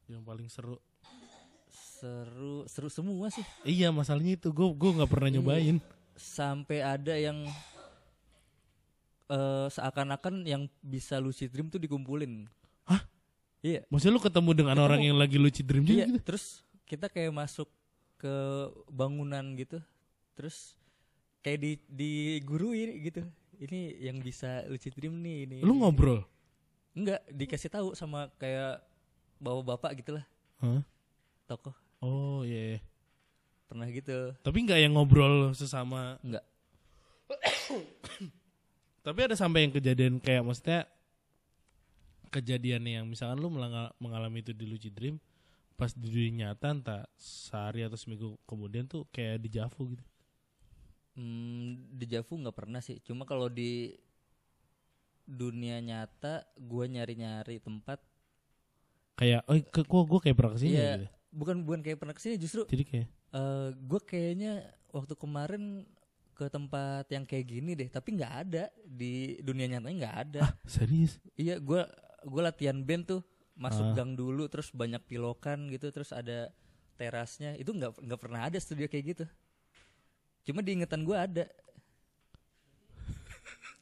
Yang 0.08 0.22
paling 0.24 0.48
seru? 0.48 0.76
seru 1.68 2.64
seru 2.64 2.88
semua 2.88 3.28
sih 3.28 3.42
Iya 3.62 3.90
masalahnya 3.90 4.38
itu 4.38 4.48
gue 4.48 4.68
gue 4.72 4.90
nggak 4.96 5.10
pernah 5.10 5.28
Iya. 5.28 5.36
nyobain. 5.36 5.76
sampai 6.14 6.78
ada 6.80 7.12
yang 7.14 7.44
eh 9.28 9.66
seakan-akan 9.68 10.42
yang 10.42 10.64
bisa 10.80 11.20
lucid 11.20 11.52
dream 11.52 11.68
tuh 11.68 11.76
dikumpulin? 11.76 12.48
Iya 13.60 13.80
Maksudnya 13.86 14.14
lu 14.14 14.22
ketemu 14.22 14.50
dengan 14.54 14.74
Ketemu. 14.74 14.86
orang 14.86 15.00
yang 15.02 15.16
lagi 15.16 15.36
lucid 15.36 15.64
dream 15.64 15.82
juga 15.82 15.94
iya 15.94 16.06
gitu? 16.06 16.20
terus 16.24 16.62
kita 16.84 17.06
kayak 17.06 17.30
masuk 17.30 17.68
ke 18.16 18.34
bangunan 18.88 19.44
gitu 19.54 19.78
terus 20.32 20.74
kayak 21.40 21.58
di 21.58 21.70
diguruin 21.88 22.98
gitu 23.00 23.22
ini 23.58 23.98
yang 23.98 24.18
bisa 24.18 24.62
lucid 24.66 24.92
dream 24.92 25.18
nih 25.18 25.36
ini 25.44 25.56
Lu 25.60 25.72
ini. 25.72 25.80
ngobrol? 25.80 26.22
enggak 26.92 27.22
dikasih 27.28 27.68
tahu 27.68 27.88
sama 27.92 28.26
kayak 28.36 28.82
bawa 29.36 29.62
bapak 29.64 29.98
gitulah 29.98 30.26
Hah? 30.58 30.82
tokoh 31.44 31.74
Oh 31.98 32.42
iya. 32.42 32.74
iya. 32.74 32.80
pernah 33.66 33.86
gitu 33.86 34.32
Tapi 34.38 34.58
nggak 34.60 34.78
yang 34.78 34.92
ngobrol 34.92 35.50
sesama. 35.52 36.18
enggak 36.20 36.42
Tapi 39.00 39.18
ada 39.20 39.34
sampai 39.34 39.64
yang 39.64 39.72
kejadian 39.72 40.14
kayak 40.18 40.42
maksudnya 40.42 40.84
kejadian 42.28 42.84
yang 42.86 43.04
misalkan 43.08 43.40
lu 43.40 43.48
mengalami 43.98 44.44
itu 44.44 44.52
di 44.52 44.64
lucid 44.68 44.92
dream 44.94 45.16
pas 45.78 45.94
di 45.94 46.10
dunia 46.10 46.50
nyata 46.50 46.74
entah 46.74 47.02
sehari 47.14 47.86
atau 47.86 47.94
seminggu 47.94 48.34
kemudian 48.50 48.84
tuh 48.90 49.06
kayak 49.14 49.38
di 49.42 49.48
Javu 49.52 49.94
gitu. 49.94 50.04
Hmm, 51.18 51.82
dejavu 51.98 52.38
nggak 52.38 52.54
pernah 52.54 52.78
sih. 52.78 53.02
Cuma 53.02 53.26
kalau 53.26 53.50
di 53.50 53.90
dunia 55.26 55.82
nyata, 55.82 56.46
gue 56.54 56.84
nyari-nyari 56.86 57.58
tempat. 57.58 57.98
Kayak 59.18 59.42
oh 59.50 59.58
ke, 59.58 59.82
kok 59.82 60.04
gue 60.06 60.20
kayak 60.22 60.36
pernah 60.38 60.52
ke 60.54 60.60
sini 60.62 60.78
Iya, 60.78 60.78
ya 60.78 60.94
gitu. 60.94 61.06
bukan 61.34 61.56
bukan 61.66 61.80
kayak 61.82 61.98
pernah 61.98 62.14
ke 62.14 62.22
sini. 62.22 62.38
Justru 62.38 62.62
Jadi 62.70 62.84
kayak 62.86 63.08
eh 63.34 63.68
gue 63.74 64.00
kayaknya 64.06 64.52
waktu 64.94 65.14
kemarin 65.18 65.84
ke 66.38 66.46
tempat 66.46 67.10
yang 67.10 67.26
kayak 67.26 67.46
gini 67.50 67.74
deh. 67.74 67.90
Tapi 67.90 68.08
nggak 68.14 68.34
ada 68.46 68.64
di 68.86 69.42
dunia 69.42 69.66
nyatanya 69.66 69.96
nggak 70.06 70.16
ada. 70.30 70.40
ah 70.46 70.52
serius. 70.70 71.18
Iya, 71.34 71.58
gue 71.58 71.82
gue 72.28 72.42
latihan 72.44 72.78
band 72.78 73.08
tuh 73.08 73.20
masuk 73.58 73.90
Ah. 73.90 73.94
gang 73.96 74.14
dulu, 74.14 74.46
terus 74.46 74.70
banyak 74.70 75.02
pilokan 75.02 75.66
gitu, 75.68 75.90
terus 75.90 76.14
ada 76.14 76.52
terasnya. 76.94 77.58
Itu 77.58 77.74
nggak 77.74 77.98
nggak 77.98 78.20
pernah 78.20 78.46
ada 78.46 78.58
studio 78.60 78.86
kayak 78.86 79.04
gitu. 79.16 79.24
Cuma 80.46 80.62
di 80.62 80.78
ingetan 80.78 81.02
gue 81.02 81.16
ada. 81.16 81.44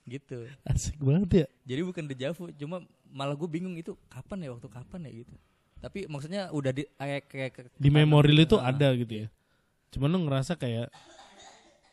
gitu. 0.09 0.47
Asik 0.65 0.97
banget 0.99 1.45
ya. 1.45 1.47
Jadi 1.67 1.81
bukan 1.83 2.05
dejavu, 2.07 2.51
cuma 2.55 2.83
malah 3.11 3.35
gue 3.35 3.49
bingung 3.51 3.75
itu 3.77 3.99
kapan 4.09 4.47
ya 4.47 4.51
waktu 4.55 4.69
kapan 4.71 5.01
ya 5.07 5.13
gitu. 5.25 5.35
Tapi 5.77 6.09
maksudnya 6.09 6.49
udah 6.51 6.73
di 6.73 6.89
kayak 6.97 7.25
kayak 7.29 7.53
Di 7.77 7.93
memori 7.93 8.33
lu 8.33 8.49
tuh 8.49 8.59
Ah, 8.59 8.73
ada 8.73 8.89
gitu 8.97 9.25
ya. 9.25 9.27
Cuman 9.93 10.09
lu 10.09 10.19
ngerasa 10.25 10.57
kayak 10.57 10.89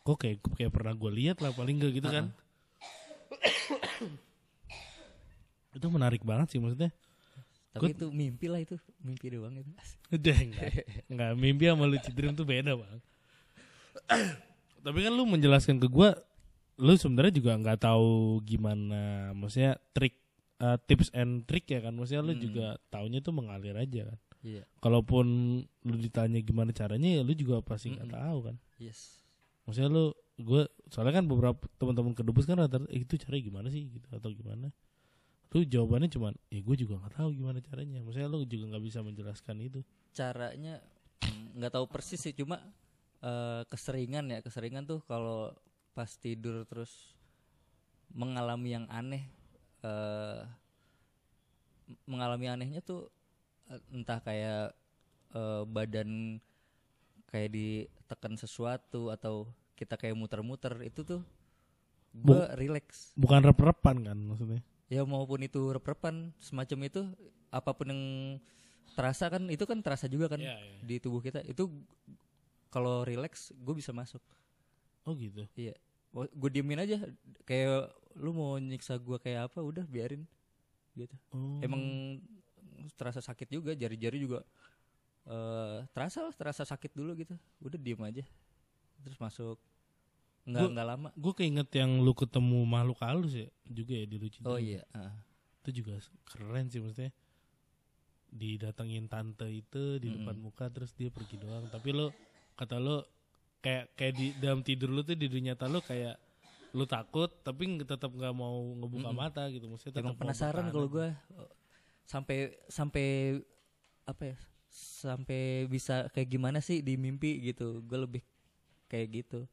kok 0.04 0.16
kayak 0.20 0.40
kayak 0.56 0.72
pernah 0.72 0.92
gue 0.92 1.10
lihat 1.12 1.40
lah 1.44 1.52
paling 1.52 1.76
gak 1.80 1.92
gitu 2.00 2.08
kan. 2.08 2.32
itu 5.74 5.86
menarik 5.88 6.22
banget 6.22 6.48
sih 6.48 6.58
maksudnya. 6.58 6.94
Tapi 7.70 7.90
itu 7.90 8.06
mimpi 8.08 8.46
lah 8.46 8.58
itu, 8.58 8.78
mimpi 8.98 9.26
doang 9.28 9.50
itu. 9.52 9.66
Udah 10.10 10.36
enggak. 10.38 10.70
enggak 11.06 11.30
mimpi 11.34 11.64
sama 11.66 11.84
lucid 11.84 12.14
dream 12.14 12.32
tuh 12.32 12.46
beda, 12.46 12.72
Bang. 12.72 13.02
Tapi 14.80 14.98
kan 15.00 15.12
lu 15.12 15.24
menjelaskan 15.24 15.80
ke 15.80 15.88
gua 15.88 16.12
lu 16.74 16.92
sebenarnya 16.92 17.30
juga 17.32 17.54
nggak 17.54 17.80
tahu 17.80 18.10
gimana 18.42 19.30
maksudnya 19.32 19.78
trik 19.90 20.18
eh, 20.58 20.78
tips 20.84 21.14
and 21.14 21.46
trick 21.46 21.66
ya 21.66 21.78
kan 21.80 21.94
maksudnya 21.94 22.18
lu 22.20 22.34
Hmm. 22.34 22.42
juga 22.42 22.66
taunya 22.88 23.18
tuh 23.18 23.30
mengalir 23.30 23.74
aja 23.74 24.10
kan 24.10 24.18
Iya. 24.42 24.62
kalaupun 24.78 25.26
lu 25.62 25.96
ditanya 25.96 26.36
gimana 26.38 26.68
caranya 26.70 27.08
ya 27.08 27.22
lu 27.22 27.30
juga 27.32 27.62
pasti 27.62 27.90
nggak 27.90 28.04
Mm-mm. 28.04 28.18
tahu 28.18 28.38
kan 28.44 28.56
Yes. 28.76 29.22
maksudnya 29.64 29.86
lu 29.88 30.04
gue 30.36 30.62
soalnya 30.90 31.14
kan 31.14 31.24
beberapa 31.24 31.62
teman-teman 31.76 32.10
kedubes 32.12 32.42
kan 32.42 32.58
rata-rata 32.58 32.90
"Eh, 32.90 33.00
itu 33.00 33.14
caranya 33.16 33.42
gimana 33.44 33.66
sih 33.70 33.86
gitu 33.88 34.06
atau 34.10 34.28
gimana 34.28 34.74
lu 35.54 35.62
jawabannya 35.62 36.10
cuman 36.10 36.34
ya 36.50 36.60
gue 36.66 36.76
juga 36.76 36.98
nggak 36.98 37.14
tahu 37.14 37.28
gimana 37.30 37.58
caranya. 37.62 38.02
Maksudnya 38.02 38.26
lu 38.26 38.42
juga 38.42 38.64
nggak 38.74 38.84
bisa 38.84 38.98
menjelaskan 39.06 39.56
itu. 39.62 39.80
Caranya 40.10 40.82
mm, 41.22 41.62
nggak 41.62 41.72
tahu 41.78 41.86
persis 41.86 42.18
sih, 42.18 42.34
cuma 42.34 42.58
eh, 43.22 43.62
keseringan 43.70 44.26
ya, 44.34 44.38
keseringan 44.42 44.82
tuh 44.82 44.98
kalau 45.06 45.54
pas 45.94 46.10
tidur 46.18 46.66
terus 46.66 47.14
mengalami 48.10 48.74
yang 48.74 48.86
aneh 48.90 49.30
eh 49.86 50.42
mengalami 52.10 52.50
anehnya 52.50 52.82
tuh 52.82 53.06
eh, 53.70 53.78
entah 53.94 54.18
kayak 54.18 54.74
eh, 55.38 55.62
badan 55.70 56.42
kayak 57.30 57.50
ditekan 57.54 58.34
sesuatu 58.34 59.14
atau 59.14 59.46
kita 59.78 59.94
kayak 59.94 60.18
muter-muter 60.18 60.74
itu 60.86 61.02
tuh 61.02 61.22
gue 62.14 62.42
relax. 62.54 63.10
bukan 63.18 63.42
rep-repan 63.42 63.96
kan 64.06 64.18
maksudnya 64.18 64.62
ya 64.92 65.02
maupun 65.04 65.40
itu 65.44 65.72
rep-repan 65.72 66.32
semacam 66.38 66.78
itu 66.86 67.00
apa 67.48 67.70
pun 67.72 67.88
yang 67.88 68.02
terasa 68.94 69.26
kan 69.26 69.42
itu 69.50 69.64
kan 69.66 69.80
terasa 69.82 70.06
juga 70.06 70.30
kan 70.30 70.38
Iya, 70.42 70.54
iya. 70.54 70.78
di 70.84 70.96
tubuh 71.02 71.18
kita. 71.24 71.42
Itu 71.42 71.70
kalau 72.70 73.02
relax 73.02 73.50
gue 73.54 73.74
bisa 73.74 73.90
masuk. 73.94 74.22
Oh 75.06 75.14
gitu? 75.14 75.46
Iya. 75.54 75.74
Gue 76.14 76.50
diemin 76.50 76.82
aja. 76.82 77.02
Kayak 77.46 77.90
lu 78.14 78.30
mau 78.30 78.54
nyiksa 78.58 78.98
gue 78.98 79.18
kayak 79.18 79.50
apa 79.50 79.58
udah 79.62 79.82
biarin. 79.86 80.26
Gitu. 80.94 81.14
Oh. 81.34 81.58
emang 81.58 81.82
terasa 82.94 83.18
sakit 83.18 83.50
juga 83.50 83.74
jari-jari 83.74 84.22
juga 84.22 84.46
eh 85.26 85.82
terasa 85.90 86.22
lah 86.22 86.34
terasa 86.36 86.62
sakit 86.62 86.94
dulu 86.94 87.18
gitu. 87.18 87.34
Udah 87.58 87.78
diem 87.80 87.98
aja. 88.04 88.22
Terus 89.02 89.18
masuk 89.18 89.58
nggak 90.44 90.60
Gua- 90.60 90.72
nggak 90.76 90.86
lama. 90.86 91.08
gue 91.16 91.32
keinget 91.34 91.68
yang 91.72 91.90
lu 92.00 92.12
ketemu 92.12 92.58
makhluk 92.64 93.00
halus 93.00 93.32
ya 93.32 93.48
juga 93.64 93.92
ya 93.96 94.04
di 94.04 94.16
Lucu 94.20 94.38
oh 94.44 94.60
iya 94.60 94.84
ah. 94.92 95.12
itu 95.64 95.80
juga 95.80 95.96
keren 96.28 96.68
sih 96.68 96.84
maksudnya. 96.84 97.12
Didatengin 98.34 99.06
tante 99.06 99.46
itu 99.46 100.02
di 100.02 100.10
depan 100.10 100.34
Mm-mm. 100.34 100.50
muka 100.50 100.66
terus 100.66 100.90
dia 100.92 101.06
pergi 101.08 101.38
doang. 101.38 101.70
Tapi 101.70 101.94
lo 101.94 102.10
kata 102.58 102.76
lo 102.76 103.06
kayak 103.62 103.94
kayak 103.94 104.14
di 104.18 104.26
dalam 104.36 104.60
tidur 104.60 104.90
lu 104.90 105.00
tuh 105.00 105.14
di 105.14 105.30
dunia 105.30 105.54
nyata 105.54 105.70
lu 105.70 105.78
kayak 105.80 106.18
lu 106.74 106.82
takut 106.84 107.30
tapi 107.40 107.78
tetap 107.80 108.10
nggak 108.10 108.34
mau 108.34 108.58
ngebuka 108.74 109.08
Mm-mm. 109.08 109.16
mata 109.16 109.46
gitu. 109.48 109.70
Maksudnya 109.70 110.02
tetap 110.02 110.18
penasaran 110.18 110.66
kalau 110.68 110.90
gue 110.90 111.08
sampai 112.04 112.52
sampai 112.66 113.38
apa 114.04 114.34
ya 114.34 114.36
sampai 114.74 115.70
bisa 115.70 116.10
kayak 116.10 116.28
gimana 116.28 116.58
sih 116.58 116.82
di 116.82 116.98
mimpi 116.98 117.38
gitu. 117.40 117.86
Gue 117.86 118.02
lebih 118.02 118.22
kayak 118.90 119.24
gitu 119.24 119.46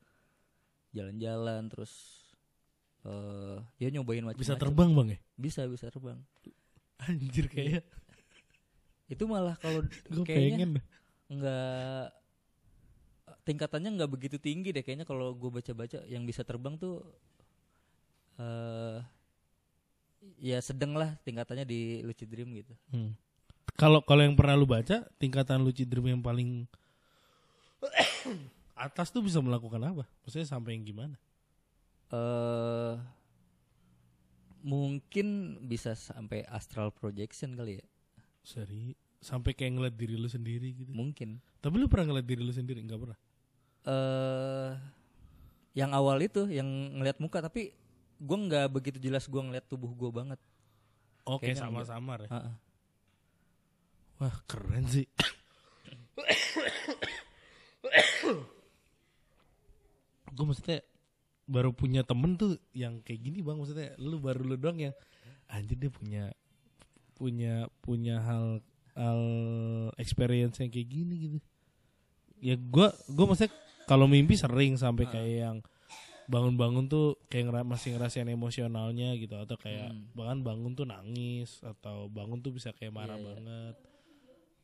jalan-jalan 0.91 1.71
terus 1.71 1.93
eh 3.01 3.57
ya 3.81 3.89
nyobain 3.89 4.21
macam 4.21 4.39
bisa 4.39 4.59
terbang 4.59 4.91
bang 4.93 5.07
ya? 5.17 5.19
Bisa 5.35 5.65
bisa 5.65 5.89
terbang. 5.89 6.19
Anjir 7.01 7.49
kayak 7.49 7.83
itu 9.09 9.23
malah 9.25 9.57
kalau 9.57 9.81
kayaknya 10.27 10.69
pengen 10.69 10.71
nggak 11.31 12.05
tingkatannya 13.41 13.89
nggak 13.97 14.11
begitu 14.11 14.37
tinggi 14.37 14.69
deh. 14.69 14.85
Kayaknya 14.85 15.09
kalau 15.09 15.33
gue 15.33 15.49
baca-baca 15.49 16.05
yang 16.05 16.23
bisa 16.23 16.45
terbang 16.45 16.77
tuh 16.77 17.01
eh 18.37 19.01
ya 20.37 20.61
sedang 20.61 20.93
lah 20.93 21.17
tingkatannya 21.25 21.65
di 21.65 22.05
Lucid 22.05 22.29
Dream 22.29 22.53
gitu. 22.53 22.77
Hmm. 22.93 23.17
Kalau 23.81 24.03
kalau 24.05 24.21
yang 24.21 24.37
pernah 24.37 24.53
lu 24.53 24.67
baca, 24.69 25.07
tingkatan 25.17 25.63
lucid 25.63 25.87
dream 25.89 26.17
yang 26.17 26.21
paling 26.21 26.69
atas 28.81 29.13
tuh 29.13 29.21
bisa 29.21 29.37
melakukan 29.39 29.81
apa? 29.85 30.03
Maksudnya 30.25 30.47
sampai 30.49 30.77
yang 30.77 30.85
gimana? 30.85 31.15
eh 32.11 32.95
mungkin 34.61 35.57
bisa 35.63 35.95
sampai 35.95 36.43
astral 36.45 36.91
projection 36.91 37.55
kali 37.55 37.79
ya 37.79 37.85
Seri 38.43 38.93
sampai 39.17 39.55
kayak 39.55 39.79
ngeliat 39.79 39.95
diri 39.95 40.19
lu 40.19 40.27
sendiri 40.27 40.75
gitu. 40.75 40.91
mungkin 40.91 41.39
Tapi 41.63 41.79
lu 41.79 41.87
pernah 41.87 42.11
ngeliat 42.11 42.27
diri 42.27 42.43
lu 42.43 42.51
sendiri? 42.51 42.83
Enggak 42.83 42.99
pernah. 42.99 43.19
eh 43.81 44.71
yang 45.71 45.95
awal 45.95 46.19
itu 46.19 46.51
yang 46.51 46.67
ngelihat 46.99 47.17
muka 47.23 47.39
tapi 47.39 47.71
gue 48.19 48.37
nggak 48.37 48.67
begitu 48.69 48.99
jelas 48.99 49.23
gue 49.25 49.39
ngeliat 49.39 49.63
tubuh 49.65 49.89
gue 49.95 50.11
banget 50.11 50.39
Oke, 51.23 51.47
Kayaknya 51.47 51.63
sama-sama 51.63 52.17
ya. 52.17 52.27
Heeh. 52.33 52.53
Wah, 54.19 54.35
keren 54.49 54.85
sih. 54.89 55.05
gue 60.31 60.45
maksudnya 60.45 60.79
baru 61.45 61.71
punya 61.71 62.01
temen 62.01 62.33
tuh 62.33 62.55
yang 62.71 62.99
kayak 63.01 63.21
gini 63.21 63.39
bang 63.39 63.55
maksudnya 63.55 63.91
lu 63.97 64.17
baru 64.17 64.41
lu 64.41 64.55
doang 64.55 64.79
yang 64.79 64.95
anjir 65.47 65.75
dia 65.75 65.91
punya 65.91 66.23
punya 67.13 67.53
punya 67.79 68.17
hal 68.19 68.63
hal 68.93 69.21
experience 69.95 70.57
yang 70.57 70.67
kayak 70.67 70.87
gini 70.87 71.15
gitu 71.19 71.37
ya 72.39 72.55
gue 72.55 72.87
gue 73.07 73.25
maksudnya 73.25 73.51
kalau 73.83 74.05
mimpi 74.05 74.33
sering 74.33 74.75
sampai 74.75 75.05
Ah. 75.05 75.11
kayak 75.11 75.37
yang 75.41 75.57
bangun-bangun 76.25 76.87
tuh 76.87 77.19
kayak 77.27 77.45
ngera- 77.45 77.67
masih 77.67 77.93
ngerasain 77.93 78.25
emosionalnya 78.25 79.13
gitu 79.15 79.35
atau 79.35 79.55
kayak 79.55 79.91
Hmm. 79.91 80.07
bahkan 80.13 80.39
bangun 80.39 80.71
tuh 80.71 80.87
nangis 80.87 81.59
atau 81.61 82.07
bangun 82.07 82.39
tuh 82.39 82.51
bisa 82.51 82.71
kayak 82.71 82.89
marah 82.89 83.13
Iya, 83.13 83.21
iya. 83.21 83.27
banget 83.27 83.75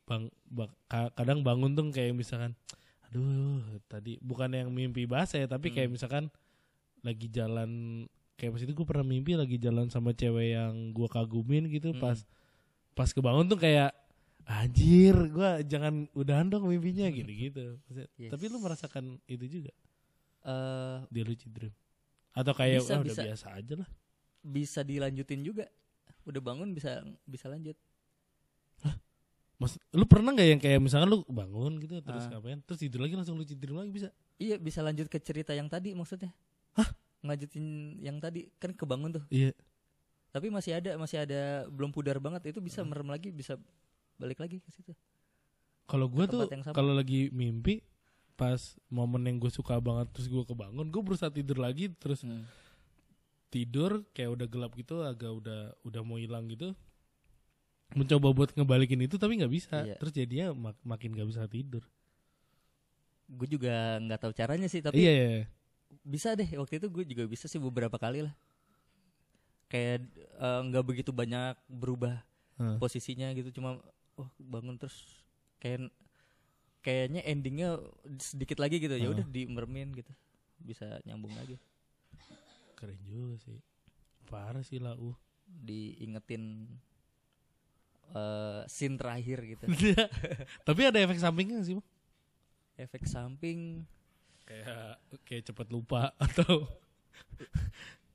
bang 0.02 0.22
ba- 0.46 0.76
ka- 0.86 1.12
kadang 1.12 1.44
bangun 1.44 1.76
tuh 1.76 1.84
kayak 1.90 2.16
misalkan 2.16 2.56
aduh 3.08 3.58
tadi 3.86 4.20
bukan 4.20 4.52
yang 4.52 4.68
mimpi 4.68 5.04
bahasa 5.04 5.36
ya 5.36 5.46
tapi 5.46 5.70
kayak 5.70 5.88
Hmm. 5.88 5.96
misalkan 5.96 6.24
lagi 7.00 7.26
jalan 7.28 7.70
kayak 8.34 8.52
pas 8.52 8.60
itu 8.60 8.72
gue 8.72 8.86
pernah 8.86 9.02
mimpi 9.02 9.32
lagi 9.32 9.56
jalan 9.56 9.88
sama 9.88 10.12
cewek 10.12 10.52
yang 10.52 10.92
gue 10.92 11.08
kagumin 11.08 11.66
gitu 11.68 11.90
Hmm. 11.90 12.00
pas 12.00 12.18
pas 12.92 13.08
kebangun 13.08 13.46
tuh 13.46 13.56
kayak 13.56 13.94
anjir 14.44 15.12
gue 15.28 15.50
jangan 15.64 16.08
udahan 16.12 16.48
dong 16.48 16.64
mimpinya 16.64 17.08
gitu 17.08 17.28
gitu 17.28 17.66
Yes. 18.16 18.28
tapi 18.28 18.44
lu 18.46 18.58
merasakan 18.58 19.16
itu 19.24 19.44
juga 19.46 19.72
eh 20.42 20.98
di 21.08 21.20
lucid 21.22 21.50
dream 21.50 21.74
atau 22.32 22.52
kayak 22.52 22.80
Bisa, 22.80 22.92
"Ah, 22.92 23.00
udah 23.00 23.08
bisa. 23.08 23.22
biasa 23.24 23.46
aja 23.54 23.74
lah 23.76 23.88
bisa 24.38 24.80
dilanjutin 24.82 25.42
juga 25.42 25.64
udah 26.24 26.40
bangun 26.40 26.70
bisa 26.70 27.00
bisa 27.24 27.48
lanjut 27.48 27.74
Mas, 29.58 29.74
lu 29.90 30.06
pernah 30.06 30.30
nggak 30.30 30.48
yang 30.48 30.60
kayak 30.62 30.78
misalkan 30.78 31.10
lu 31.10 31.26
bangun 31.26 31.82
gitu 31.82 31.98
terus 31.98 32.24
Ah. 32.24 32.38
ngapain? 32.38 32.62
Terus 32.62 32.78
tidur 32.78 33.02
lagi 33.02 33.14
langsung 33.14 33.34
lucid 33.34 33.58
dream 33.58 33.74
lagi 33.76 33.90
bisa? 33.90 34.08
Iya 34.38 34.54
bisa 34.56 34.80
lanjut 34.80 35.06
ke 35.06 35.18
cerita 35.18 35.50
yang 35.50 35.66
tadi 35.66 35.92
maksudnya. 35.92 36.30
Hah? 36.74 36.86
ngajutin 37.18 37.66
yang 37.98 38.22
tadi 38.22 38.46
kan 38.56 38.70
kebangun 38.70 39.10
tuh. 39.12 39.24
Iya. 39.28 39.50
Tapi 40.30 40.46
masih 40.48 40.78
ada 40.78 40.94
masih 40.94 41.18
ada 41.18 41.66
belum 41.66 41.90
pudar 41.90 42.22
banget 42.22 42.46
itu 42.46 42.62
bisa 42.62 42.86
merem 42.86 43.10
lagi 43.10 43.34
bisa 43.34 43.58
balik 44.14 44.38
lagi 44.38 44.62
ke 44.62 44.70
situ. 44.70 44.94
Kalau 45.84 46.06
gue 46.06 46.22
Ke 46.22 46.30
tuh 46.30 46.46
kalau 46.70 46.94
lagi 46.94 47.26
mimpi 47.28 47.82
pas 48.38 48.54
momen 48.86 49.26
yang 49.26 49.36
gue 49.36 49.50
suka 49.50 49.82
banget 49.82 50.14
terus 50.14 50.30
gue 50.30 50.44
kebangun 50.44 50.86
gue 50.86 51.02
berusaha 51.02 51.26
tidur 51.26 51.58
lagi 51.58 51.90
terus 51.90 52.22
Hmm. 52.22 52.46
tidur 53.48 54.06
kayak 54.12 54.30
udah 54.30 54.46
gelap 54.46 54.72
gitu 54.76 55.02
agak 55.02 55.32
udah 55.32 55.74
udah 55.82 56.00
mau 56.04 56.22
hilang 56.22 56.46
gitu 56.46 56.70
mencoba 57.92 58.28
buat 58.32 58.50
ngebalikin 58.52 59.00
itu 59.00 59.16
tapi 59.16 59.40
nggak 59.40 59.52
bisa 59.52 59.76
Iya. 59.84 59.96
terus 59.96 60.12
jadinya 60.12 60.52
mak- 60.52 60.84
makin 60.84 61.16
nggak 61.16 61.28
bisa 61.28 61.42
tidur 61.48 61.84
Gue 63.28 63.44
juga 63.44 64.00
nggak 64.00 64.20
tahu 64.24 64.32
caranya 64.32 64.64
sih, 64.72 64.80
tapi 64.80 65.04
iya 65.04 65.12
iya 65.12 65.28
bisa 66.00 66.32
deh. 66.32 66.48
Waktu 66.48 66.80
itu 66.80 66.88
gue 66.88 67.04
juga 67.04 67.28
bisa 67.28 67.44
sih 67.44 67.60
beberapa 67.60 68.00
kali 68.00 68.24
lah. 68.24 68.32
Kayak 69.68 70.08
eh, 70.16 70.60
nggak 70.64 70.80
begitu 70.80 71.12
banyak 71.12 71.52
berubah 71.68 72.24
Hah. 72.56 72.80
posisinya 72.80 73.28
gitu, 73.36 73.60
cuma 73.60 73.76
oh 74.16 74.28
bangun 74.40 74.80
terus 74.80 74.96
kayak 75.60 75.92
kayaknya 76.80 77.20
endingnya 77.28 77.76
sedikit 78.16 78.56
lagi 78.64 78.80
gitu. 78.80 78.96
Ya 78.96 79.12
udah 79.12 79.28
dimermin 79.28 79.92
gitu, 79.92 80.08
bisa 80.56 80.96
nyambung 81.04 81.36
lagi. 81.36 81.60
keren 82.80 82.96
juga 83.04 83.34
sih 83.42 83.58
parah 84.30 84.62
sih 84.62 84.78
lah 84.78 84.94
uh 84.94 85.12
Diingetin 85.44 86.64
eh 88.14 88.60
scene 88.70 88.96
terakhir 88.96 89.38
gitu. 89.44 89.64
tapi 90.68 90.80
ada 90.88 90.98
efek 91.00 91.20
sampingnya 91.20 91.60
sih 91.60 91.76
bang? 91.76 91.88
Efek 92.78 93.04
samping. 93.04 93.84
Kayak 94.48 94.96
kayak 95.28 95.42
cepet 95.52 95.68
lupa 95.68 96.16
atau 96.16 96.64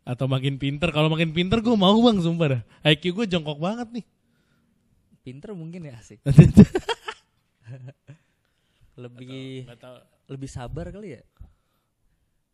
atau 0.04 0.26
makin 0.28 0.60
pinter. 0.60 0.89
Kalau 0.91 1.08
makin 1.08 1.32
pinter 1.32 1.62
gue 1.62 1.76
mau 1.78 1.96
bang 2.02 2.18
sumpah 2.20 2.48
dah. 2.60 2.62
IQ 2.89 3.24
gue 3.24 3.26
jongkok 3.30 3.60
banget 3.60 4.02
nih. 4.02 4.06
Pinter 5.24 5.56
mungkin 5.56 5.88
ya 5.88 5.98
sih. 6.04 6.20
lebih 9.04 9.66
tahu. 9.80 9.98
lebih 10.30 10.50
sabar 10.52 10.91
kali 10.91 11.18
ya? 11.18 11.24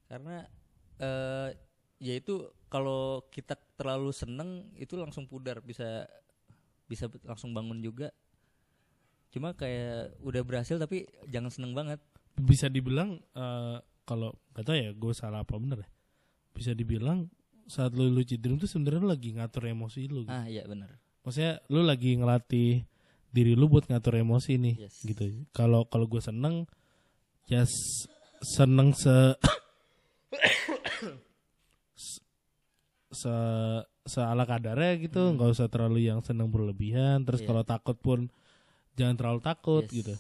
Karena 0.10 0.46
eh 1.00 1.50
ya 2.00 2.14
itu 2.16 2.48
kalau 2.72 3.26
kita 3.34 3.58
terlalu 3.76 4.14
seneng 4.14 4.70
itu 4.78 4.94
langsung 5.00 5.26
pudar. 5.26 5.64
Bisa 5.66 6.06
bisa 6.90 7.06
langsung 7.24 7.54
bangun 7.54 7.80
juga. 7.80 8.10
Cuma 9.30 9.54
kayak 9.54 10.18
udah 10.20 10.42
berhasil 10.42 10.76
tapi 10.76 11.06
jangan 11.26 11.48
seneng 11.48 11.72
banget. 11.72 12.02
Bisa 12.36 12.66
dibilang 12.66 13.22
eh, 13.32 13.78
kalau 14.04 14.34
nggak 14.52 14.66
tahu 14.66 14.76
ya 14.76 14.90
gue 14.92 15.14
salah 15.14 15.46
apa 15.46 15.54
bener 15.56 15.86
ya. 15.86 15.90
Bisa 16.52 16.74
dibilang 16.74 17.30
saat 17.64 17.94
lu 17.94 18.10
lucid 18.10 18.42
dream 18.42 18.58
tuh 18.58 18.66
sebenarnya 18.66 19.00
lu 19.00 19.08
lagi 19.08 19.30
ngatur 19.32 19.62
emosi 19.64 20.10
lu 20.10 20.26
gitu. 20.26 20.34
ah 20.34 20.42
iya 20.44 20.66
benar 20.66 20.90
maksudnya 21.22 21.62
lu 21.70 21.86
lagi 21.86 22.18
ngelatih 22.18 22.82
diri 23.30 23.54
lu 23.54 23.70
buat 23.70 23.86
ngatur 23.86 24.18
emosi 24.18 24.58
nih 24.58 24.76
Yes. 24.90 25.06
gitu. 25.06 25.46
Kalau 25.54 25.86
kalau 25.86 26.10
gue 26.10 26.18
seneng 26.18 26.66
ya 27.46 27.62
seneng 28.42 28.98
se 28.98 29.14
se- 31.94 32.26
se 33.12 33.34
seala 34.10 34.44
kadarnya 34.44 34.98
gitu 35.00 35.22
Hmm. 35.22 35.38
nggak 35.38 35.50
usah 35.52 35.68
terlalu 35.68 36.06
yang 36.06 36.20
seneng 36.20 36.50
berlebihan 36.50 37.22
terus 37.22 37.40
Iya. 37.40 37.48
kalau 37.48 37.64
takut 37.64 37.96
pun 37.96 38.20
jangan 38.94 39.16
terlalu 39.16 39.40
takut 39.40 39.86
Yes. 39.86 39.94
gitu 39.96 40.16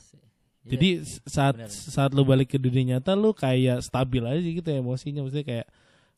Ya, 0.59 0.75
jadi 0.75 0.89
s- 1.01 1.19
saat 1.25 1.55
benar. 1.55 1.71
saat 1.71 2.11
lu 2.11 2.21
balik 2.21 2.47
ke 2.47 2.57
dunia 2.57 2.95
nyata 2.95 3.11
lu 3.13 3.31
kayak 3.31 3.79
stabil 3.79 4.21
aja 4.21 4.37
gitu 4.39 4.69
emosinya 4.69 5.19
maksudnya 5.19 5.43
kayak 5.43 5.67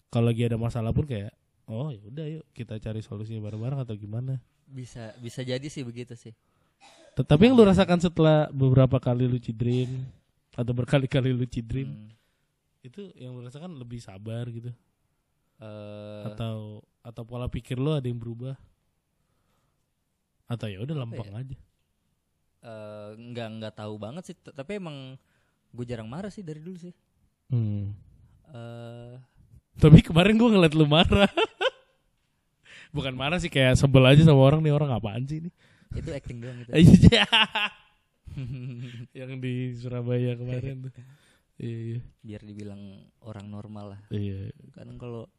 kalau 0.10 0.28
lagi 0.28 0.44
ada 0.44 0.58
masalah 0.58 0.92
pun 0.92 1.06
kayak 1.06 1.32
oh 1.66 1.88
ya 1.88 2.02
udah 2.04 2.26
yuk 2.28 2.46
kita 2.52 2.76
cari 2.78 3.00
solusinya 3.00 3.40
bareng-bareng 3.40 3.80
atau 3.80 3.96
gimana 3.96 4.42
bisa 4.66 5.14
bisa 5.18 5.40
jadi 5.42 5.64
sih 5.64 5.82
begitu 5.82 6.14
sih 6.14 6.34
Tetapi 7.12 7.44
yang 7.44 7.56
lu 7.56 7.64
rasakan 7.64 8.00
setelah 8.00 8.48
beberapa 8.50 8.96
kali 8.98 9.24
lu 9.24 9.38
cidrin 9.38 10.04
atau 10.52 10.72
berkali-kali 10.72 11.30
lu 11.30 11.44
cidrin 11.44 11.88
Hmm. 11.88 12.10
itu 12.82 13.14
yang 13.16 13.32
lu 13.32 13.42
rasakan 13.42 13.72
lebih 13.74 14.00
sabar 14.00 14.48
gitu 14.48 14.74
Eh, 15.62 16.24
atau 16.26 16.82
atau 17.00 17.24
pola 17.24 17.46
pikir 17.46 17.78
lu 17.78 17.94
ada 17.94 18.04
yang 18.04 18.18
berubah 18.18 18.58
atau 20.48 20.66
ya 20.66 20.82
udah 20.82 20.96
lempeng 20.98 21.30
aja. 21.32 21.58
eh, 22.62 23.10
nggak 23.16 23.48
nggak 23.58 23.74
tahu 23.76 23.94
banget 23.96 24.24
sih 24.24 24.36
tapi 24.38 24.78
emang 24.78 25.18
gue 25.72 25.86
jarang 25.86 26.06
marah 26.06 26.28
sih 26.28 26.42
dari 26.42 26.60
dulu 26.60 26.78
sih 26.78 26.94
Hmm. 27.48 27.92
eh 28.48 29.16
Tapi 29.74 30.00
kemarin 30.02 30.36
gua 30.36 30.50
ngeliat 30.50 30.72
lu 30.72 30.84
marah. 30.86 31.28
Bukan 32.96 33.12
marah 33.12 33.38
sih 33.38 33.48
kayak 33.48 33.76
sebel 33.76 34.04
aja 34.04 34.22
sama 34.22 34.40
orang 34.42 34.60
nih 34.60 34.72
orang 34.72 34.90
apaan 34.90 35.24
sih 35.24 35.40
ini? 35.40 35.52
itu 35.92 36.08
acting 36.10 36.40
doang 36.40 36.56
gitu 36.58 36.72
Iya. 37.12 37.28
yang 39.14 39.36
di 39.38 39.76
Surabaya 39.76 40.36
kemarin 40.36 40.88
tuh. 40.88 40.94
Iya, 41.62 41.78
iya. 41.78 42.00
biar 42.22 42.42
dibilang 42.42 42.82
orang 43.22 43.46
normal 43.46 43.94
lah 43.94 44.02
Iya. 44.10 44.50
kan 44.72 44.90
kalau 44.98 45.30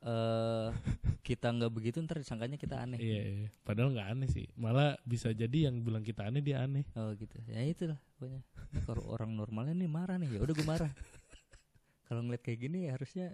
eh 0.00 0.68
kita 1.26 1.52
nggak 1.52 1.72
begitu 1.72 2.00
ntar 2.02 2.18
disangkanya 2.18 2.56
kita 2.56 2.80
aneh. 2.80 2.98
Iya, 2.98 3.22
iya. 3.22 3.48
Padahal 3.62 3.92
nggak 3.92 4.08
aneh 4.16 4.28
sih. 4.32 4.46
Malah 4.56 4.96
bisa 5.04 5.30
jadi 5.30 5.68
yang 5.68 5.84
bilang 5.84 6.00
kita 6.00 6.26
aneh 6.26 6.40
dia 6.40 6.64
aneh. 6.64 6.88
oh 6.96 7.12
gitu. 7.14 7.36
Ya 7.46 7.60
itulah 7.62 8.00
pokoknya. 8.16 8.40
Ini 8.72 8.80
kalau 8.88 9.04
orang 9.12 9.30
normalnya 9.36 9.76
nih 9.76 9.90
marah 9.90 10.16
nih. 10.16 10.28
Ya 10.32 10.40
udah 10.40 10.54
gue 10.56 10.66
marah. 10.66 10.92
Kalau 12.10 12.26
ngeliat 12.26 12.42
kayak 12.42 12.58
gini 12.66 12.90
ya 12.90 12.98
harusnya 12.98 13.30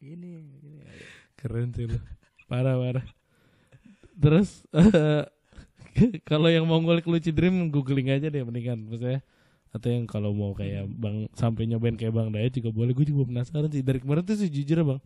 gini 0.00 0.40
gini. 0.64 0.80
Keren 1.36 1.76
sih 1.76 1.84
lu. 1.84 2.00
Parah 2.48 2.80
parah. 2.80 3.04
Terus 4.16 4.64
eh, 4.72 5.28
kalau 6.30 6.48
yang 6.48 6.64
mau 6.64 6.80
ngulik 6.80 7.04
Lucid 7.04 7.36
Dream 7.36 7.68
googling 7.68 8.08
aja 8.08 8.32
deh 8.32 8.40
mendingan. 8.40 8.80
Maksudnya 8.88 9.20
atau 9.68 9.92
yang 9.92 10.08
kalau 10.08 10.32
mau 10.32 10.56
kayak 10.56 10.88
Bang 10.88 11.28
sampai 11.36 11.68
nyobain 11.68 12.00
kayak 12.00 12.16
Bang 12.16 12.32
Dayat 12.32 12.56
juga 12.56 12.72
boleh. 12.72 12.96
Gue 12.96 13.04
juga 13.04 13.28
penasaran 13.28 13.68
sih. 13.68 13.84
Dari 13.84 14.00
kemarin 14.00 14.24
tuh 14.24 14.40
sejujurnya 14.40 14.88
Bang 14.88 15.04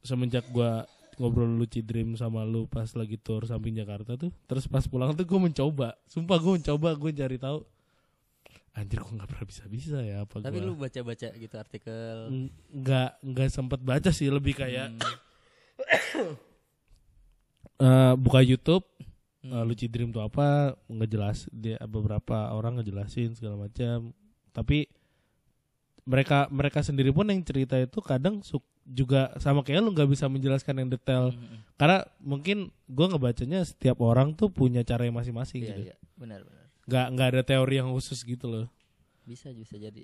semenjak 0.00 0.44
gua 0.52 0.88
ngobrol 1.20 1.52
Lucid 1.52 1.84
Dream 1.84 2.16
sama 2.16 2.48
lu 2.48 2.64
pas 2.64 2.88
lagi 2.96 3.20
tour 3.20 3.44
samping 3.44 3.76
Jakarta 3.76 4.16
tuh 4.16 4.32
terus 4.48 4.64
pas 4.64 4.80
pulang 4.88 5.12
tuh 5.12 5.28
gue 5.28 5.36
mencoba. 5.36 5.92
Sumpah 6.08 6.40
gue 6.40 6.52
mencoba 6.56 6.96
gue 6.96 7.10
cari 7.12 7.36
tahu 7.36 7.60
anjir 8.70 9.02
kok 9.02 9.12
nggak 9.12 9.28
pernah 9.28 9.46
bisa 9.50 9.62
bisa 9.66 9.98
ya 9.98 10.22
apa 10.22 10.40
tapi 10.40 10.62
gua? 10.62 10.66
lu 10.70 10.72
baca-baca 10.78 11.28
gitu 11.36 11.54
artikel. 11.60 12.16
Ng- 12.32 12.52
nggak 12.80 13.10
nggak 13.20 13.48
sempet 13.52 13.80
baca 13.84 14.10
sih 14.14 14.32
lebih 14.32 14.56
kayak 14.56 14.96
hmm, 14.96 15.04
eh, 17.84 18.14
buka 18.16 18.40
YouTube 18.40 18.86
hmm, 19.44 19.52
uh, 19.52 19.64
Lucid 19.68 19.92
Dream 19.92 20.14
itu 20.14 20.22
apa 20.22 20.78
ngejelas 20.88 21.50
dia 21.52 21.76
beberapa 21.84 22.54
orang 22.56 22.80
ngejelasin 22.80 23.36
segala 23.36 23.68
macam. 23.68 24.16
Tapi 24.56 24.88
mereka 26.08 26.48
mereka 26.48 26.80
sendiri 26.80 27.12
pun 27.12 27.28
yang 27.28 27.42
cerita 27.44 27.76
itu 27.76 28.00
kadang 28.00 28.40
suk- 28.40 28.69
juga 28.90 29.30
sama 29.38 29.62
kayak 29.62 29.86
lu 29.86 29.94
nggak 29.94 30.10
bisa 30.10 30.26
menjelaskan 30.26 30.82
yang 30.82 30.90
detail. 30.90 31.30
Hmm, 31.30 31.38
hmm. 31.38 31.58
karena 31.78 31.98
mungkin 32.18 32.74
gua 32.90 33.06
ngebacanya 33.06 33.62
setiap 33.62 34.02
orang 34.02 34.34
tuh 34.34 34.50
punya 34.50 34.82
cara 34.82 35.06
yang 35.06 35.14
masing-masing 35.14 35.62
iya 35.62 35.68
gitu. 35.70 35.82
iya. 35.86 35.96
Benar 36.18 36.42
benar. 36.42 36.66
Nggak 36.90 37.06
nggak 37.14 37.28
ada 37.30 37.42
teori 37.46 37.74
yang 37.78 37.88
khusus 37.94 38.18
gitu 38.26 38.50
loh. 38.50 38.66
Bisa 39.22 39.54
bisa 39.54 39.78
jadi. 39.78 40.02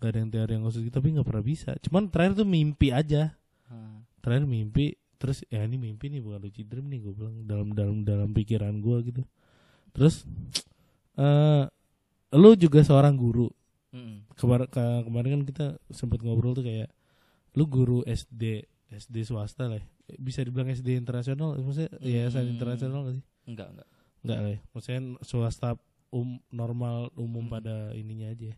Nggak 0.00 0.08
ada 0.08 0.18
yang 0.18 0.30
teori 0.32 0.52
yang 0.56 0.64
khusus 0.64 0.80
gitu 0.80 0.94
tapi 0.96 1.12
nggak 1.12 1.28
pernah 1.28 1.44
bisa. 1.44 1.70
Cuman 1.84 2.08
terakhir 2.08 2.40
tuh 2.40 2.48
mimpi 2.48 2.88
aja. 2.88 3.36
Ah, 3.68 4.00
terakhir 4.24 4.48
mimpi 4.48 4.96
terus 5.16 5.44
ya 5.48 5.64
ini 5.64 5.80
mimpi 5.80 6.12
nih 6.12 6.20
bukan 6.20 6.44
lucid 6.44 6.68
dream 6.68 6.92
nih 6.92 7.00
gue 7.00 7.12
bilang 7.16 7.36
dalam 7.48 7.68
dalam 7.72 7.96
dalam 8.04 8.28
pikiran 8.32 8.72
gue 8.80 8.96
gitu. 9.12 9.22
Terus 9.92 10.24
eh 11.20 11.64
lu 12.32 12.50
juga 12.56 12.80
seorang 12.80 13.12
guru. 13.12 13.52
Mm-mm. 13.92 14.28
Kemar 14.36 14.68
ke- 14.68 15.04
kemarin 15.04 15.40
kan 15.40 15.42
kita 15.44 15.66
sempat 15.88 16.20
ngobrol 16.20 16.52
tuh 16.56 16.64
kayak 16.64 16.92
lu 17.56 17.64
guru 17.66 18.04
SD 18.04 18.62
SD 18.86 19.16
swasta 19.24 19.66
lah 19.66 19.80
ya. 19.80 19.86
bisa 20.16 20.44
dibilang 20.44 20.68
SD 20.68 20.94
internasional 20.94 21.56
maksudnya 21.56 21.90
yayasan 21.98 22.46
Hmm. 22.46 22.54
internasional 22.54 23.00
gak 23.02 23.14
sih 23.18 23.24
enggak 23.44 23.68
enggak 23.74 23.88
enggak 24.22 24.38
lah 24.38 24.50
ya. 24.52 24.60
maksudnya 24.70 25.00
swasta 25.20 25.68
um 26.08 26.38
normal 26.48 27.10
umum 27.16 27.48
Hmm. 27.48 27.52
pada 27.52 27.74
ininya 27.92 28.30
aja 28.30 28.52
ya. 28.52 28.56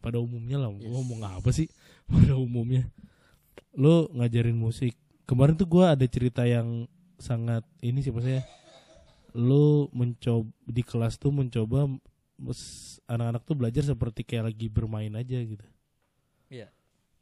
pada 0.00 0.18
umumnya 0.18 0.58
lah 0.58 0.72
Yes. 0.72 0.82
gua 0.82 0.92
ngomong 0.98 1.20
apa 1.22 1.50
sih 1.52 1.68
pada 2.10 2.34
umumnya 2.34 2.88
lu 3.72 4.08
ngajarin 4.10 4.56
musik 4.56 4.96
kemarin 5.22 5.54
tuh 5.54 5.68
gua 5.68 5.92
ada 5.92 6.04
cerita 6.04 6.42
yang 6.42 6.88
sangat 7.16 7.62
ini 7.78 8.02
sih 8.02 8.10
maksudnya 8.10 8.42
lu 9.32 9.86
mencoba 9.92 10.44
di 10.66 10.82
kelas 10.82 11.16
tuh 11.16 11.30
mencoba 11.30 11.86
anak-anak 13.06 13.42
tuh 13.44 13.54
belajar 13.54 13.86
seperti 13.86 14.26
kayak 14.26 14.50
lagi 14.50 14.66
bermain 14.66 15.12
aja 15.14 15.38
gitu 15.38 15.62
iya 16.48 16.68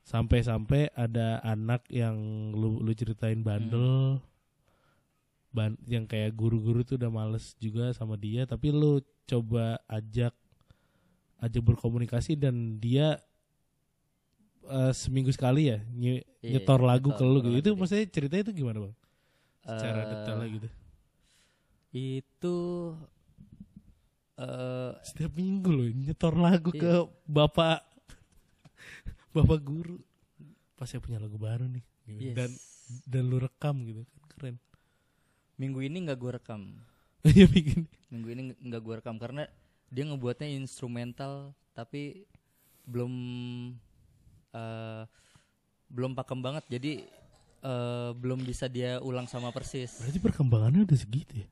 sampai-sampai 0.02 0.90
ada 0.92 1.38
anak 1.40 1.84
yang 1.88 2.16
lu 2.52 2.80
lu 2.80 2.92
ceritain 2.92 3.40
bandel 3.40 4.18
ban 5.50 5.74
yang 5.84 6.06
kayak 6.06 6.32
guru-guru 6.32 6.82
tuh 6.82 6.94
udah 6.94 7.10
males 7.10 7.58
juga 7.58 7.90
sama 7.90 8.14
dia 8.14 8.44
tapi 8.44 8.70
lu 8.70 8.98
coba 9.24 9.78
ajak 9.86 10.30
ajak 11.38 11.62
berkomunikasi 11.64 12.34
dan 12.34 12.78
dia 12.78 13.18
eh, 14.64 14.92
seminggu 14.92 15.30
sekali 15.30 15.68
ya 15.68 15.78
nye- 15.90 16.22
Iya, 16.40 16.56
nyetor 16.56 16.80
lagu 16.80 17.10
nyetor 17.10 17.20
ke 17.20 17.24
lu 17.26 17.38
gitu. 17.42 17.58
itu 17.60 17.68
maksudnya 17.74 18.06
ceritanya 18.08 18.42
itu 18.48 18.54
gimana 18.56 18.78
bang? 18.80 18.94
Secara 19.60 20.00
Eh, 20.00 20.08
detailnya 20.08 20.48
gitu. 20.48 20.68
itu 21.92 22.56
eh 24.38 24.92
Setiap 25.02 25.32
minggu 25.34 25.68
loh 25.68 25.88
nyetor 25.90 26.34
lagu 26.34 26.70
Iya. 26.72 26.80
ke 26.80 26.92
bapak 27.26 27.84
bapak 29.30 29.60
guru. 29.60 29.98
Pas 30.74 30.86
saya 30.86 30.98
punya 30.98 31.20
lagu 31.20 31.36
baru 31.36 31.66
nih. 31.66 31.84
gitu. 32.06 32.20
yes. 32.24 32.34
Dan 32.34 32.50
dan 33.06 33.22
lu 33.24 33.38
rekam 33.38 33.86
gitu 33.86 34.02
kan 34.02 34.22
keren. 34.28 34.56
minggu 35.54 35.78
ini 35.80 35.96
nggak 36.02 36.18
gue 36.18 36.32
rekam. 36.34 36.60
Iya 37.36 37.46
bikin. 37.46 37.84
Minggu 38.08 38.28
ini 38.32 38.42
nggak- 38.56 38.80
gue 38.80 38.94
rekam 38.96 39.20
karena 39.20 39.44
dia 39.86 40.08
ngebuatnya 40.08 40.48
instrumental 40.50 41.52
tapi 41.70 42.24
belum 42.88 43.12
eh 44.50 45.02
belum 45.90 46.14
pakem 46.14 46.40
banget 46.40 46.64
jadi 46.66 46.92
eh 47.60 48.10
belum 48.16 48.40
bisa 48.40 48.66
dia 48.66 48.98
ulang 48.98 49.28
sama 49.28 49.52
persis. 49.52 50.00
Berarti 50.00 50.18
perkembangannya 50.18 50.82
udah 50.82 50.98
segitu 50.98 51.44
ya. 51.44 51.48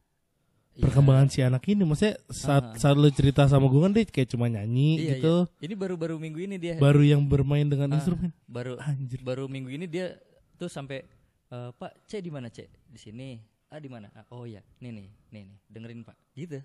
Iya. 0.78 0.84
Perkembangan 0.86 1.26
si 1.26 1.42
anak 1.42 1.66
ini 1.66 1.82
maksudnya 1.82 2.22
saat 2.28 2.64
Ah. 2.64 2.78
saat 2.78 2.94
lu 2.94 3.10
cerita 3.10 3.44
sama 3.44 3.66
gue 3.66 3.80
kan 3.80 3.90
dia 3.90 4.06
kayak 4.06 4.30
cuma 4.30 4.46
nyanyi 4.46 4.94
Iya, 4.96 5.10
gitu. 5.12 5.34
iya. 5.50 5.66
Ini 5.66 5.74
baru-baru 5.74 6.14
minggu 6.16 6.38
ini 6.40 6.54
dia 6.54 6.78
Baru 6.78 7.02
yang 7.02 7.18
bermain 7.20 7.66
dengan 7.66 7.90
Ah, 7.90 7.98
instrumen. 7.98 8.30
baru 8.46 8.78
Anjir. 8.78 9.18
baru 9.20 9.44
minggu 9.44 9.68
ini 9.68 9.84
dia 9.84 10.14
tuh 10.54 10.66
sampai 10.66 11.02
eh, 11.48 11.70
Pak 11.72 12.04
C 12.04 12.20
di 12.20 12.28
mana 12.28 12.46
C 12.46 12.62
di 12.68 12.94
sini 12.94 13.42
ah 13.66 13.76
di 13.76 13.86
mana 13.86 14.06
Ah, 14.12 14.22
oh 14.30 14.44
ya 14.44 14.62
nih 14.78 14.92
nih 14.92 15.06
nih 15.28 15.42
nih 15.42 15.58
dengerin 15.66 16.00
Pak 16.00 16.14
gitu 16.32 16.62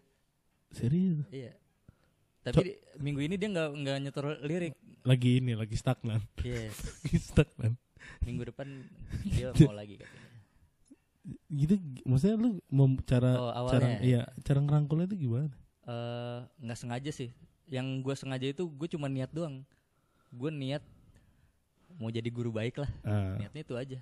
Serius. 0.70 1.26
iya 1.30 1.58
tapi 2.42 2.70
di- 2.70 2.80
minggu 3.00 3.24
ini 3.24 3.34
dia 3.34 3.50
nggak 3.50 3.70
nggak 3.74 3.98
nyetor 4.00 4.26
lirik 4.42 4.76
Lagi 5.02 5.40
ini 5.40 5.52
lagi 5.54 5.74
stagnan. 5.74 6.20
yes 6.40 6.76
Lagi 7.02 7.18
stagnan. 7.18 7.74
minggu 8.22 8.44
depan 8.46 8.68
dia 9.34 9.50
mau 9.58 9.72
lagi 9.72 9.96
katanya 9.98 10.23
Gitu 11.48 11.80
maksudnya 12.04 12.36
lu 12.36 12.50
mem, 12.68 13.00
cara 13.08 13.32
Oh, 13.40 13.52
cara 13.70 13.88
awalnya. 13.88 14.00
iya, 14.04 14.22
cara 14.44 14.60
ngerangkulnya 14.60 15.08
itu 15.08 15.24
gimana? 15.24 15.48
Eh, 15.84 16.40
nggak 16.60 16.80
sengaja 16.80 17.12
sih. 17.12 17.32
Yang 17.68 17.88
gue 18.04 18.16
sengaja 18.16 18.48
itu 18.50 18.64
gue 18.68 18.88
cuma 18.92 19.08
niat 19.08 19.32
doang. 19.32 19.64
Gue 20.30 20.52
niat 20.52 20.84
mau 21.96 22.12
jadi 22.12 22.28
guru 22.28 22.52
baik 22.52 22.76
lah. 22.76 22.92
Ah, 23.08 23.40
niatnya 23.40 23.62
itu 23.64 23.76
aja. 23.76 24.00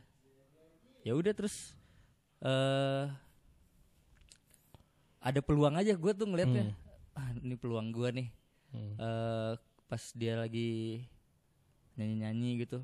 Ya 1.01 1.13
udah 1.13 1.33
terus 1.33 1.77
eh 2.41 3.05
ada 5.21 5.39
peluang 5.39 5.77
aja 5.77 5.93
gue 5.93 6.11
tuh 6.13 6.25
ngeliatnya. 6.25 6.73
Ah 7.13 7.29
ini 7.37 7.53
peluang 7.53 7.93
gue 7.93 8.09
nih. 8.11 8.27
Hmm. 8.71 8.95
eh 8.97 9.53
pas 9.91 9.99
dia 10.15 10.39
lagi 10.39 11.03
nyanyi 11.99 12.23
nyanyi 12.23 12.49
gitu 12.63 12.79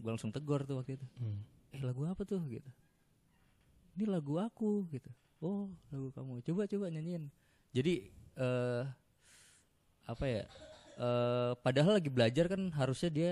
gue 0.00 0.08
langsung 0.08 0.32
tegur 0.32 0.64
tuh 0.64 0.80
waktu 0.80 0.96
itu. 0.96 1.06
Hmm. 1.20 1.44
eh 1.70 1.78
lagu 1.84 2.02
apa 2.08 2.24
tuh? 2.24 2.40
Gitu 2.48 2.66
ini 3.98 4.06
lagu 4.06 4.38
aku 4.38 4.86
gitu. 4.88 5.10
Oh 5.42 5.66
lagu 5.90 6.14
kamu. 6.14 6.38
Coba 6.46 6.62
coba 6.64 6.86
nyanyiin. 6.86 7.26
Jadi 7.74 8.06
eh 8.38 8.82
apa 10.06 10.24
ya? 10.24 10.42
Eh 10.96 11.52
padahal 11.60 11.98
lagi 11.98 12.06
belajar 12.08 12.46
kan 12.46 12.70
harusnya 12.72 13.10
dia 13.10 13.30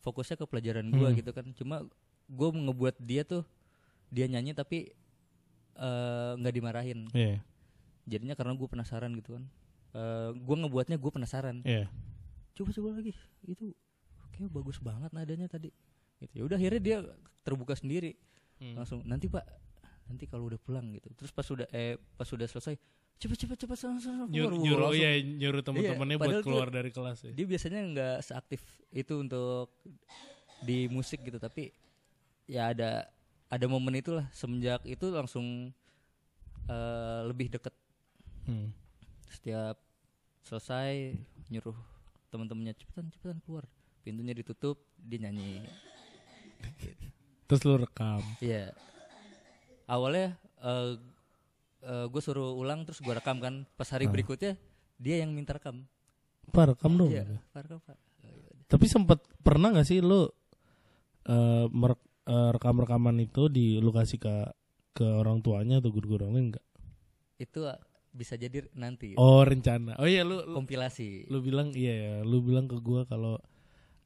fokusnya 0.00 0.34
ke 0.34 0.46
pelajaran 0.46 0.90
gua 0.90 1.10
Hmm. 1.10 1.16
gitu 1.16 1.30
kan. 1.30 1.46
Cuma 1.54 1.86
gue 2.26 2.48
ngebuat 2.50 2.98
dia 2.98 3.22
tuh 3.22 3.46
dia 4.10 4.26
nyanyi 4.26 4.50
tapi 4.52 4.90
eh 5.78 6.32
nggak 6.36 6.54
dimarahin. 6.54 7.06
Iya. 7.14 7.38
jadinya 8.10 8.34
karena 8.34 8.58
gue 8.58 8.66
penasaran 8.66 9.14
gitu 9.14 9.38
kan. 9.38 9.44
Eh 9.94 10.30
gue 10.34 10.56
ngebuatnya 10.58 10.98
gue 10.98 11.10
penasaran. 11.10 11.62
Iya. 11.62 11.86
coba 12.50 12.74
coba 12.74 12.88
lagi. 12.98 13.14
Itu 13.46 13.70
kayak 14.34 14.50
bagus 14.50 14.82
banget 14.82 15.14
nadanya 15.14 15.46
tadi. 15.46 15.70
Gitu. 16.18 16.32
Ya 16.34 16.42
udah 16.42 16.58
akhirnya 16.58 16.82
dia 16.82 16.98
terbuka 17.46 17.78
sendiri. 17.78 18.18
Hmm. 18.60 18.76
langsung 18.76 19.00
nanti 19.08 19.24
pak 19.24 19.40
nanti 20.10 20.26
kalau 20.26 20.50
udah 20.50 20.58
pulang 20.58 20.90
gitu 20.90 21.06
terus 21.14 21.30
pas 21.30 21.46
udah 21.46 21.70
eh 21.70 21.94
pas 22.16 22.26
udah 22.26 22.44
selesai 22.44 22.74
cepet 23.16 23.36
cepet 23.38 23.56
cepet 23.58 23.76
sana 23.76 23.96
sana 23.96 24.24
keluar. 24.24 24.32
Nyuruh, 24.32 24.50
Wah, 24.50 24.64
nyuruh 24.64 24.84
langsung. 24.90 25.04
ya 25.04 25.10
nyuruh 25.20 25.62
teman-temannya 25.62 26.16
buat 26.16 26.24
padahal 26.26 26.40
tuh 26.40 26.48
keluar 26.48 26.68
dari 26.68 26.90
kelas 26.90 27.18
ya. 27.20 27.30
dia 27.30 27.46
biasanya 27.46 27.80
nggak 27.86 28.16
seaktif 28.20 28.60
itu 28.90 29.14
untuk 29.14 29.70
di 30.60 30.88
musik 30.88 31.20
gitu 31.20 31.36
tapi 31.36 31.70
ya 32.44 32.68
ada 32.68 33.06
ada 33.46 33.66
momen 33.66 33.94
itulah 33.94 34.26
semenjak 34.30 34.82
itu 34.84 35.06
langsung 35.08 35.70
eh, 36.66 37.20
lebih 37.24 37.48
deket 37.50 37.72
Hmm. 38.40 38.72
setiap 39.28 39.76
selesai 40.40 41.12
nyuruh 41.46 41.76
teman-temannya 42.28 42.74
cepetan 42.74 43.06
cepetan 43.10 43.38
keluar 43.40 43.68
pintunya 44.00 44.32
ditutup 44.32 44.80
dia 44.98 45.20
nyanyi 45.20 45.60
Terus 47.46 47.62
lu 47.62 47.76
rekam. 47.76 48.22
Iya. 48.38 48.70
Awalnya 49.90 50.38
eh 50.62 50.92
gue 52.06 52.22
suruh 52.22 52.54
ulang 52.54 52.86
terus 52.86 53.02
gue 53.02 53.10
rekam 53.10 53.40
kan. 53.40 53.66
Pas 53.74 53.88
hari 53.90 54.06
Ah. 54.06 54.12
berikutnya 54.12 54.54
dia 54.96 55.18
yang 55.18 55.32
minta 55.32 55.52
rekam. 55.52 55.82
Pak 56.46 56.76
rekam 56.76 56.94
dong. 56.94 57.10
Iya, 57.10 57.26
Pak 57.50 57.60
rekam 57.64 57.80
Pak. 57.82 57.96
Oh, 58.22 58.30
iya. 58.30 58.52
Tapi 58.66 58.86
sempat 58.86 59.18
pernah 59.40 59.72
gak 59.72 59.84
sih 59.84 59.98
lu 59.98 60.28
eh 61.22 61.66
merek- 61.68 62.06
eh, 62.24 62.50
rekam-rekaman 62.52 63.16
itu 63.20 63.48
di 63.48 63.76
lu 63.76 63.90
kasih 63.90 64.16
ke 64.16 64.34
ke 64.92 65.06
orang 65.06 65.40
tuanya 65.40 65.78
atau 65.78 65.90
guru-guru 65.90 66.26
lain 66.26 66.50
enggak? 66.50 66.66
Itu 67.36 67.64
ah, 67.64 67.78
bisa 68.10 68.34
jadi 68.34 68.66
nanti 68.74 69.14
Oh, 69.14 69.40
rencana. 69.40 69.94
Oh 69.96 70.04
iya 70.04 70.20
lu 70.22 70.42
lu, 70.42 70.54
kompilasi. 70.54 71.26
lu 71.26 71.40
bilang 71.40 71.70
iya 71.72 71.94
ya, 71.94 72.14
lu 72.20 72.40
bilang 72.40 72.66
ke 72.66 72.76
gua 72.76 73.04
kalau 73.04 73.38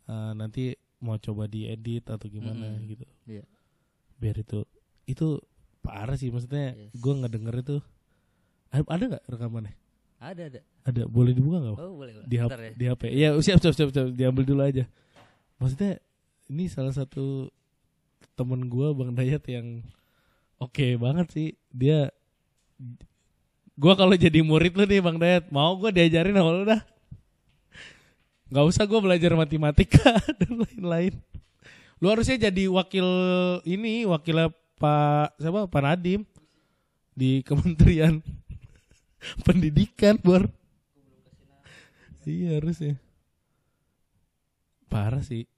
eh, 0.06 0.32
nanti 0.32 0.74
mau 1.00 1.16
coba 1.16 1.44
diedit 1.44 2.04
atau 2.06 2.26
gimana 2.26 2.70
Mm-mm. 2.70 2.86
gitu. 2.86 3.04
Iya. 3.26 3.44
Biar 4.16 4.36
itu 4.38 4.62
itu 5.04 5.40
parah 5.84 6.16
sih 6.16 6.32
maksudnya 6.32 6.72
Yes. 6.72 6.96
nggak 6.96 7.32
denger 7.36 7.54
itu. 7.60 7.76
Ada 8.72 8.82
ada 8.88 9.04
nggak 9.12 9.24
rekamannya? 9.28 9.74
Ada 10.24 10.42
ada. 10.48 10.60
Ada, 10.88 11.02
boleh 11.04 11.32
dibuka 11.36 11.60
nggak? 11.60 11.76
Oh 11.76 11.92
boleh. 12.00 12.12
boleh. 12.16 12.28
di 12.28 12.36
HP, 12.40 12.52
ya. 12.56 12.72
di 12.72 12.84
HP. 12.88 13.02
Iya, 13.12 13.28
siap, 13.44 13.58
siap, 13.60 13.74
siap, 13.76 13.90
siap, 13.92 14.08
diambil 14.16 14.44
dulu 14.48 14.60
aja. 14.64 14.84
Maksudnya 15.60 16.00
ini 16.48 16.64
salah 16.72 16.92
satu 16.96 17.52
temen 18.32 18.66
gua 18.72 18.96
Bang 18.96 19.12
Dayat 19.12 19.44
yang 19.46 19.84
oke 20.56 20.96
banget 20.96 21.26
sih. 21.30 21.48
Dia 21.68 22.08
gua 23.76 23.94
kalau 23.94 24.16
jadi 24.16 24.40
murid 24.40 24.74
lu 24.76 24.84
nih 24.88 25.04
Bang 25.04 25.20
Dayat, 25.20 25.52
mau 25.52 25.76
gua 25.76 25.92
diajarin 25.92 26.34
sama 26.36 26.50
lu 26.56 26.64
dah. 26.64 26.80
Gak 28.48 28.64
usah 28.64 28.84
gua 28.88 29.00
belajar 29.04 29.32
matematika 29.36 30.20
dan 30.40 30.52
lain-lain. 30.64 31.14
Lu 32.00 32.12
harusnya 32.12 32.48
jadi 32.50 32.68
wakil 32.68 33.06
ini, 33.64 34.04
wakilnya 34.04 34.52
Pak 34.84 35.40
siapa? 35.40 35.64
Pak 35.64 35.80
Nadim 35.80 36.28
di 37.16 37.40
Kementerian 37.40 38.20
Pendidikan, 39.48 40.20
Bor. 40.20 40.52
Iya 42.28 42.60
harusnya. 42.60 43.00
Parah 44.92 45.24
sih. 45.24 45.48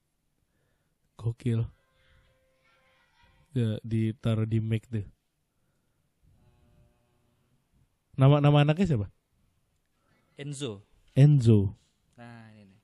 Gokil. 1.18 1.66
Ya, 3.50 3.82
ditaruh 3.82 4.46
di 4.46 4.62
mic 4.62 4.86
tuh. 4.86 5.02
Nama 8.14 8.38
nama 8.38 8.62
anaknya 8.62 8.86
siapa? 8.86 9.06
Enzo. 10.38 10.86
Enzo. 11.12 11.74
Nah 12.14 12.54
ini 12.54 12.70
nih. 12.70 12.80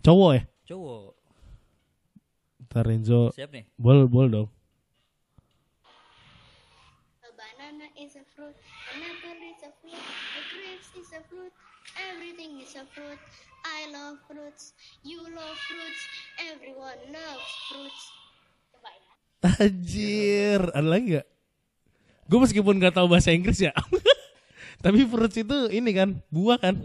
Cowok 0.00 0.30
ya? 0.38 0.42
Cowok. 0.70 1.10
Ntar 2.62 2.86
Enzo 2.88 3.20
Siap 3.34 3.50
nih. 3.50 3.64
bol 3.74 4.06
bol 4.06 4.28
dong. 4.30 4.48
A 7.20 7.28
banana 7.32 7.86
is 7.96 8.16
a 8.16 8.24
fruit, 8.42 8.58
an 8.90 9.00
apple 9.06 9.42
is 9.46 9.62
a 9.62 9.70
fruit, 9.78 10.02
a 10.34 10.40
grapes 10.50 10.90
is 10.98 11.10
a 11.14 11.20
fruit, 11.30 11.54
everything 12.10 12.58
is 12.58 12.74
a 12.74 12.84
fruit. 12.90 13.20
I 13.62 13.86
love 13.94 14.18
fruits, 14.26 14.74
you 15.06 15.22
love 15.22 15.58
fruits, 15.70 16.02
everyone 16.50 16.98
loves 17.14 17.50
fruits. 17.70 18.02
Bye. 18.82 18.98
Anjir, 19.62 20.60
ada 20.74 20.82
lagi 20.82 21.22
gak? 21.22 21.26
Gue 22.26 22.38
meskipun 22.42 22.82
gak 22.82 22.98
tahu 22.98 23.06
bahasa 23.06 23.30
Inggris 23.30 23.62
ya. 23.62 23.70
Tapi 24.84 25.06
fruits 25.06 25.38
itu 25.38 25.70
ini 25.70 25.94
kan, 25.94 26.18
buah 26.34 26.58
kan? 26.58 26.82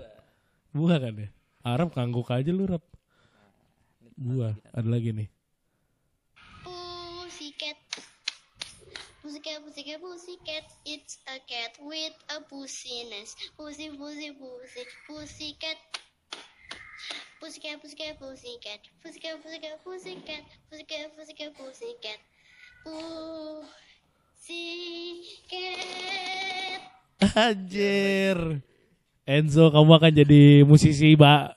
Buah 0.77 1.01
kan 1.01 1.13
ya? 1.17 1.29
Arab 1.65 1.89
kangguk 1.97 2.29
aja 2.29 2.53
lu, 2.53 2.69
Rap. 2.69 2.85
Buah, 4.13 4.53
ada 4.77 4.85
lagi 4.85 5.09
nih. 5.09 5.29
Pussycat, 9.47 9.63
pussycat, 9.63 10.03
pussycat. 10.03 10.67
It's 10.83 11.23
a 11.23 11.39
cat 11.47 11.79
with 11.79 12.11
a 12.35 12.43
pussiness. 12.51 13.31
Pussy, 13.55 13.87
pussy, 13.95 14.35
pussy, 14.35 14.83
pussycat. 15.07 15.79
Pussycat, 17.39 17.79
pussycat, 17.79 18.19
pussycat. 18.19 18.83
Pussycat, 18.99 19.39
pussycat, 19.39 19.79
pussycat. 19.87 20.43
Pussycat, 20.67 21.15
pussycat, 21.15 21.55
pussycat. 21.55 22.19
Pussycat. 22.83 23.31
Anjir. 27.31 28.59
Enzo, 29.23 29.71
kamu 29.71 29.91
akan 29.95 30.11
jadi 30.11 30.67
musisi 30.67 31.15
ba 31.15 31.55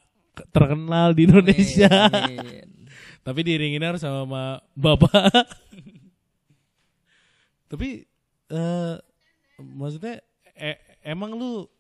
terkenal 0.55 1.11
di 1.19 1.27
Indonesia. 1.27 2.07
Amin. 2.07 2.87
Tapi 3.27 3.43
diiringin 3.43 3.83
harus 3.83 3.99
sama 3.99 4.23
ma- 4.31 4.63
bapak. 4.79 5.59
Tapi 7.71 8.03
eh 8.51 8.97
maksudnya 9.57 10.19
e- 10.53 10.83
emang 11.07 11.33
lu 11.33 11.71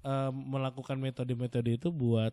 eh, 0.00 0.30
melakukan 0.32 0.96
metode-metode 0.96 1.74
itu 1.74 1.88
buat 1.88 2.32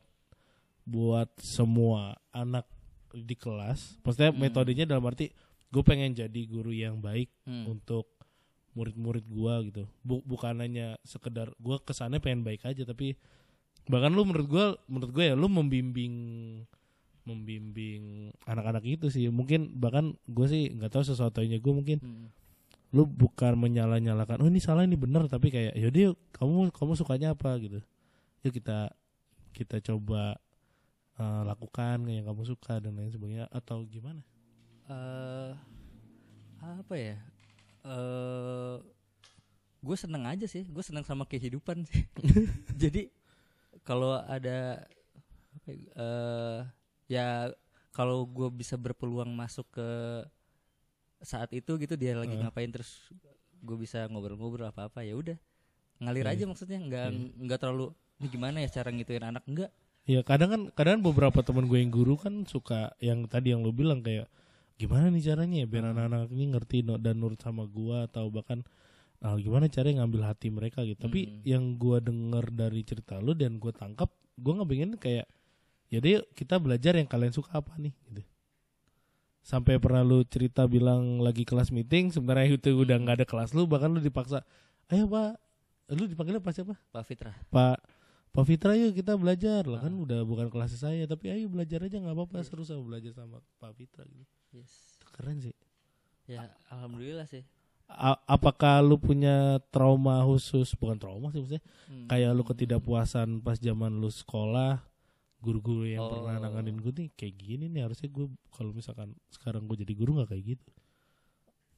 buat 0.83 1.27
semua 1.37 2.15
anak 2.29 2.63
di 3.11 3.35
kelas. 3.35 3.99
Maksudnya 4.03 4.31
Hmm. 4.31 4.39
metodenya 4.39 4.85
dalam 4.85 5.03
arti 5.03 5.31
gue 5.67 5.83
pengen 5.83 6.11
jadi 6.11 6.41
guru 6.43 6.71
yang 6.71 6.99
baik 6.99 7.27
Hmm. 7.43 7.67
untuk 7.69 8.07
murid-murid 8.71 9.25
gua 9.25 9.59
gitu. 9.63 9.83
Bu- 9.99 10.21
bukan 10.21 10.61
hanya 10.61 10.95
sekedar 11.01 11.49
gua 11.57 11.81
kesannya 11.81 12.21
pengen 12.21 12.45
baik 12.45 12.61
aja 12.63 12.85
tapi 12.85 13.17
bahkan 13.83 14.11
lu 14.11 14.21
menurut 14.21 14.45
gua 14.45 14.65
menurut 14.85 15.11
gue 15.11 15.25
ya 15.25 15.35
lu 15.35 15.49
membimbing 15.49 16.13
membimbing 17.23 18.31
anak-anak 18.45 18.83
itu 18.85 19.07
sih. 19.09 19.27
Mungkin 19.27 19.75
bahkan 19.75 20.15
gue 20.25 20.47
sih 20.47 20.71
nggak 20.71 20.87
tahu 20.89 21.03
sesuatunya 21.03 21.59
gue 21.59 21.73
mungkin 21.73 21.97
Hmm. 21.99 22.27
Lu 22.95 23.03
bukan 23.03 23.59
menyala-nyalakan 23.59 24.39
oh 24.39 24.47
ini 24.47 24.63
salah 24.63 24.87
ini 24.87 24.95
benar 24.95 25.27
tapi 25.27 25.51
kayak 25.51 25.75
yaudah 25.75 26.11
yuk 26.11 26.17
kamu 26.31 26.71
kamu 26.71 26.91
sukanya 26.95 27.35
apa 27.35 27.59
gitu 27.59 27.83
yuk 28.47 28.53
kita 28.55 28.95
kita 29.51 29.83
coba 29.83 30.39
eh, 31.19 31.41
lakukan 31.43 32.07
yang 32.07 32.31
kamu 32.31 32.47
suka 32.47 32.79
dan 32.79 32.95
lain 32.95 33.11
sebagainya 33.11 33.51
atau 33.51 33.83
gimana 33.83 34.23
eh 34.87 35.51
apa 36.63 36.95
ya? 36.95 37.17
Eh 37.83 38.75
gue 39.77 39.97
seneng 39.99 40.25
aja 40.25 40.47
sih, 40.49 40.65
gue 40.67 40.83
seneng 40.83 41.05
sama 41.05 41.23
kehidupan 41.27 41.85
sih. 41.85 42.07
Jadi 42.81 43.11
kalau 43.83 44.15
ada 44.15 44.83
eh 45.67 46.59
ya 47.07 47.51
kalau 47.91 48.27
gue 48.27 48.47
bisa 48.51 48.75
berpeluang 48.75 49.31
masuk 49.31 49.67
ke 49.73 49.89
saat 51.19 51.49
itu 51.51 51.75
gitu 51.75 51.93
dia 51.93 52.13
lagi 52.13 52.33
Eh. 52.33 52.39
ngapain 52.39 52.69
terus 52.69 53.09
gue 53.57 53.75
bisa 53.75 54.05
ngobrol-ngobrol 54.05 54.65
apa 54.65 54.85
apa 54.85 55.01
ya 55.01 55.13
udah 55.13 55.37
ngalir 55.97 56.25
Iya. 56.25 56.33
aja 56.33 56.43
maksudnya 56.45 56.77
nggak 56.79 57.05
Iya. 57.09 57.19
nggak 57.41 57.59
terlalu 57.59 57.85
ini 58.17 58.27
gimana 58.27 58.57
ya 58.61 58.69
cara 58.71 58.89
ngituin 58.89 59.23
anak 59.23 59.43
enggak 59.45 59.71
ya 60.05 60.21
kadang 60.21 60.49
kan 60.49 60.61
kadang 60.71 60.99
beberapa 61.01 61.41
teman 61.41 61.65
gue 61.65 61.77
yang 61.77 61.89
guru 61.89 62.15
kan 62.15 62.45
suka 62.45 62.93
yang 62.99 63.25
tadi 63.25 63.51
yang 63.51 63.61
lu 63.61 63.71
bilang 63.71 63.99
kayak 63.99 64.29
gimana 64.75 65.09
nih 65.09 65.25
caranya 65.25 65.57
ya 65.61 65.67
biar 65.67 65.89
anak-anak 65.89 66.29
ini 66.29 66.45
ngerti 66.49 66.77
no- 66.81 67.01
dan 67.01 67.17
nurut 67.17 67.41
sama 67.41 67.65
gua 67.65 68.05
atau 68.05 68.29
bahkan 68.29 68.61
ah, 69.19 69.33
gimana 69.35 69.65
caranya 69.67 70.05
ngambil 70.05 70.21
hati 70.23 70.47
mereka 70.47 70.85
gitu 70.85 71.01
tapi 71.01 71.25
Hmm. 71.25 71.41
yang 71.43 71.63
gua 71.75 71.97
denger 71.97 72.45
dari 72.51 72.85
cerita 72.85 73.17
lu 73.17 73.33
dan 73.33 73.57
gua 73.57 73.73
tangkap 73.73 74.05
gua 74.37 74.61
ngepengen 74.61 74.93
kayak 74.95 75.25
ya 75.89 75.97
yuk 75.97 76.29
kita 76.31 76.61
belajar 76.61 76.93
yang 76.93 77.09
kalian 77.09 77.33
suka 77.33 77.57
apa 77.57 77.73
nih 77.75 77.89
gitu 78.05 78.21
sampai 79.47 79.79
pernah 79.79 80.03
lu 80.03 80.27
cerita 80.27 80.67
bilang 80.67 81.23
lagi 81.23 81.47
kelas 81.47 81.71
meeting 81.71 82.11
sebenarnya 82.11 82.59
itu 82.59 82.75
udah 82.75 82.99
nggak 82.99 83.23
ada 83.23 83.25
kelas 83.25 83.55
lu 83.55 83.63
bahkan 83.63 83.87
lu 83.87 84.03
dipaksa 84.03 84.43
ayo 84.91 85.07
pak. 85.07 85.39
Lu 85.87 86.03
dipanggilnya 86.03 86.43
pas 86.43 86.51
siapa? 86.51 86.75
Pak 86.91 87.03
Fitra. 87.07 87.31
Pak 87.47 87.79
Pak 88.27 88.43
Fitra 88.43 88.75
yuk 88.75 88.91
kita 88.91 89.15
belajar. 89.15 89.63
Lah 89.63 89.79
kan 89.79 89.89
Ah. 89.89 90.03
udah 90.03 90.19
bukan 90.21 90.51
kelas 90.51 90.75
saya 90.75 91.07
tapi 91.07 91.31
ayo 91.31 91.47
belajar 91.47 91.79
aja 91.81 91.95
nggak 91.95 92.11
apa-apa 92.11 92.43
seru 92.43 92.61
sama 92.61 92.83
belajar 92.85 93.15
sama 93.15 93.39
Pak 93.55 93.71
Fitra 93.73 94.03
gitu. 94.03 94.27
Yes. 94.51 94.99
Itu 94.99 95.07
keren 95.09 95.39
sih. 95.39 95.55
Ya 96.27 96.51
alhamdulillah 96.67 97.23
sih. 97.23 97.47
A- 97.87 98.19
apakah 98.27 98.83
lu 98.83 98.99
punya 98.99 99.63
trauma 99.71 100.19
khusus? 100.21 100.75
Bukan 100.75 100.99
trauma 100.99 101.31
sih 101.31 101.39
maksudnya. 101.39 101.63
Hmm. 101.87 102.03
kayak 102.05 102.35
lu 102.35 102.43
ketidakpuasan 102.43 103.39
pas 103.39 103.55
zaman 103.55 103.95
lu 103.95 104.11
sekolah 104.11 104.83
guru-guru 105.37 105.85
yang 105.85 106.01
Oh. 106.01 106.09
pernah 106.25 106.41
nanganin 106.41 106.77
gue 106.77 106.91
nih 106.91 107.09
kayak 107.13 107.35
gini 107.35 107.65
nih 107.67 107.85
harusnya 107.85 108.07
gue 108.07 108.25
kalau 108.49 108.71
misalkan 108.71 109.13
sekarang 109.29 109.65
gue 109.65 109.77
jadi 109.79 109.93
guru 109.93 110.17
nggak 110.17 110.29
kayak 110.31 110.45
gitu 110.55 110.69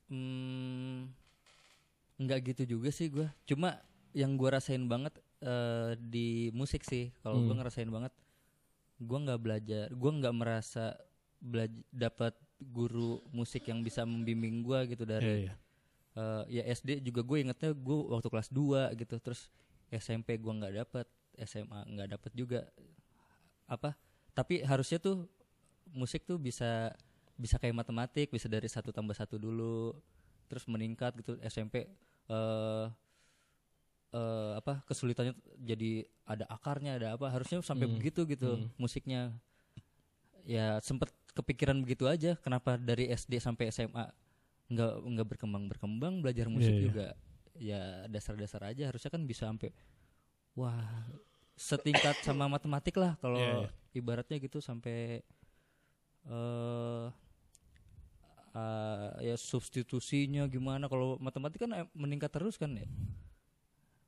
Hmm, 0.09 1.13
nggak 2.17 2.39
gitu 2.49 2.75
juga 2.75 2.89
sih 2.89 3.07
gue. 3.07 3.29
Cuma 3.45 3.77
yang 4.11 4.33
gue 4.35 4.49
rasain 4.49 4.81
banget 4.83 5.13
eh, 5.39 5.93
di 5.95 6.27
musik 6.49 6.81
sih. 6.81 7.13
Kalau 7.21 7.39
gue 7.39 7.47
Hmm. 7.47 7.61
ngerasain 7.61 7.87
banget, 7.87 8.11
gue 8.97 9.17
nggak 9.19 9.39
belajar, 9.39 9.85
gue 9.87 10.11
nggak 10.11 10.33
merasa 10.33 10.97
belaj- 11.39 11.85
dapat 11.87 12.33
guru 12.59 13.23
musik 13.29 13.63
yang 13.63 13.79
bisa 13.79 14.03
membimbing 14.03 14.59
gue 14.59 14.79
gitu 14.89 15.05
dari 15.05 15.45
iya. 15.45 15.55
eh, 16.11 16.43
ya 16.51 16.63
SD 16.67 16.99
juga 16.99 17.21
gue 17.21 17.37
ingetnya 17.39 17.71
gue 17.71 17.97
waktu 18.09 18.27
kelas 18.27 18.49
2 18.49 18.91
gitu. 18.97 19.15
Terus 19.15 19.47
SMP 19.87 20.35
gue 20.35 20.51
nggak 20.51 20.73
dapet, 20.75 21.05
SMA 21.37 21.85
nggak 21.87 22.09
dapet 22.11 22.31
juga. 22.33 22.65
Apa? 23.69 23.93
Tapi 24.33 24.65
harusnya 24.65 24.97
tuh 24.97 25.29
musik 25.89 26.25
tuh 26.25 26.37
bisa 26.37 26.93
bisa 27.33 27.55
kayak 27.55 27.77
matematik 27.77 28.29
bisa 28.29 28.51
dari 28.51 28.67
satu 28.67 28.91
tambah 28.91 29.15
satu 29.15 29.39
dulu 29.39 29.95
terus 30.45 30.67
meningkat 30.67 31.15
gitu 31.17 31.39
SMP 31.39 31.87
eh 32.27 32.85
eh, 34.11 34.51
apa 34.57 34.81
kesulitannya 34.85 35.33
jadi 35.57 36.03
ada 36.25 36.45
akarnya 36.49 36.97
ada 36.97 37.07
apa 37.15 37.29
harusnya 37.29 37.61
sampai 37.61 37.87
Hmm. 37.87 37.95
begitu 37.95 38.25
gitu 38.25 38.57
Hmm. 38.57 38.67
musiknya 38.75 39.33
ya 40.43 40.81
sempet 40.81 41.13
kepikiran 41.33 41.77
begitu 41.79 42.09
aja 42.09 42.35
kenapa 42.41 42.75
dari 42.75 43.07
SD 43.07 43.37
sampai 43.37 43.69
SMA 43.69 44.09
nggak 44.69 44.93
nggak 45.01 45.27
berkembang 45.29 45.65
berkembang 45.69 46.21
belajar 46.21 46.49
musik 46.49 46.73
Iya, 46.73 46.77
iya. 46.77 46.85
juga 46.85 47.07
ya 47.59 47.81
dasar-dasar 48.09 48.61
aja 48.65 48.89
harusnya 48.89 49.09
kan 49.09 49.23
bisa 49.25 49.45
sampai 49.49 49.69
wah 50.53 51.05
setingkat 51.59 52.23
sama 52.23 52.47
matematik 52.47 52.95
lah 52.95 53.19
kalau 53.19 53.35
Iya, 53.35 53.67
iya. 53.67 53.69
ibaratnya 53.91 54.39
gitu 54.39 54.63
sampai 54.63 55.19
eh 56.23 57.05
eh, 58.55 59.09
ya 59.27 59.35
substitusinya 59.35 60.47
gimana. 60.47 60.87
Kalau 60.87 61.19
matematik 61.19 61.67
kan 61.67 61.71
meningkat 61.91 62.31
terus 62.31 62.55
kan 62.55 62.71
ya. 62.73 62.87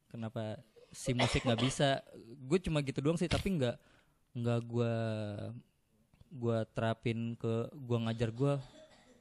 Kenapa 0.07 0.59
si 0.91 1.11
musik 1.11 1.43
nggak 1.43 1.61
bisa? 1.61 1.99
Gue 2.47 2.59
cuma 2.59 2.79
gitu 2.79 3.03
doang 3.03 3.19
sih 3.19 3.27
tapi 3.27 3.59
nggak 3.59 3.75
nggak 4.31 4.59
gue 4.63 4.93
gua 6.31 6.63
terapin 6.63 7.35
ke 7.35 7.67
gua 7.75 8.07
ngajar 8.07 8.31
gua 8.31 8.63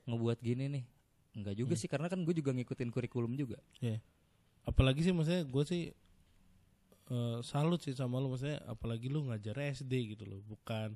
ngebuat 0.06 0.38
gini 0.38 0.64
nih. 0.70 0.84
Nggak 1.34 1.54
juga 1.58 1.74
Hmm. 1.74 1.82
sih 1.82 1.88
karena 1.90 2.06
kan 2.06 2.22
gue 2.22 2.34
juga 2.34 2.50
ngikutin 2.54 2.90
kurikulum 2.90 3.34
juga. 3.34 3.58
Apalagi 4.62 5.02
sih 5.02 5.10
maksudnya 5.10 5.42
gue 5.42 5.64
sih 5.66 5.82
eh, 7.10 7.38
salut 7.42 7.78
sih 7.78 7.92
sama 7.92 8.16
lu 8.16 8.30
maksudnya 8.30 8.62
apalagi 8.64 9.06
lu 9.06 9.26
ngajar 9.26 9.58
SD 9.74 10.14
gitu 10.14 10.24
loh 10.24 10.40
bukan 10.42 10.94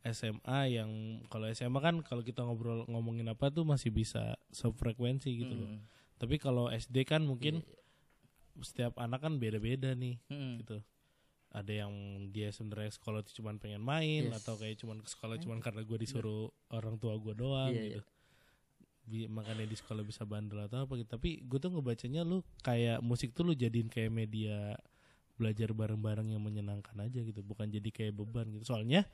SMA 0.00 0.60
yang 0.70 0.90
kalau 1.26 1.50
SMA 1.50 1.80
kan 1.80 1.98
kalau 2.00 2.22
kita 2.22 2.40
ngobrol 2.40 2.86
ngomongin 2.86 3.26
apa 3.26 3.50
tuh 3.50 3.62
masih 3.62 3.90
bisa 3.90 4.38
sefrekuensi 4.48 5.30
gitu 5.34 5.52
loh. 5.52 5.68
Mm. 5.68 5.80
tapi 6.16 6.38
kalau 6.38 6.70
SD 6.70 7.02
kan 7.02 7.20
mungkin 7.20 7.60
Iya, 7.60 7.74
setiap 8.62 8.96
anak 8.96 9.20
kan 9.20 9.36
beda-beda 9.36 9.92
nih 9.92 10.16
Mm. 10.26 10.62
gitu. 10.62 10.78
Ada 11.50 11.72
yang 11.82 11.92
dia 12.30 12.48
sebenarnya 12.48 12.88
sekolah 12.90 13.20
tuh 13.20 13.34
cuman 13.34 13.56
pengen 13.56 13.80
main 13.80 14.28
Yes. 14.28 14.40
atau 14.40 14.54
kayak 14.54 14.76
cuman 14.76 15.00
ke 15.00 15.08
sekolah 15.08 15.36
cuman 15.36 15.58
karena 15.58 15.82
gue 15.82 15.98
disuruh 15.98 16.48
orang 16.70 16.96
tua 16.96 17.16
gue 17.16 17.34
doang 17.34 17.68
Iya, 17.68 17.82
gitu. 17.90 18.00
Bi- 19.04 19.26
makanya 19.26 19.64
di 19.64 19.74
sekolah 19.74 20.02
bisa 20.02 20.22
bandel 20.22 20.62
atau 20.62 20.84
apa 20.84 20.96
gitu. 20.96 21.08
Tapi 21.10 21.40
gue 21.40 21.58
tuh 21.58 21.70
ngebacanya 21.70 22.22
lu 22.22 22.40
kayak 22.60 22.98
musik 23.00 23.30
tuh 23.32 23.42
lu 23.42 23.52
jadiin 23.52 23.86
kayak 23.86 24.10
media 24.10 24.74
belajar 25.36 25.70
bareng-bareng 25.70 26.32
yang 26.32 26.40
menyenangkan 26.40 26.96
aja 26.98 27.20
gitu 27.20 27.40
bukan 27.40 27.68
jadi 27.68 27.88
kayak 27.88 28.16
beban 28.16 28.48
gitu 28.50 28.64
soalnya 28.66 29.04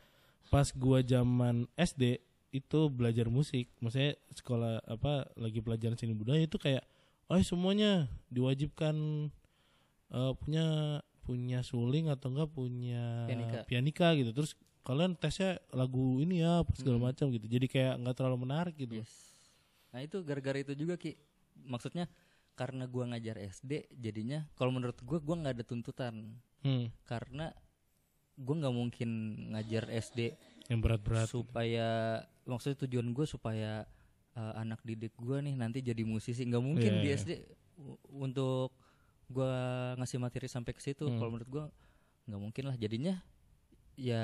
pas 0.49 0.70
gua 0.73 1.01
zaman 1.01 1.66
SD 1.75 2.18
itu 2.51 2.81
belajar 2.89 3.27
musik 3.27 3.70
maksudnya 3.79 4.14
sekolah 4.31 4.83
apa 4.85 5.27
lagi 5.35 5.59
pelajaran 5.59 5.97
seni 5.97 6.12
budaya 6.12 6.41
itu 6.41 6.57
kayak 6.57 6.85
oh 7.27 7.41
semuanya 7.41 8.07
diwajibkan 8.29 8.95
eh, 10.11 10.33
punya 10.37 10.64
punya 11.23 11.62
suling 11.62 12.11
atau 12.11 12.29
enggak 12.29 12.51
punya 12.51 13.25
Pianika. 13.25 13.59
pianika 13.64 14.09
gitu 14.14 14.31
terus 14.33 14.53
kalian 14.83 15.14
tesnya 15.14 15.62
lagu 15.70 16.18
ini 16.18 16.43
ya 16.43 16.61
apa 16.61 16.75
segala 16.75 16.99
Hmm. 16.99 17.07
macam 17.09 17.27
gitu 17.31 17.47
jadi 17.47 17.66
kayak 17.66 17.95
nggak 18.03 18.16
terlalu 18.16 18.39
menarik 18.43 18.75
gitu 18.75 18.99
Yes. 18.99 19.14
Nah 19.93 20.01
itu 20.01 20.18
gara-gara 20.20 20.59
itu 20.59 20.73
juga 20.75 20.97
ki, 20.97 21.14
maksudnya 21.62 22.09
karena 22.53 22.84
gua 22.84 23.09
ngajar 23.09 23.40
SD, 23.40 23.88
jadinya 23.92 24.44
kalau 24.55 24.70
menurut 24.70 25.00
gua 25.00 25.18
gua 25.18 25.36
nggak 25.38 25.55
ada 25.57 25.64
tuntutan 25.64 26.14
Hmm, 26.62 26.92
karena 27.03 27.50
gua 28.34 28.55
nggak 28.61 28.74
mungkin 28.74 29.11
ngajar 29.50 29.90
SD 29.90 30.36
yang 30.70 30.78
berat-berat 30.78 31.26
supaya 31.26 32.22
maksudnya 32.44 32.86
tujuan 32.86 33.11
gue 33.11 33.26
supaya 33.26 33.82
uh, 34.34 34.55
anak 34.57 34.78
didik 34.82 35.11
gua 35.16 35.38
nih 35.38 35.53
nanti 35.53 35.80
jadi 35.80 36.03
musisi 36.03 36.42
nggak 36.42 36.62
mungkin 36.62 36.92
Iya, 36.92 37.03
di 37.03 37.09
iya. 37.09 37.16
SD 37.18 37.30
untuk 38.09 38.70
gua 39.26 39.53
ngasih 39.96 40.18
materi 40.18 40.46
sampai 40.46 40.70
ke 40.70 40.80
situ 40.80 41.03
Hmm. 41.03 41.18
kalau 41.18 41.30
menurut 41.30 41.50
gua 41.50 41.64
nggak 42.24 42.40
mungkin 42.40 42.64
lah 42.66 42.76
jadinya 42.76 43.18
ya 43.92 44.22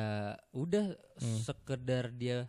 udah 0.52 0.94
Hmm. 1.18 1.40
sekedar 1.42 2.12
dia 2.12 2.46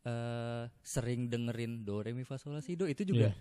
eh 0.00 0.64
sering 0.80 1.26
dengerin 1.26 1.82
do 1.82 2.00
re 2.00 2.10
mi 2.12 2.22
fa 2.22 2.38
sol 2.38 2.54
la 2.54 2.62
si 2.62 2.72
do 2.72 2.86
itu 2.86 3.04
juga 3.04 3.28
Iya. 3.28 3.34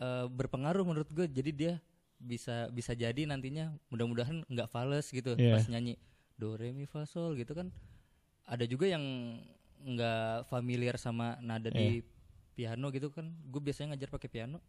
Eh, 0.00 0.26
berpengaruh 0.26 0.82
menurut 0.82 1.08
gue 1.08 1.26
jadi 1.26 1.50
dia 1.52 1.72
bisa 2.18 2.68
bisa 2.68 2.92
jadi 2.92 3.24
nantinya 3.24 3.72
mudah-mudahan 3.88 4.44
nggak 4.44 4.68
fales 4.68 5.08
gitu 5.08 5.32
Iya. 5.34 5.54
pas 5.54 5.64
nyanyi 5.66 5.96
do 6.34 6.52
re 6.52 6.68
mi 6.70 6.84
fa 6.84 7.04
sol 7.04 7.32
gitu 7.34 7.52
kan 7.52 7.68
ada 8.44 8.64
juga 8.64 8.84
yang 8.86 9.04
nggak 9.78 10.44
familiar 10.46 10.96
sama 10.96 11.36
nada 11.40 11.68
di 11.68 12.00
Iya. 12.00 12.04
piano 12.52 12.88
gitu 12.88 13.08
kan 13.08 13.24
gue 13.42 13.56
biasanya 13.58 13.94
ngajar 13.94 14.08
pakai 14.10 14.28
piano 14.28 14.60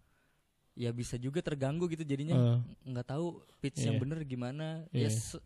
ya 0.74 0.88
bisa 0.90 1.16
juga 1.16 1.40
terganggu 1.40 1.88
gitu 1.88 2.02
jadinya 2.02 2.64
nggak 2.82 3.04
tahu 3.06 3.40
pitch 3.60 3.84
yang 3.84 3.96
Iya. 3.96 4.02
bener 4.02 4.20
gimana 4.24 4.88
Iya. 4.90 5.08
ya 5.08 5.10
se- 5.10 5.44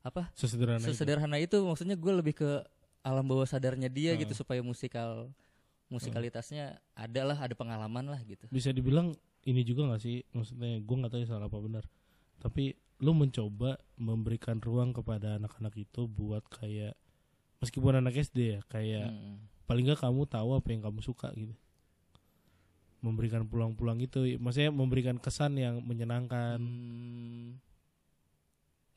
apa 0.00 0.28
Sesederhana 0.32 0.78
itu. 0.80 0.90
sesederhana 0.90 1.36
itu. 1.38 1.56
maksudnya 1.60 1.94
gue 1.94 2.12
lebih 2.12 2.34
ke 2.34 2.50
alam 3.00 3.22
bawah 3.22 3.46
sadarnya 3.46 3.86
dia 3.86 4.12
Eh. 4.12 4.18
gitu 4.18 4.34
supaya 4.34 4.58
musikal 4.60 5.30
musikalitasnya 5.92 6.80
ada 6.94 7.22
lah 7.24 7.38
ada 7.38 7.54
pengalaman 7.54 8.08
lah 8.08 8.20
gitu 8.24 8.46
Bisa 8.48 8.72
dibilang 8.72 9.12
ini 9.44 9.60
juga 9.62 9.92
gak 9.92 10.02
sih? 10.02 10.24
Maksudnya 10.32 10.80
gue 10.80 10.94
gak 11.04 11.12
tahu 11.12 11.20
ya 11.22 11.28
salah 11.28 11.46
apa 11.52 11.58
benar. 11.60 11.84
Tapi 12.40 12.72
lu 13.02 13.12
mencoba 13.12 13.76
memberikan 14.00 14.62
ruang 14.62 14.94
kepada 14.94 15.36
anak-anak 15.36 15.74
itu 15.76 16.06
buat 16.06 16.46
kayak 16.48 16.94
meskipun 17.60 17.98
anak 18.00 18.16
SD 18.16 18.38
ya 18.56 18.60
kayak 18.70 19.08
Mm. 19.10 19.36
paling 19.64 19.84
nggak 19.88 20.00
kamu 20.04 20.28
tahu 20.28 20.50
apa 20.56 20.68
yang 20.70 20.84
kamu 20.84 21.00
suka 21.00 21.32
gitu 21.32 21.56
memberikan 23.00 23.44
pulang-pulang 23.44 24.00
itu 24.00 24.36
maksudnya 24.36 24.68
memberikan 24.72 25.16
kesan 25.16 25.56
yang 25.56 25.80
menyenangkan 25.84 26.60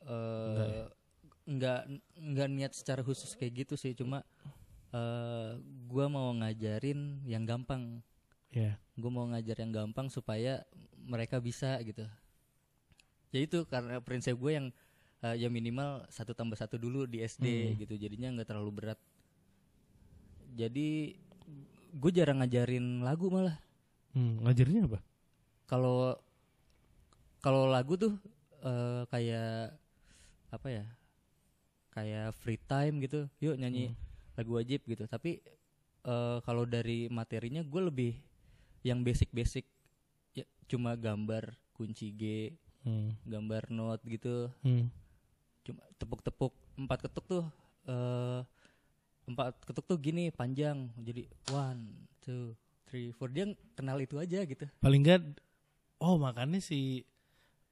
Hmm, 0.04 0.48
Enggak 0.48 0.68
eh 0.68 0.86
nggak 1.48 1.80
nggak 2.20 2.48
niat 2.52 2.72
secara 2.76 3.00
khusus 3.00 3.32
kayak 3.32 3.64
gitu 3.64 3.74
sih 3.80 3.96
cuma 3.96 4.20
eh 4.88 5.50
gua 5.86 6.06
mau 6.08 6.32
ngajarin 6.32 7.22
yang 7.24 7.44
gampang. 7.44 8.00
Ya 8.48 8.80
gue 8.98 9.10
mau 9.14 9.30
ngajar 9.30 9.62
yang 9.62 9.70
gampang 9.70 10.10
supaya 10.10 10.66
mereka 10.98 11.38
bisa 11.38 11.78
gitu. 11.86 12.02
Ya 13.30 13.46
itu 13.46 13.62
karena 13.70 14.02
prinsip 14.02 14.34
gue 14.34 14.52
yang 14.58 14.66
eh, 15.22 15.38
ya 15.38 15.46
minimal 15.46 16.02
satu 16.10 16.34
tambah 16.34 16.58
satu 16.58 16.74
dulu 16.74 17.06
di 17.06 17.22
SD 17.22 17.46
Hmm. 17.46 17.74
gitu. 17.78 17.94
Jadinya 17.94 18.34
nggak 18.34 18.48
terlalu 18.50 18.70
berat. 18.74 18.98
Jadi 20.58 21.14
gue 21.94 22.10
jarang 22.10 22.42
ngajarin 22.42 23.06
lagu 23.06 23.30
malah. 23.30 23.54
Hmm, 24.18 24.42
ngajarnya 24.42 24.90
apa? 24.90 24.98
Kalau 25.70 26.18
kalau 27.38 27.70
lagu 27.70 27.94
tuh 27.94 28.18
eh, 28.66 29.02
kayak 29.14 29.78
apa 30.50 30.68
ya 30.72 30.84
kayak 31.94 32.34
free 32.34 32.58
time 32.58 32.98
gitu. 32.98 33.30
Yuk 33.38 33.54
nyanyi 33.54 33.94
lagu 34.38 34.54
wajib 34.54 34.86
gitu 34.86 35.02
tapi 35.04 35.42
eh, 36.06 36.38
kalau 36.46 36.62
dari 36.62 37.10
materinya 37.10 37.60
gue 37.60 37.82
lebih 37.82 38.12
yang 38.86 39.02
basic-basic 39.02 39.66
ya 40.32 40.46
cuma 40.70 40.94
gambar 40.94 41.58
kunci 41.74 42.14
G 42.14 42.54
hmm. 42.86 43.26
gambar 43.26 43.68
not 43.68 43.98
gitu 44.06 44.46
Hmm. 44.62 44.86
cuma 45.66 45.82
tepuk-tepuk 45.98 46.54
empat 46.78 47.10
ketuk 47.10 47.26
tuh 47.26 47.44
eh 47.84 48.40
empat 49.28 49.58
ketuk 49.66 49.84
tuh 49.84 49.98
gini 49.98 50.30
panjang 50.30 50.88
jadi 50.96 51.26
one 51.50 52.08
two 52.22 52.54
three 52.88 53.12
four 53.12 53.28
dia 53.28 53.44
kenal 53.76 53.98
itu 54.00 54.16
aja 54.16 54.46
gitu 54.46 54.64
paling 54.80 55.04
nggak 55.04 55.20
oh 56.00 56.16
makanya 56.16 56.62
si 56.62 57.04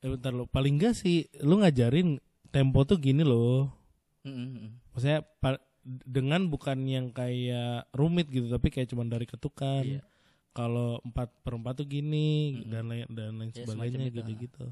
eh, 0.03 0.09
bentar 0.11 0.35
lo 0.35 0.45
paling 0.45 0.77
nggak 0.77 0.93
sih 0.93 1.25
lu 1.41 1.63
ngajarin 1.63 2.19
tempo 2.51 2.83
tuh 2.83 2.99
gini 2.99 3.23
loh 3.23 3.71
Mm, 4.27 4.35
mm, 4.35 4.49
mm. 4.59 4.71
maksudnya 4.91 5.19
pa- 5.39 5.63
dengan 5.87 6.43
bukan 6.45 6.83
yang 6.83 7.07
kayak 7.09 7.87
rumit 7.93 8.27
gitu 8.27 8.49
tapi 8.49 8.69
kayak 8.69 8.91
cuman 8.91 9.07
dari 9.07 9.23
ketukan 9.23 9.87
Iya. 9.87 10.03
kalau 10.51 10.99
empat 11.01 11.31
per 11.41 11.55
empat 11.55 11.75
tuh 11.77 11.87
gini 11.87 12.59
Mm-mm. 12.59 12.69
dan 12.69 12.85
lain 12.85 13.07
dan 13.09 13.31
lain 13.37 13.51
Ya, 13.51 13.63
sebagainya 13.65 14.11
gitu 14.11 14.27
ah. 14.27 14.37
gitu 14.37 14.65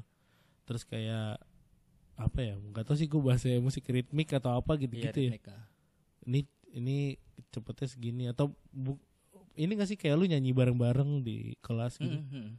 terus 0.63 0.83
kayak 0.83 1.39
apa 2.15 2.39
ya 2.41 2.55
nggak 2.55 2.83
tahu 2.83 2.95
sih 2.95 3.05
gue 3.05 3.17
bahasa 3.17 3.47
musik 3.57 3.85
ritmik 3.85 4.27
atau 4.29 4.55
apa 4.55 4.75
gitu 4.75 4.91
Iya, 4.93 5.03
gitu 5.05 5.19
ya 5.21 5.31
ritmika. 5.33 5.55
ini 6.25 6.39
ini 6.69 6.97
cepetnya 7.49 7.87
segini 7.87 8.23
atau 8.25 8.51
bu, 8.67 8.99
ini 9.53 9.71
gak 9.73 9.87
sih 9.87 9.95
kayak 9.95 10.15
lu 10.15 10.25
nyanyi 10.25 10.51
bareng-bareng 10.51 11.21
di 11.21 11.55
kelas 11.59 11.95
gitu 11.95 12.11
Mm, 12.11 12.23
mm, 12.25 12.39
mm. 12.41 12.51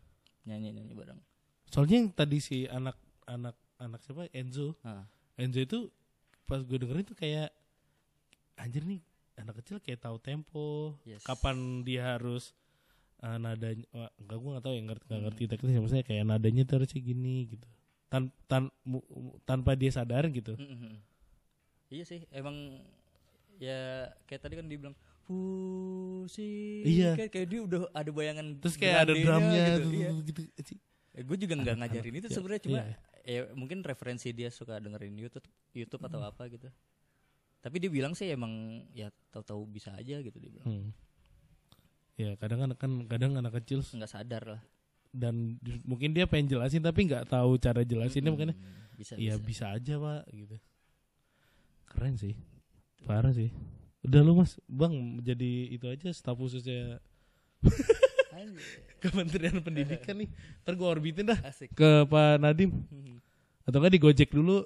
nyanyi 0.45 0.69
nyanyi 0.73 0.95
bareng 0.95 1.21
soalnya 1.67 1.97
yang 1.99 2.09
tadi 2.11 2.39
si 2.39 2.65
anak 2.67 2.97
anak 3.25 3.53
anak 3.77 4.01
siapa 4.01 4.29
Enzo 4.31 4.77
Ah. 4.81 5.05
Enzo 5.35 5.59
itu 5.59 5.89
pas 6.45 6.61
gue 6.61 6.77
dengerin 6.77 7.05
tuh 7.05 7.13
kayak 7.15 7.53
anjir 8.57 8.83
nih 8.83 9.01
anak 9.37 9.61
kecil 9.61 9.77
kayak 9.79 10.01
tahu 10.01 10.17
tempo 10.19 10.97
Yes. 11.05 11.21
kapan 11.23 11.57
dia 11.83 12.17
harus 12.17 12.57
uh, 13.21 13.37
nadanya 13.37 13.85
wah, 13.91 14.09
enggak 14.17 14.37
gue 14.37 14.51
nggak 14.51 14.65
tahu 14.65 14.75
ya 14.75 14.83
ngerti 14.83 15.05
nggak 15.05 15.15
Hmm. 15.15 15.27
ngerti 15.29 15.43
teknisnya 15.47 15.81
maksudnya 15.81 16.05
kayak 16.05 16.25
nadanya 16.25 16.63
tuh 16.65 16.75
harusnya 16.77 17.01
gini 17.01 17.37
gitu 17.49 17.67
tan 18.07 18.23
tan 18.47 18.63
mu- 18.83 19.05
tanpa 19.43 19.75
dia 19.75 19.91
sadar 19.91 20.25
gitu 20.29 20.55
Mm, 20.55 20.65
mm, 20.65 20.79
mm. 20.81 20.97
iya 21.91 22.05
sih 22.05 22.21
emang 22.31 22.57
ya 23.57 23.81
kayak 24.25 24.41
tadi 24.41 24.55
kan 24.55 24.67
dibilang 24.67 24.97
pusing 25.27 26.87
Iya. 26.87 27.13
kayak, 27.15 27.31
kayak 27.31 27.49
dia 27.49 27.61
udah 27.63 27.81
ada 27.91 28.11
bayangan 28.11 28.47
terus 28.57 28.77
kayak 28.77 29.05
ada 29.05 29.13
drumnya 29.13 29.65
gitu, 29.75 29.89
iya. 29.93 30.09
gitu, 30.23 30.41
gitu. 30.55 30.73
gue 31.17 31.37
juga 31.41 31.55
nggak 31.57 31.77
ngajarin 31.77 32.15
itu 32.15 32.29
ya, 32.29 32.33
sebenarnya 32.33 32.63
cuma 32.63 32.79
iya. 32.79 32.95
ya 33.27 33.41
mungkin 33.53 33.81
referensi 33.81 34.31
dia 34.31 34.49
suka 34.49 34.77
dengerin 34.79 35.17
YouTube 35.17 35.45
YouTube 35.73 36.03
atau 36.05 36.21
apa 36.23 36.47
gitu 36.47 36.69
tapi 37.67 37.77
dia 37.77 37.91
bilang 37.91 38.15
sih 38.15 38.31
emang 38.31 38.53
ya 38.93 39.11
tahu-tahu 39.29 39.67
bisa 39.67 39.91
aja 39.93 40.23
gitu 40.23 40.37
dia 40.37 40.49
bilang. 40.49 40.63
Hmm. 40.65 40.89
ya 42.15 42.33
kadang 42.35 42.63
kan 42.63 42.71
kan 42.73 42.91
kadang 43.07 43.35
anak 43.35 43.59
kecil 43.59 43.83
nggak 43.83 44.07
sadar 44.07 44.43
lah. 44.49 44.63
dan 45.11 45.59
di- 45.59 45.83
mungkin 45.83 46.13
dia 46.13 46.25
pengen 46.25 46.47
jelasin 46.49 46.79
tapi 46.79 47.05
nggak 47.05 47.27
tahu 47.27 47.57
cara 47.57 47.83
jelasinnya 47.83 48.29
Mm, 48.29 48.37
makanya 48.37 48.57
bisa 48.95 49.13
ya 49.17 49.35
bisa. 49.35 49.43
bisa 49.43 49.65
aja 49.73 49.95
pak 49.97 50.23
gitu. 50.31 50.57
Keren 51.87 52.15
sih. 52.15 52.35
Parah 53.03 53.31
sih. 53.31 53.51
Udah 54.01 54.21
lu 54.21 54.33
mas. 54.35 54.61
Bang 54.67 54.93
jadi 55.21 55.51
itu 55.69 55.87
aja 55.87 56.09
staf 56.11 56.37
khususnya 56.37 57.01
Kementerian 58.99 59.61
Pendidikan 59.61 60.17
nih. 60.17 60.29
Ntar 60.63 60.75
gue 60.75 60.87
orbitin 60.87 61.27
dah 61.27 61.39
asik. 61.43 61.73
ke 61.73 62.05
Pak 62.05 62.37
Nadim. 62.39 62.73
Atau 63.63 63.77
nggak 63.77 63.93
di 63.93 64.01
Gojek 64.01 64.31
dulu. 64.31 64.65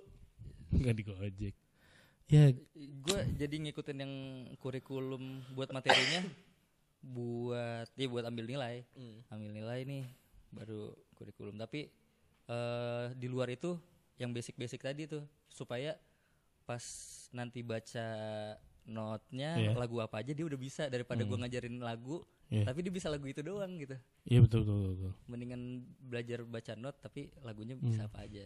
Nggak 0.70 0.94
di 0.94 1.02
Gojek 1.04 1.54
ya 2.30 2.54
gue 2.76 3.20
jadi 3.34 3.54
ngikutin 3.58 3.98
yang 3.98 4.14
kurikulum 4.56 5.22
buat 5.52 5.68
materinya 5.70 6.22
buat 7.02 7.90
ya 7.92 8.06
buat 8.06 8.24
ambil 8.24 8.46
nilai 8.46 8.86
ambil 9.28 9.50
nilai 9.50 9.80
nih 9.82 10.04
baru 10.50 10.90
kurikulum 11.14 11.56
tapi 11.56 11.90
eh 12.46 13.06
di 13.14 13.26
luar 13.26 13.50
itu 13.50 13.74
yang 14.14 14.30
basic-basic 14.30 14.78
tadi 14.78 15.08
tuh 15.08 15.24
supaya 15.48 15.96
pas 16.62 16.82
nanti 17.32 17.64
baca 17.64 18.06
notnya 18.86 19.56
Iya. 19.56 19.70
lagu 19.74 19.98
apa 19.98 20.20
aja 20.20 20.30
dia 20.30 20.44
udah 20.44 20.54
bisa 20.56 20.86
daripada 20.86 21.22
gua 21.22 21.34
Hmm. 21.34 21.44
ngajarin 21.46 21.78
lagu 21.78 22.22
Iya. 22.46 22.66
tapi 22.66 22.82
dia 22.82 22.90
bisa 22.90 23.06
lagu 23.06 23.26
itu 23.26 23.40
doang 23.40 23.78
gitu 23.78 23.94
iya 24.24 24.38
betul 24.38 24.62
betul 24.62 24.76
betul, 24.76 24.92
betul. 24.92 25.12
mendingan 25.26 25.62
belajar 26.00 26.38
baca 26.42 26.72
not 26.74 26.94
tapi 26.98 27.30
lagunya 27.40 27.74
Hmm. 27.74 27.86
bisa 27.86 28.06
apa 28.06 28.22
aja 28.22 28.44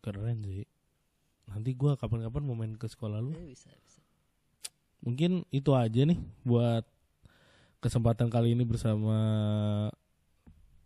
keren 0.00 0.40
sih 0.42 0.64
nanti 1.48 1.72
gua 1.72 1.94
kapan-kapan 1.94 2.42
mau 2.42 2.54
main 2.54 2.74
ke 2.74 2.84
sekolah 2.84 3.18
lu 3.18 3.32
Eh, 3.32 3.50
bisa 3.50 3.68
bisa 3.78 4.00
mungkin 4.98 5.46
itu 5.48 5.70
aja 5.72 6.02
nih 6.02 6.18
buat 6.42 6.82
kesempatan 7.78 8.26
kali 8.26 8.52
ini 8.52 8.62
bersama 8.62 9.16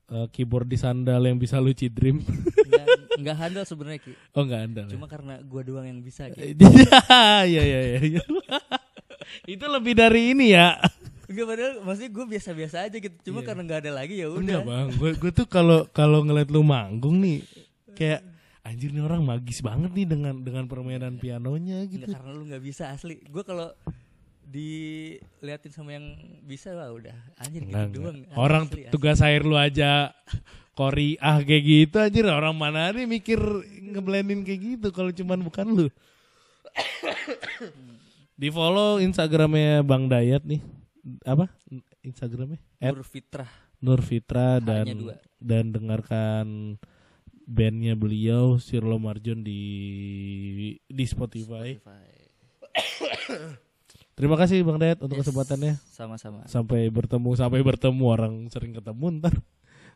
eh, 0.08 0.26
keyboard 0.30 0.68
di 0.68 0.76
sandal 0.76 1.24
yang 1.24 1.36
bisa 1.36 1.56
lu 1.56 1.72
cidrim 1.72 2.20
nggak 2.68 2.86
nggak 3.18 3.36
handal 3.36 3.64
sebenarnya 3.64 4.00
ki 4.00 4.12
oh 4.32 4.42
nggak 4.42 4.62
ada 4.70 4.82
cuma 4.88 5.06
karena 5.06 5.40
gua 5.42 5.62
doang 5.62 5.84
yang 5.84 6.00
bisa 6.00 6.28
ki 6.28 6.56
Iya 7.48 7.62
iya 7.62 7.80
iya. 7.88 8.00
iya. 8.00 8.22
itu 9.48 9.64
lebih 9.64 9.96
dari 9.96 10.36
ini 10.36 10.52
ya. 10.52 10.76
Enggak 11.24 11.46
padahal 11.48 11.72
maksudnya 11.80 12.10
gue 12.12 12.24
biasa-biasa 12.28 12.76
aja 12.84 12.96
gitu. 13.00 13.16
Cuma 13.24 13.40
Iya. 13.40 13.46
karena 13.48 13.62
nggak 13.64 13.80
ada 13.88 13.92
lagi 13.96 14.14
ya 14.20 14.28
udah. 14.28 14.40
Enggak 14.42 14.62
bang, 14.68 14.86
gue 14.92 15.10
gue 15.16 15.30
tuh 15.32 15.46
kalau 15.48 15.88
kalau 15.88 16.20
ngeliat 16.20 16.52
lu 16.52 16.60
manggung 16.60 17.16
nih 17.24 17.40
kayak 17.96 18.20
anjir 18.62 18.94
nih 18.94 19.02
orang 19.02 19.26
magis 19.26 19.58
banget 19.58 19.90
nih 19.90 20.06
dengan 20.06 20.34
dengan 20.38 20.64
permainan 20.70 21.18
pianonya 21.18 21.82
Enggak 21.82 21.92
gitu. 21.98 22.06
karena 22.14 22.30
lu 22.30 22.42
nggak 22.46 22.62
bisa 22.62 22.94
asli. 22.94 23.18
Gue 23.26 23.42
kalau 23.42 23.74
diliatin 24.42 25.72
sama 25.72 25.94
yang 25.96 26.18
bisa 26.44 26.74
wah 26.74 26.90
udah 26.90 27.14
anjir 27.40 27.62
gitu 27.62 27.74
Enggak, 27.74 27.88
doang. 27.94 28.18
Orang 28.34 28.64
Asli, 28.68 28.82
asli. 28.86 28.92
tugas 28.92 29.18
air 29.22 29.42
lu 29.46 29.56
aja 29.56 30.12
kori 30.72 31.20
ah 31.20 31.38
kayak 31.40 31.64
gitu 31.64 31.96
anjir 32.00 32.24
orang 32.26 32.56
mana 32.56 32.90
nih 32.96 33.04
mikir 33.04 33.38
ngeblendin 33.92 34.40
kayak 34.42 34.60
gitu 34.78 34.88
kalau 34.90 35.10
cuman 35.10 35.40
bukan 35.42 35.66
lu. 35.68 35.86
Di 38.40 38.48
follow 38.50 38.98
Instagramnya 38.98 39.84
Bang 39.84 40.08
Dayat 40.10 40.42
nih 40.42 40.62
apa 41.26 41.50
Instagramnya? 42.02 42.58
Nur 42.82 43.02
Fitrah. 43.06 43.50
Nur 43.82 43.98
Fitra 44.02 44.62
dan 44.62 44.86
dan 45.42 45.64
dengarkan 45.74 46.78
bandnya 47.46 47.94
beliau 47.98 48.58
Sirlo 48.58 48.96
Marjon 48.98 49.42
di 49.42 49.62
di 50.86 51.04
Spotify. 51.04 51.78
Spotify. 51.78 52.08
Terima 54.12 54.36
kasih 54.36 54.60
Bang 54.62 54.76
Dayat 54.76 55.00
untuk 55.00 55.18
Yes, 55.18 55.26
kesempatannya. 55.26 55.74
Sama-sama. 55.88 56.44
Sampai 56.44 56.86
bertemu 56.92 57.32
sampai 57.32 57.64
bertemu 57.64 58.04
orang 58.04 58.34
sering 58.52 58.76
ketemu 58.76 59.18
ntar. 59.18 59.34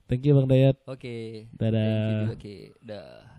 Thank 0.09 0.25
you 0.25 0.35
Bang 0.39 0.49
Dayat. 0.49 0.81
Oke. 0.89 1.47
Dadah. 1.53 1.85
Thank 1.85 2.09
you 2.09 2.23
juga, 2.25 2.37
Ki. 2.39 2.57
Dah. 2.81 3.36